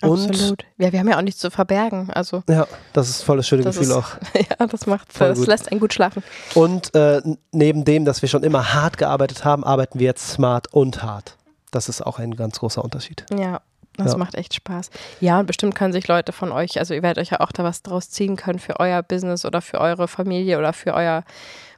Und 0.00 0.28
Absolut. 0.30 0.64
Ja, 0.76 0.92
wir 0.92 1.00
haben 1.00 1.08
ja 1.08 1.18
auch 1.18 1.22
nichts 1.22 1.40
zu 1.40 1.50
verbergen. 1.50 2.08
Also 2.10 2.44
ja, 2.48 2.68
das 2.92 3.08
ist 3.10 3.22
voll 3.22 3.36
das 3.38 3.48
schöne 3.48 3.64
Das 3.64 3.76
Gefühl 3.76 3.90
ist- 3.90 3.96
auch. 3.96 4.10
ja, 4.60 4.66
das 4.68 4.86
macht, 4.86 5.12
Voll 5.12 5.30
das 5.30 5.38
gut. 5.38 5.48
lässt 5.48 5.72
einen 5.72 5.80
gut 5.80 5.92
schlafen. 5.92 6.22
Und 6.54 6.94
äh, 6.94 7.20
neben 7.50 7.84
dem, 7.84 8.04
dass 8.04 8.22
wir 8.22 8.28
schon 8.28 8.44
immer 8.44 8.72
hart 8.74 8.96
gearbeitet 8.96 9.44
haben, 9.44 9.64
arbeiten 9.64 9.98
wir 9.98 10.06
jetzt 10.06 10.28
smart 10.28 10.72
und 10.72 11.02
hart. 11.02 11.36
Das 11.72 11.88
ist 11.88 12.00
auch 12.06 12.20
ein 12.20 12.36
ganz 12.36 12.60
großer 12.60 12.82
Unterschied. 12.84 13.26
Ja, 13.36 13.60
das 13.98 14.12
Ja. 14.12 14.18
macht 14.18 14.34
echt 14.34 14.54
Spaß. 14.54 14.90
Ja, 15.20 15.40
und 15.40 15.46
bestimmt 15.46 15.74
können 15.74 15.92
sich 15.92 16.08
Leute 16.08 16.32
von 16.32 16.52
euch, 16.52 16.78
also 16.78 16.94
ihr 16.94 17.02
werdet 17.02 17.18
euch 17.22 17.30
ja 17.30 17.40
auch 17.40 17.52
da 17.52 17.64
was 17.64 17.82
draus 17.82 18.10
ziehen 18.10 18.36
können 18.36 18.58
für 18.58 18.80
euer 18.80 19.02
Business 19.02 19.44
oder 19.44 19.60
für 19.60 19.80
eure 19.80 20.08
Familie 20.08 20.58
oder 20.58 20.72
für 20.72 20.94
euer 20.94 21.24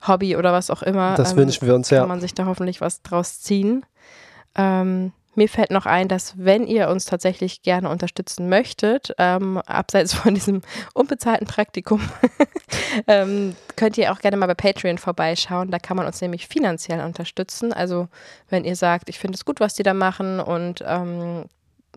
Hobby 0.06 0.37
oder 0.37 0.52
was 0.52 0.70
auch 0.70 0.83
immer. 0.83 1.14
Das 1.16 1.33
Ähm, 1.33 1.38
wünschen 1.38 1.66
wir 1.66 1.74
uns 1.74 1.88
Kann 1.88 1.98
ja. 1.98 2.06
man 2.06 2.20
sich 2.20 2.35
da 2.35 2.46
hoffentlich 2.46 2.80
was 2.80 3.02
draus 3.02 3.40
ziehen. 3.40 3.85
Ähm, 4.54 5.12
mir 5.37 5.48
fällt 5.48 5.70
noch 5.70 5.87
ein, 5.87 6.09
dass 6.09 6.35
wenn 6.37 6.66
ihr 6.66 6.88
uns 6.88 7.04
tatsächlich 7.04 7.62
gerne 7.62 7.88
unterstützen 7.88 8.48
möchtet, 8.48 9.14
ähm, 9.16 9.59
abseits 9.59 10.12
von 10.14 10.35
diesem 10.35 10.61
unbezahlten 10.92 11.46
Praktikum, 11.46 12.00
ähm, 13.06 13.54
könnt 13.76 13.96
ihr 13.96 14.12
auch 14.12 14.18
gerne 14.18 14.37
mal 14.37 14.46
bei 14.46 14.54
Patreon 14.54 14.98
vorbeischauen. 14.98 15.70
Da 15.70 15.78
kann 15.78 15.96
man 15.96 16.06
uns 16.06 16.20
nämlich 16.20 16.48
finanziell 16.48 17.00
unterstützen. 17.04 17.72
Also 17.72 18.09
wenn 18.48 18.64
ihr 18.64 18.76
sagt, 18.76 19.09
ich 19.09 19.18
finde 19.18 19.37
es 19.37 19.44
gut, 19.44 19.61
was 19.61 19.74
die 19.74 19.83
da 19.85 19.94
machen 19.94 20.40
und 20.40 20.83
ähm, 20.87 21.44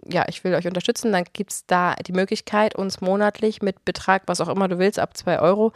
ja, 0.10 0.25
ich 0.27 0.43
will 0.43 0.53
euch 0.56 0.65
unterstützen, 0.67 1.12
dann 1.12 1.23
gibt 1.34 1.51
es 1.51 1.65
da 1.65 1.93
die 1.95 2.12
Möglichkeit, 2.13 2.75
uns 2.75 3.01
monatlich 3.01 3.62
mit 3.62 3.86
Betrag, 3.86 4.23
was 4.25 4.41
auch 4.41 4.47
immer 4.49 4.67
du 4.67 4.79
willst, 4.79 4.99
ab 4.99 5.15
2 5.15 5.39
Euro 5.39 5.71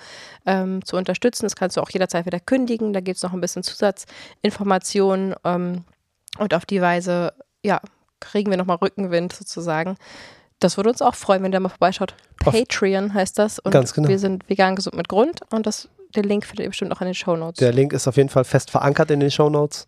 ähm, 0.46 0.84
zu 0.84 0.98
unterstützen. 0.98 1.44
Das 1.46 1.56
kannst 1.56 1.78
du 1.78 1.82
auch 1.82 1.90
jederzeit 1.90 2.26
wieder 2.26 2.40
kündigen. 2.40 2.94
Da 2.94 3.00
gibt 3.00 3.18
es 3.18 3.24
noch 3.24 3.34
ein 3.34 3.42
bisschen 3.42 3.64
Zusatzinformationen 3.64 5.36
ähm, 5.44 5.84
und 6.38 6.54
auf 6.54 6.66
die 6.66 6.82
Weise, 6.82 7.34
ja, 7.64 7.82
kriegen 8.20 8.50
wir 8.50 8.58
nochmal 8.58 8.78
Rückenwind 8.78 9.34
sozusagen. 9.34 9.96
Das 10.60 10.78
würde 10.78 10.90
uns 10.90 11.02
auch 11.04 11.14
freuen, 11.16 11.44
wenn 11.44 11.52
der 11.52 11.60
mal 11.60 11.70
vorbeischaut. 11.70 12.16
Auf- 12.46 12.54
Patreon 12.54 13.14
heißt 13.14 13.38
das. 13.38 13.60
Und 13.60 13.72
Ganz 13.72 13.94
genau. 13.94 14.10
wir 14.10 14.18
sind 14.20 14.50
vegan 14.50 14.76
gesund 14.76 14.96
mit 14.96 15.08
Grund 15.08 15.42
und 15.52 15.68
das, 15.68 15.88
den 16.16 16.24
Link 16.24 16.46
findet 16.46 16.64
ihr 16.66 16.70
bestimmt 16.70 16.92
auch 16.92 17.02
in 17.02 17.06
den 17.06 17.14
Shownotes. 17.14 17.60
Der 17.60 17.72
Link 17.74 17.94
ist 17.94 18.08
auf 18.08 18.18
jeden 18.18 18.30
Fall 18.30 18.44
fest 18.44 18.72
verankert 18.72 19.12
in 19.12 19.20
den 19.20 19.30
Shownotes. 19.32 19.88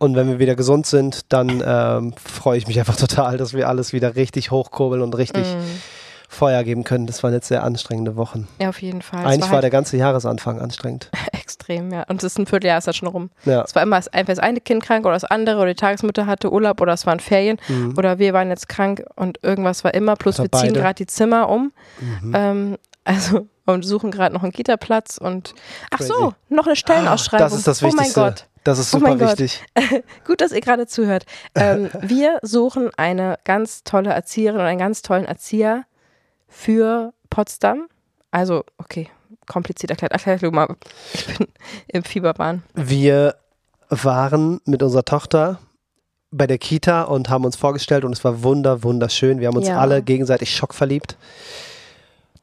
Und 0.00 0.16
wenn 0.16 0.26
wir 0.28 0.38
wieder 0.40 0.56
gesund 0.56 0.86
sind, 0.86 1.32
dann 1.32 1.62
ähm, 1.64 2.14
freue 2.16 2.58
ich 2.58 2.66
mich 2.66 2.78
einfach 2.80 2.96
total, 2.96 3.36
dass 3.36 3.52
wir 3.54 3.68
alles 3.68 3.92
wieder 3.92 4.16
richtig 4.16 4.50
hochkurbeln 4.50 5.02
und 5.02 5.14
richtig 5.16 5.46
Mm, 5.46 5.60
Feuer 6.28 6.62
geben 6.64 6.84
können. 6.84 7.06
Das 7.06 7.22
waren 7.22 7.32
jetzt 7.32 7.48
sehr 7.48 7.62
anstrengende 7.64 8.16
Wochen. 8.16 8.48
ja, 8.60 8.68
auf 8.70 8.80
jeden 8.82 9.02
Fall. 9.02 9.24
Eigentlich 9.26 9.42
war, 9.42 9.50
halt 9.50 9.62
der 9.64 9.70
ganze 9.70 9.96
Jahresanfang 9.96 10.60
anstrengend. 10.60 11.10
extrem, 11.32 11.92
ja. 11.92 12.04
Und 12.08 12.22
es 12.22 12.32
ist 12.32 12.38
ein 12.38 12.46
Vierteljahr 12.46 12.78
ist 12.78 12.86
das 12.86 12.96
schon 12.96 13.08
rum. 13.08 13.30
Ja. 13.44 13.62
Es 13.62 13.74
war 13.74 13.82
immer 13.82 13.96
das- 13.96 14.06
entweder 14.06 14.36
das 14.36 14.38
eine 14.38 14.60
Kind 14.60 14.82
krank 14.82 15.04
oder 15.04 15.14
das 15.14 15.24
andere 15.24 15.56
oder 15.58 15.66
die 15.70 15.74
Tagesmutter 15.74 16.26
hatte 16.26 16.50
Urlaub 16.52 16.80
oder 16.80 16.92
es 16.94 17.04
waren 17.06 17.20
Ferien 17.20 17.58
Mhm. 17.68 17.94
oder 17.98 18.18
wir 18.18 18.32
waren 18.32 18.48
jetzt 18.48 18.68
krank 18.68 19.04
und 19.16 19.38
irgendwas 19.42 19.84
war 19.84 19.92
immer. 19.92 20.16
Plus 20.16 20.38
Oder 20.40 20.48
wir 20.52 20.58
ziehen 20.60 20.72
gerade 20.74 20.94
die 20.94 21.06
Zimmer 21.06 21.48
um. 21.48 21.72
Mhm. 22.22 22.32
Ähm, 22.34 22.76
also 23.04 23.46
und 23.66 23.84
suchen 23.84 24.10
gerade 24.10 24.34
noch 24.34 24.42
einen 24.42 24.52
Kita-Platz 24.52 25.18
und 25.18 25.54
ach 25.90 26.00
so, 26.00 26.14
Crazy. 26.14 26.34
noch 26.48 26.66
eine 26.66 26.76
Stellenausschreibung. 26.76 27.46
Das 27.46 27.54
ist 27.54 27.66
das 27.66 27.82
oh 27.82 27.86
mein 27.86 27.94
Wichtigste. 27.98 28.20
Gott. 28.20 28.46
Das 28.64 28.78
ist 28.78 28.94
Oh 28.94 28.98
super 28.98 29.16
Gott. 29.16 29.38
wichtig. 29.38 29.64
Gut, 30.26 30.40
dass 30.40 30.52
ihr 30.52 30.60
gerade 30.60 30.86
zuhört. 30.86 31.24
Ähm, 31.54 31.90
wir 32.00 32.38
suchen 32.42 32.90
eine 32.96 33.38
ganz 33.44 33.84
tolle 33.84 34.10
Erzieherin 34.10 34.60
und 34.60 34.66
einen 34.66 34.78
ganz 34.78 35.02
tollen 35.02 35.24
Erzieher 35.24 35.84
für 36.48 37.12
Potsdam. 37.30 37.88
Also, 38.30 38.64
okay, 38.78 39.08
kompliziert 39.48 39.90
erklärt. 39.90 40.42
Du 40.42 40.50
mal. 40.50 40.76
Ich 41.14 41.26
bin 41.26 41.48
im 41.88 42.02
Fieberbahn. 42.04 42.62
Wir 42.74 43.36
waren 43.88 44.60
mit 44.66 44.82
unserer 44.82 45.04
Tochter 45.04 45.58
bei 46.30 46.46
der 46.46 46.58
Kita 46.58 47.02
und 47.02 47.28
haben 47.28 47.44
uns 47.44 47.56
vorgestellt 47.56 48.04
und 48.04 48.12
es 48.12 48.22
war 48.22 48.42
wunder, 48.44 48.84
wunderschön. 48.84 49.40
Wir 49.40 49.48
haben 49.48 49.56
uns 49.56 49.66
Ja. 49.66 49.78
alle 49.80 50.00
gegenseitig 50.02 50.54
schockverliebt. 50.54 51.16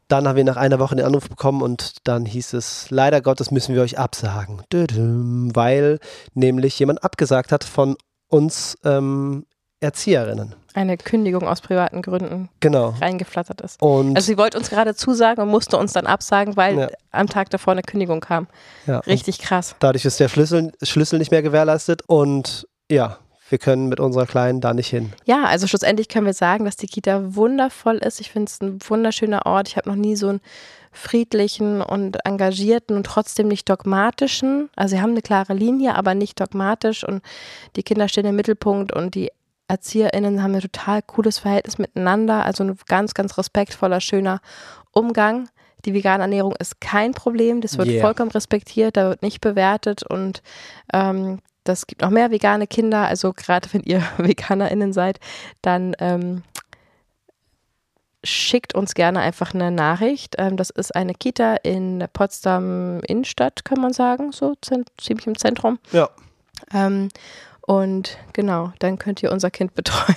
Dann 0.07 0.27
haben 0.27 0.35
wir 0.37 0.43
nach 0.45 0.55
einer 0.57 0.79
Woche 0.79 0.95
den 0.95 1.05
Anruf 1.05 1.27
bekommen 1.29 1.61
und 1.61 1.97
dann 2.07 2.25
hieß 2.25 2.53
es, 2.53 2.89
leider 2.89 3.21
Gottes 3.21 3.51
müssen 3.51 3.75
wir 3.75 3.81
euch 3.81 3.97
absagen, 3.99 4.61
weil 4.71 5.99
nämlich 6.33 6.79
jemand 6.79 7.03
abgesagt 7.03 7.51
hat 7.51 7.63
von 7.63 7.97
uns 8.29 8.77
ähm, 8.85 9.45
Erzieherinnen. 9.79 10.55
Eine 10.73 10.97
Kündigung 10.97 11.47
aus 11.47 11.61
privaten 11.61 12.01
Gründen 12.01 12.49
Genau. 12.61 12.89
reingeflattert 13.01 13.61
ist. 13.61 13.81
Und 13.81 14.15
Also 14.15 14.25
sie 14.27 14.37
wollte 14.37 14.57
uns 14.57 14.69
gerade 14.69 14.95
zusagen 14.95 15.41
und 15.41 15.49
musste 15.49 15.77
uns 15.77 15.93
dann 15.93 16.07
absagen, 16.07 16.55
weil 16.57 16.77
Ja. 16.79 16.87
am 17.11 17.27
Tag 17.27 17.49
davor 17.49 17.73
eine 17.73 17.83
Kündigung 17.83 18.19
kam. 18.19 18.47
ja, 18.85 18.99
Richtig 18.99 19.39
krass. 19.39 19.75
dadurch 19.79 20.05
ist 20.05 20.19
der 20.19 20.29
Schlüssel, 20.29 20.71
Schlüssel 20.81 21.19
nicht 21.19 21.31
mehr 21.31 21.41
gewährleistet 21.41 22.01
und 22.07 22.67
ja, 22.89 23.17
wir 23.49 23.57
können 23.57 23.87
mit 23.87 23.99
unserer 23.99 24.25
Kleinen 24.25 24.61
da 24.61 24.73
nicht 24.73 24.89
hin. 24.89 25.13
Ja, 25.25 25.45
also 25.45 25.67
schlussendlich 25.67 26.09
können 26.09 26.25
wir 26.25 26.33
sagen, 26.33 26.65
dass 26.65 26.75
die 26.75 26.87
Kita 26.87 27.35
wundervoll 27.35 27.97
ist. 27.97 28.19
Ich 28.19 28.31
finde 28.31 28.49
es 28.49 28.61
ein 28.61 28.79
wunderschöner 28.87 29.45
Ort. 29.45 29.69
Ich 29.69 29.77
habe 29.77 29.89
noch 29.89 29.95
nie 29.95 30.15
so 30.15 30.29
einen 30.29 30.41
friedlichen 30.91 31.81
und 31.81 32.17
engagierten 32.25 32.95
und 32.95 33.05
trotzdem 33.05 33.47
nicht 33.47 33.69
dogmatischen. 33.69 34.69
Also 34.75 34.95
sie 34.95 35.01
haben 35.01 35.11
eine 35.11 35.21
klare 35.21 35.53
Linie, 35.53 35.95
aber 35.95 36.15
nicht 36.15 36.39
dogmatisch 36.39 37.03
und 37.03 37.21
die 37.75 37.83
Kinder 37.83 38.07
stehen 38.07 38.25
im 38.25 38.35
Mittelpunkt 38.35 38.91
und 38.91 39.15
die 39.15 39.31
ErzieherInnen 39.67 40.41
haben 40.41 40.55
ein 40.55 40.61
total 40.61 41.01
cooles 41.01 41.39
Verhältnis 41.39 41.77
miteinander. 41.77 42.45
Also 42.45 42.63
ein 42.63 42.77
ganz, 42.87 43.13
ganz 43.13 43.37
respektvoller, 43.37 44.01
schöner 44.01 44.41
Umgang. 44.91 45.49
Die 45.85 45.93
vegane 45.93 46.23
Ernährung 46.23 46.55
ist 46.59 46.81
kein 46.81 47.13
Problem, 47.13 47.61
das 47.61 47.77
wird 47.77 47.87
Yeah. 47.87 48.01
vollkommen 48.01 48.31
respektiert, 48.31 48.97
da 48.97 49.09
wird 49.09 49.21
nicht 49.21 49.41
bewertet 49.41 50.03
und 50.03 50.41
ähm, 50.91 51.39
das 51.67 51.87
gibt 51.87 52.01
noch 52.01 52.09
mehr 52.09 52.31
vegane 52.31 52.67
Kinder. 52.67 53.07
Also 53.07 53.33
gerade 53.33 53.71
wenn 53.73 53.81
ihr 53.81 54.01
VeganerInnen 54.17 54.93
seid, 54.93 55.19
dann 55.61 55.95
ähm, 55.99 56.43
schickt 58.23 58.75
uns 58.75 58.93
gerne 58.93 59.19
einfach 59.19 59.53
eine 59.53 59.71
Nachricht. 59.71 60.35
Ähm, 60.37 60.57
das 60.57 60.69
ist 60.69 60.95
eine 60.95 61.13
Kita 61.13 61.55
in 61.55 62.05
Potsdam 62.13 62.99
Innenstadt, 63.01 63.65
kann 63.65 63.81
man 63.81 63.93
sagen, 63.93 64.31
so 64.31 64.55
ziemlich 64.61 65.27
im 65.27 65.37
Zentrum. 65.37 65.79
Ja. 65.91 66.09
Ähm, 66.73 67.09
und 67.61 68.17
genau, 68.33 68.71
dann 68.79 68.97
könnt 68.97 69.21
ihr 69.23 69.31
unser 69.31 69.51
Kind 69.51 69.73
betreuen. 69.75 70.15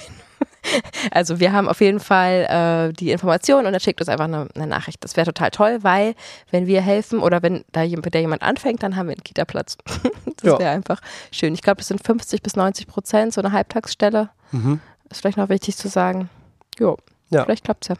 Also 1.10 1.40
wir 1.40 1.52
haben 1.52 1.68
auf 1.68 1.80
jeden 1.80 2.00
Fall 2.00 2.90
äh, 2.90 2.92
die 2.92 3.10
Information 3.10 3.66
und 3.66 3.72
dann 3.72 3.80
schickt 3.80 4.00
uns 4.00 4.08
einfach 4.08 4.26
eine, 4.26 4.48
eine 4.54 4.66
Nachricht. 4.66 5.02
Das 5.02 5.16
wäre 5.16 5.26
total 5.26 5.50
toll, 5.50 5.78
weil 5.82 6.14
wenn 6.50 6.66
wir 6.66 6.80
helfen 6.82 7.20
oder 7.20 7.42
wenn 7.42 7.64
da 7.72 7.84
da 7.86 8.18
jemand 8.18 8.42
anfängt, 8.42 8.82
dann 8.82 8.96
haben 8.96 9.06
wir 9.08 9.14
einen 9.14 9.24
Kita-Platz. 9.24 9.78
das 10.36 10.52
Ja. 10.52 10.58
wäre 10.58 10.70
einfach 10.70 11.00
schön. 11.32 11.54
Ich 11.54 11.62
glaube, 11.62 11.78
das 11.78 11.88
sind 11.88 12.04
50 12.04 12.42
bis 12.42 12.56
90 12.56 12.86
Prozent, 12.86 13.32
so 13.32 13.40
eine 13.40 13.52
Halbtagsstelle. 13.52 14.30
Mhm. 14.52 14.80
Ist 15.10 15.20
vielleicht 15.22 15.38
noch 15.38 15.48
wichtig 15.48 15.76
zu 15.76 15.88
sagen. 15.88 16.28
Jo, 16.78 16.96
Ja. 17.30 17.44
vielleicht 17.44 17.64
klappt 17.64 17.84
es 17.84 17.88
ja. 17.88 17.94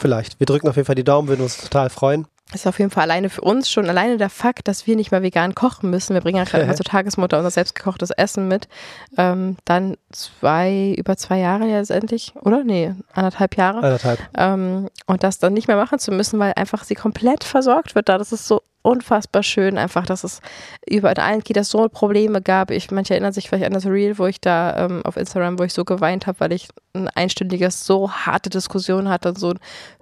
Vielleicht. 0.00 0.38
Wir 0.40 0.46
drücken 0.46 0.68
auf 0.68 0.76
jeden 0.76 0.86
Fall 0.86 0.94
die 0.94 1.04
Daumen, 1.04 1.28
würden 1.28 1.42
uns 1.42 1.58
total 1.58 1.90
freuen. 1.90 2.26
Ist 2.52 2.66
auf 2.66 2.78
jeden 2.78 2.90
Fall 2.90 3.04
alleine 3.04 3.30
für 3.30 3.40
uns 3.40 3.70
schon 3.70 3.88
alleine 3.88 4.18
der 4.18 4.28
Fakt, 4.28 4.68
dass 4.68 4.86
wir 4.86 4.96
nicht 4.96 5.10
mehr 5.10 5.22
vegan 5.22 5.54
kochen 5.54 5.90
müssen. 5.90 6.14
Wir 6.14 6.20
bringen 6.20 6.36
ja 6.36 6.44
gerade 6.44 6.62
immer 6.64 6.74
zur 6.74 6.84
Tagesmutter 6.84 7.38
unser 7.38 7.50
selbstgekochtes 7.50 8.10
Essen 8.10 8.48
mit. 8.48 8.68
Ähm, 9.16 9.56
dann 9.64 9.96
zwei, 10.12 10.94
über 10.96 11.16
zwei 11.16 11.38
Jahre 11.38 11.66
ja 11.66 11.78
letztendlich, 11.78 12.34
oder? 12.42 12.62
Nee, 12.62 12.94
anderthalb 13.12 13.56
Jahre. 13.56 13.78
Anderthalb. 13.78 14.20
Ähm, 14.36 14.88
und 15.06 15.22
das 15.22 15.38
dann 15.38 15.54
nicht 15.54 15.68
mehr 15.68 15.76
machen 15.76 15.98
zu 15.98 16.12
müssen, 16.12 16.38
weil 16.38 16.52
einfach 16.54 16.84
sie 16.84 16.94
komplett 16.94 17.44
versorgt 17.44 17.94
wird 17.94 18.08
da. 18.08 18.18
Das 18.18 18.30
ist 18.30 18.46
so 18.46 18.62
unfassbar 18.84 19.42
schön, 19.42 19.78
einfach, 19.78 20.04
dass 20.04 20.24
es 20.24 20.40
über 20.86 21.10
in 21.10 21.18
allen 21.18 21.42
Kitas 21.42 21.70
so 21.70 21.88
Probleme 21.88 22.42
gab. 22.42 22.70
Ich, 22.70 22.90
manche 22.90 23.14
erinnern 23.14 23.32
sich 23.32 23.48
vielleicht 23.48 23.64
an 23.64 23.72
das 23.72 23.86
Reel, 23.86 24.18
wo 24.18 24.26
ich 24.26 24.42
da 24.42 24.84
ähm, 24.84 25.02
auf 25.04 25.16
Instagram, 25.16 25.58
wo 25.58 25.62
ich 25.64 25.72
so 25.72 25.84
geweint 25.84 26.26
habe, 26.26 26.38
weil 26.40 26.52
ich 26.52 26.68
ein 26.92 27.08
einstündiges, 27.08 27.86
so 27.86 28.12
harte 28.12 28.50
Diskussion 28.50 29.08
hatte 29.08 29.30
und 29.30 29.38
so 29.38 29.50
ein 29.50 29.58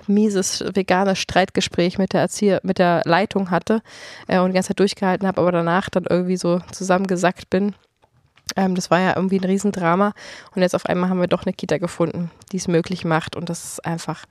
mieses 0.09 0.65
veganes 0.75 1.21
Streitgespräch 1.21 1.99
mit 1.99 2.13
der 2.13 2.23
Erzieher, 2.23 2.61
mit 2.65 2.79
der 2.79 3.03
Leitung 3.05 3.53
hatte 3.53 3.83
äh, 4.27 4.41
und 4.41 4.49
die 4.49 4.55
ganze 4.55 4.71
Zeit 4.71 4.81
durchgehalten 4.81 5.29
habe, 5.29 5.41
aber 5.41 5.53
danach 5.53 5.89
dann 5.89 6.05
irgendwie 6.11 6.37
so 6.37 6.59
zusammengesackt 6.73 7.51
bin. 7.51 7.77
Ähm, 8.57 8.75
das 8.75 8.91
war 8.91 8.99
ja 8.99 9.15
irgendwie 9.15 9.39
ein 9.39 9.45
Riesendrama. 9.45 10.13
Und 10.57 10.63
jetzt 10.63 10.75
auf 10.75 10.87
einmal 10.87 11.09
haben 11.09 11.21
wir 11.21 11.29
doch 11.29 11.47
eine 11.47 11.53
Kita 11.53 11.79
gefunden, 11.79 12.33
die 12.51 12.57
es 12.57 12.67
möglich 12.67 13.05
macht. 13.05 13.37
Und 13.37 13.49
das 13.49 13.63
ist 13.63 13.85
einfach 13.87 14.25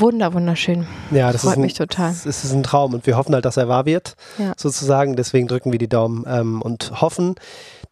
wunder, 0.00 0.32
wunderschön. 0.34 0.86
Ja, 1.10 1.32
das 1.32 1.42
Freut 1.42 1.52
ist 1.52 1.56
ein, 1.58 1.62
mich 1.62 1.74
total. 1.74 2.10
Es 2.10 2.26
ist 2.26 2.52
ein 2.52 2.62
Traum 2.62 2.94
und 2.94 3.06
wir 3.06 3.16
hoffen 3.16 3.34
halt, 3.34 3.44
dass 3.44 3.56
er 3.56 3.68
wahr 3.68 3.86
wird, 3.86 4.14
Ja. 4.38 4.52
sozusagen. 4.56 5.16
Deswegen 5.16 5.48
drücken 5.48 5.72
wir 5.72 5.78
die 5.78 5.88
Daumen 5.88 6.24
ähm, 6.26 6.62
und 6.62 7.00
hoffen, 7.00 7.34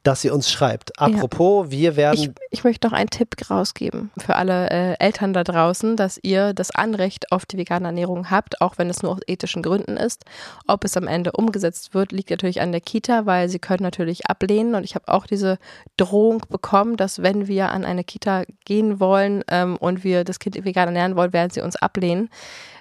dass 0.03 0.25
ihr 0.25 0.35
uns 0.35 0.51
schreibt. 0.51 0.99
Apropos, 0.99 1.71
wir 1.71 1.91
Ich, 1.91 1.97
werden. 1.97 2.35
ich 2.51 2.65
möchte 2.65 2.87
noch 2.87 2.95
einen 2.95 3.11
Tipp 3.11 3.35
rausgeben 3.51 4.11
für 4.19 4.37
alle 4.37 4.71
äh, 4.71 4.95
Eltern 4.99 5.33
da 5.33 5.45
draußen, 5.45 5.97
dass 5.97 6.19
ihr 6.23 6.55
das 6.55 6.71
Anrecht 6.71 7.33
auf 7.33 7.45
die 7.45 7.59
vegane 7.59 7.87
Ernährung 7.87 8.31
habt, 8.31 8.61
auch 8.61 8.79
wenn 8.79 8.89
es 8.89 9.03
nur 9.03 9.13
aus 9.13 9.21
ethischen 9.27 9.63
Gründen 9.63 9.97
ist. 9.97 10.25
Ob 10.67 10.85
es 10.85 10.97
am 10.97 11.07
Ende 11.07 11.33
umgesetzt 11.33 11.95
wird, 11.95 12.13
liegt 12.13 12.31
natürlich 12.31 12.61
an 12.61 12.73
der 12.73 12.81
Kita, 12.81 13.27
weil 13.27 13.49
sie 13.49 13.59
können 13.59 13.83
natürlich 13.83 14.27
ablehnen. 14.27 14.75
Und 14.75 14.85
ich 14.85 14.95
habe 14.95 15.09
auch 15.09 15.27
diese 15.27 15.59
Drohung 15.97 16.43
bekommen, 16.49 16.97
dass 16.97 17.23
wenn 17.23 17.47
wir 17.47 17.71
an 17.71 17.85
eine 17.85 18.05
Kita 18.05 18.45
gehen 18.65 19.01
wollen 19.01 19.45
ähm, 19.49 19.77
und 19.77 20.03
wir 20.03 20.25
das 20.25 20.39
Kind 20.39 20.65
vegan 20.65 20.89
ernähren 20.89 21.17
wollen, 21.17 21.33
werden 21.33 21.51
sie 21.51 21.61
uns 21.61 21.77
ablehnen. 21.77 22.31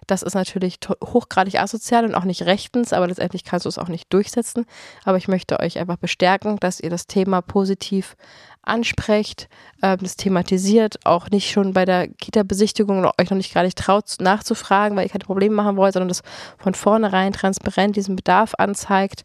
Das 0.09 0.23
ist 0.23 0.33
natürlich 0.33 0.79
hochgradig 1.03 1.59
asozial 1.59 2.03
und 2.03 2.15
auch 2.15 2.23
nicht 2.23 2.43
rechtens, 2.43 2.93
aber 2.93 3.07
letztendlich 3.07 3.43
kannst 3.43 3.65
du 3.65 3.69
es 3.69 3.77
auch 3.77 3.89
nicht 3.89 4.11
durchsetzen. 4.11 4.65
Aber 5.05 5.17
ich 5.17 5.27
möchte 5.27 5.59
euch 5.59 5.77
einfach 5.77 5.97
bestärken, 5.97 6.57
dass 6.59 6.79
ihr 6.79 6.89
das 6.89 7.05
Thema 7.05 7.41
positiv 7.41 8.15
ansprecht, 8.63 9.49
ähm, 9.83 9.99
das 10.01 10.15
thematisiert, 10.15 11.05
auch 11.05 11.29
nicht 11.29 11.51
schon 11.51 11.73
bei 11.73 11.85
der 11.85 12.07
Kita-Besichtigung 12.07 13.05
euch 13.05 13.29
noch 13.29 13.37
nicht 13.37 13.55
nicht 13.55 13.77
traut 13.77 14.15
nachzufragen, 14.19 14.97
weil 14.97 15.05
ihr 15.05 15.11
keine 15.11 15.25
Probleme 15.25 15.55
machen 15.55 15.77
wollt, 15.77 15.93
sondern 15.93 16.09
das 16.09 16.23
von 16.57 16.73
vornherein 16.73 17.31
transparent 17.31 17.95
diesen 17.95 18.15
Bedarf 18.15 18.53
anzeigt 18.57 19.23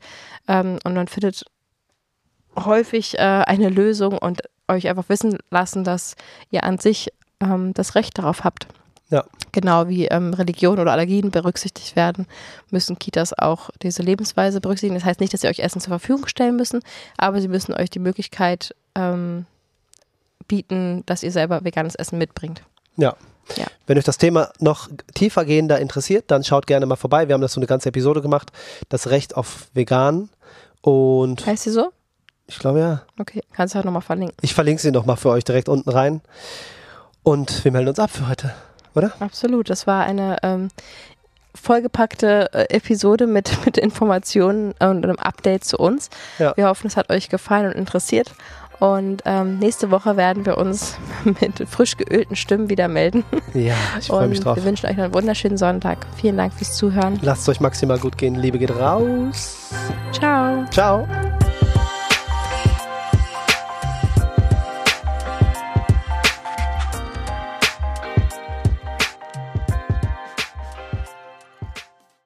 ähm, 0.49 0.78
und 0.85 0.95
man 0.95 1.09
findet 1.09 1.45
häufig 2.57 3.18
äh, 3.18 3.22
eine 3.22 3.70
Lösung 3.70 4.18
und 4.18 4.43
euch 4.68 4.89
einfach 4.89 5.09
wissen 5.09 5.39
lassen, 5.51 5.82
dass 5.82 6.14
ihr 6.51 6.64
an 6.64 6.78
sich 6.78 7.11
ähm, 7.41 7.72
das 7.72 7.95
Recht 7.95 8.18
darauf 8.18 8.45
habt. 8.45 8.68
Ja. 9.15 9.25
Genau 9.53 9.87
wie 9.87 10.07
ähm, 10.07 10.35
Religion 10.35 10.81
oder 10.81 10.91
Allergien 10.91 11.31
berücksichtigt 11.31 11.95
werden, 11.95 12.27
müssen 12.73 12.99
Kitas 12.99 13.33
auch 13.33 13.71
diese 13.81 14.03
Lebensweise 14.03 14.61
berücksichtigen. 14.61 14.97
Das 14.97 15.05
heißt 15.05 15.21
nicht, 15.21 15.33
dass 15.33 15.43
sie 15.43 15.47
euch 15.47 15.61
Essen 15.61 15.81
zur 15.81 15.91
Verfügung 15.91 16.27
stellen 16.27 16.57
müssen, 16.57 16.81
aber 17.17 17.41
sie 17.41 17.47
müssen 17.47 17.73
euch 17.73 17.91
die 17.91 18.01
Möglichkeit 18.01 18.75
ähm, 18.97 19.47
bieten, 20.49 21.05
dass 21.07 21.23
ihr 21.23 21.31
selber 21.31 21.62
veganes 21.62 21.95
Essen 21.95 22.19
mitbringt. 22.19 22.65
Ja. 22.97 23.15
Ja. 23.57 23.67
Wenn 23.87 23.99
euch 23.99 24.05
das 24.05 24.19
Thema 24.19 24.51
noch 24.59 24.89
tiefergehender 25.15 25.79
interessiert, 25.79 26.25
dann 26.33 26.43
schaut 26.43 26.67
gerne 26.67 26.87
mal 26.87 26.97
vorbei. 26.97 27.29
Wir 27.29 27.35
haben 27.35 27.43
das 27.43 27.53
so 27.53 27.61
eine 27.61 27.69
ganze 27.69 27.91
Episode 27.91 28.21
gemacht. 28.21 28.51
Das 28.89 29.11
Recht 29.11 29.37
auf 29.37 29.69
vegan. 29.75 30.29
Und 30.81 31.47
Heißt 31.47 31.62
sie 31.62 31.71
so? 31.71 31.93
ich 32.49 32.59
glaube 32.59 32.81
ja. 32.81 33.03
Okay, 33.21 33.43
kannst 33.53 33.75
du 33.75 33.77
halt 33.77 33.85
nochmal 33.85 34.03
verlinken. 34.03 34.37
Ich 34.43 34.55
verlinke 34.55 34.83
sie 34.83 34.91
nochmal 34.91 35.17
für 35.17 35.31
euch 35.31 35.45
direkt 35.45 35.69
unten 35.69 35.91
rein. 35.91 36.21
Und 37.23 37.65
wir 37.65 37.71
melden 37.71 37.89
uns 37.89 37.99
ab 38.01 38.11
für 38.11 38.29
heute, 38.29 38.53
oder? 38.95 39.12
Absolut. 39.20 39.70
Das 39.70 39.86
war 39.86 40.05
eine 40.05 40.38
ähm, 40.42 40.68
vollgepackte 41.55 42.53
äh, 42.53 42.74
Episode 42.74 43.26
mit, 43.26 43.53
mit 43.64 43.78
Informationen 43.78 44.72
und 44.72 45.05
einem 45.05 45.18
Update 45.18 45.64
zu 45.64 45.78
uns. 45.78 46.11
Ja. 46.38 46.57
Wir 46.57 46.68
hoffen, 46.68 46.86
es 46.86 46.97
hat 46.97 47.11
euch 47.11 47.28
gefallen 47.28 47.66
und 47.66 47.72
interessiert. 47.72 48.34
Und 48.80 49.22
ähm, 49.24 49.61
nächste 49.61 49.90
Woche 49.90 50.16
werden 50.16 50.45
wir 50.45 50.59
uns 50.59 50.97
mit 51.24 51.68
frisch 51.68 51.97
geölten 51.97 52.36
Stimmen 52.36 52.68
wieder 52.68 52.88
melden. 52.88 53.24
Ja, 53.55 53.74
ich 53.99 54.07
freue 54.09 54.28
mich 54.28 54.40
drauf. 54.40 54.57
wir 54.57 54.64
wünschen 54.64 54.86
euch 54.86 54.97
noch 54.97 55.05
einen 55.05 55.14
wunderschönen 55.14 55.57
Sonntag. 55.57 56.07
Vielen 56.16 56.36
Dank 56.36 56.53
fürs 56.53 56.76
Zuhören. 56.76 57.18
Lasst 57.22 57.42
es 57.42 57.49
euch 57.51 57.61
maximal 57.61 57.99
gut 57.99 58.18
gehen. 58.18 58.34
Liebe 58.34 58.59
geht 58.59 58.74
raus. 58.76 59.70
Ciao. 60.12 60.64
Ciao. 60.70 61.07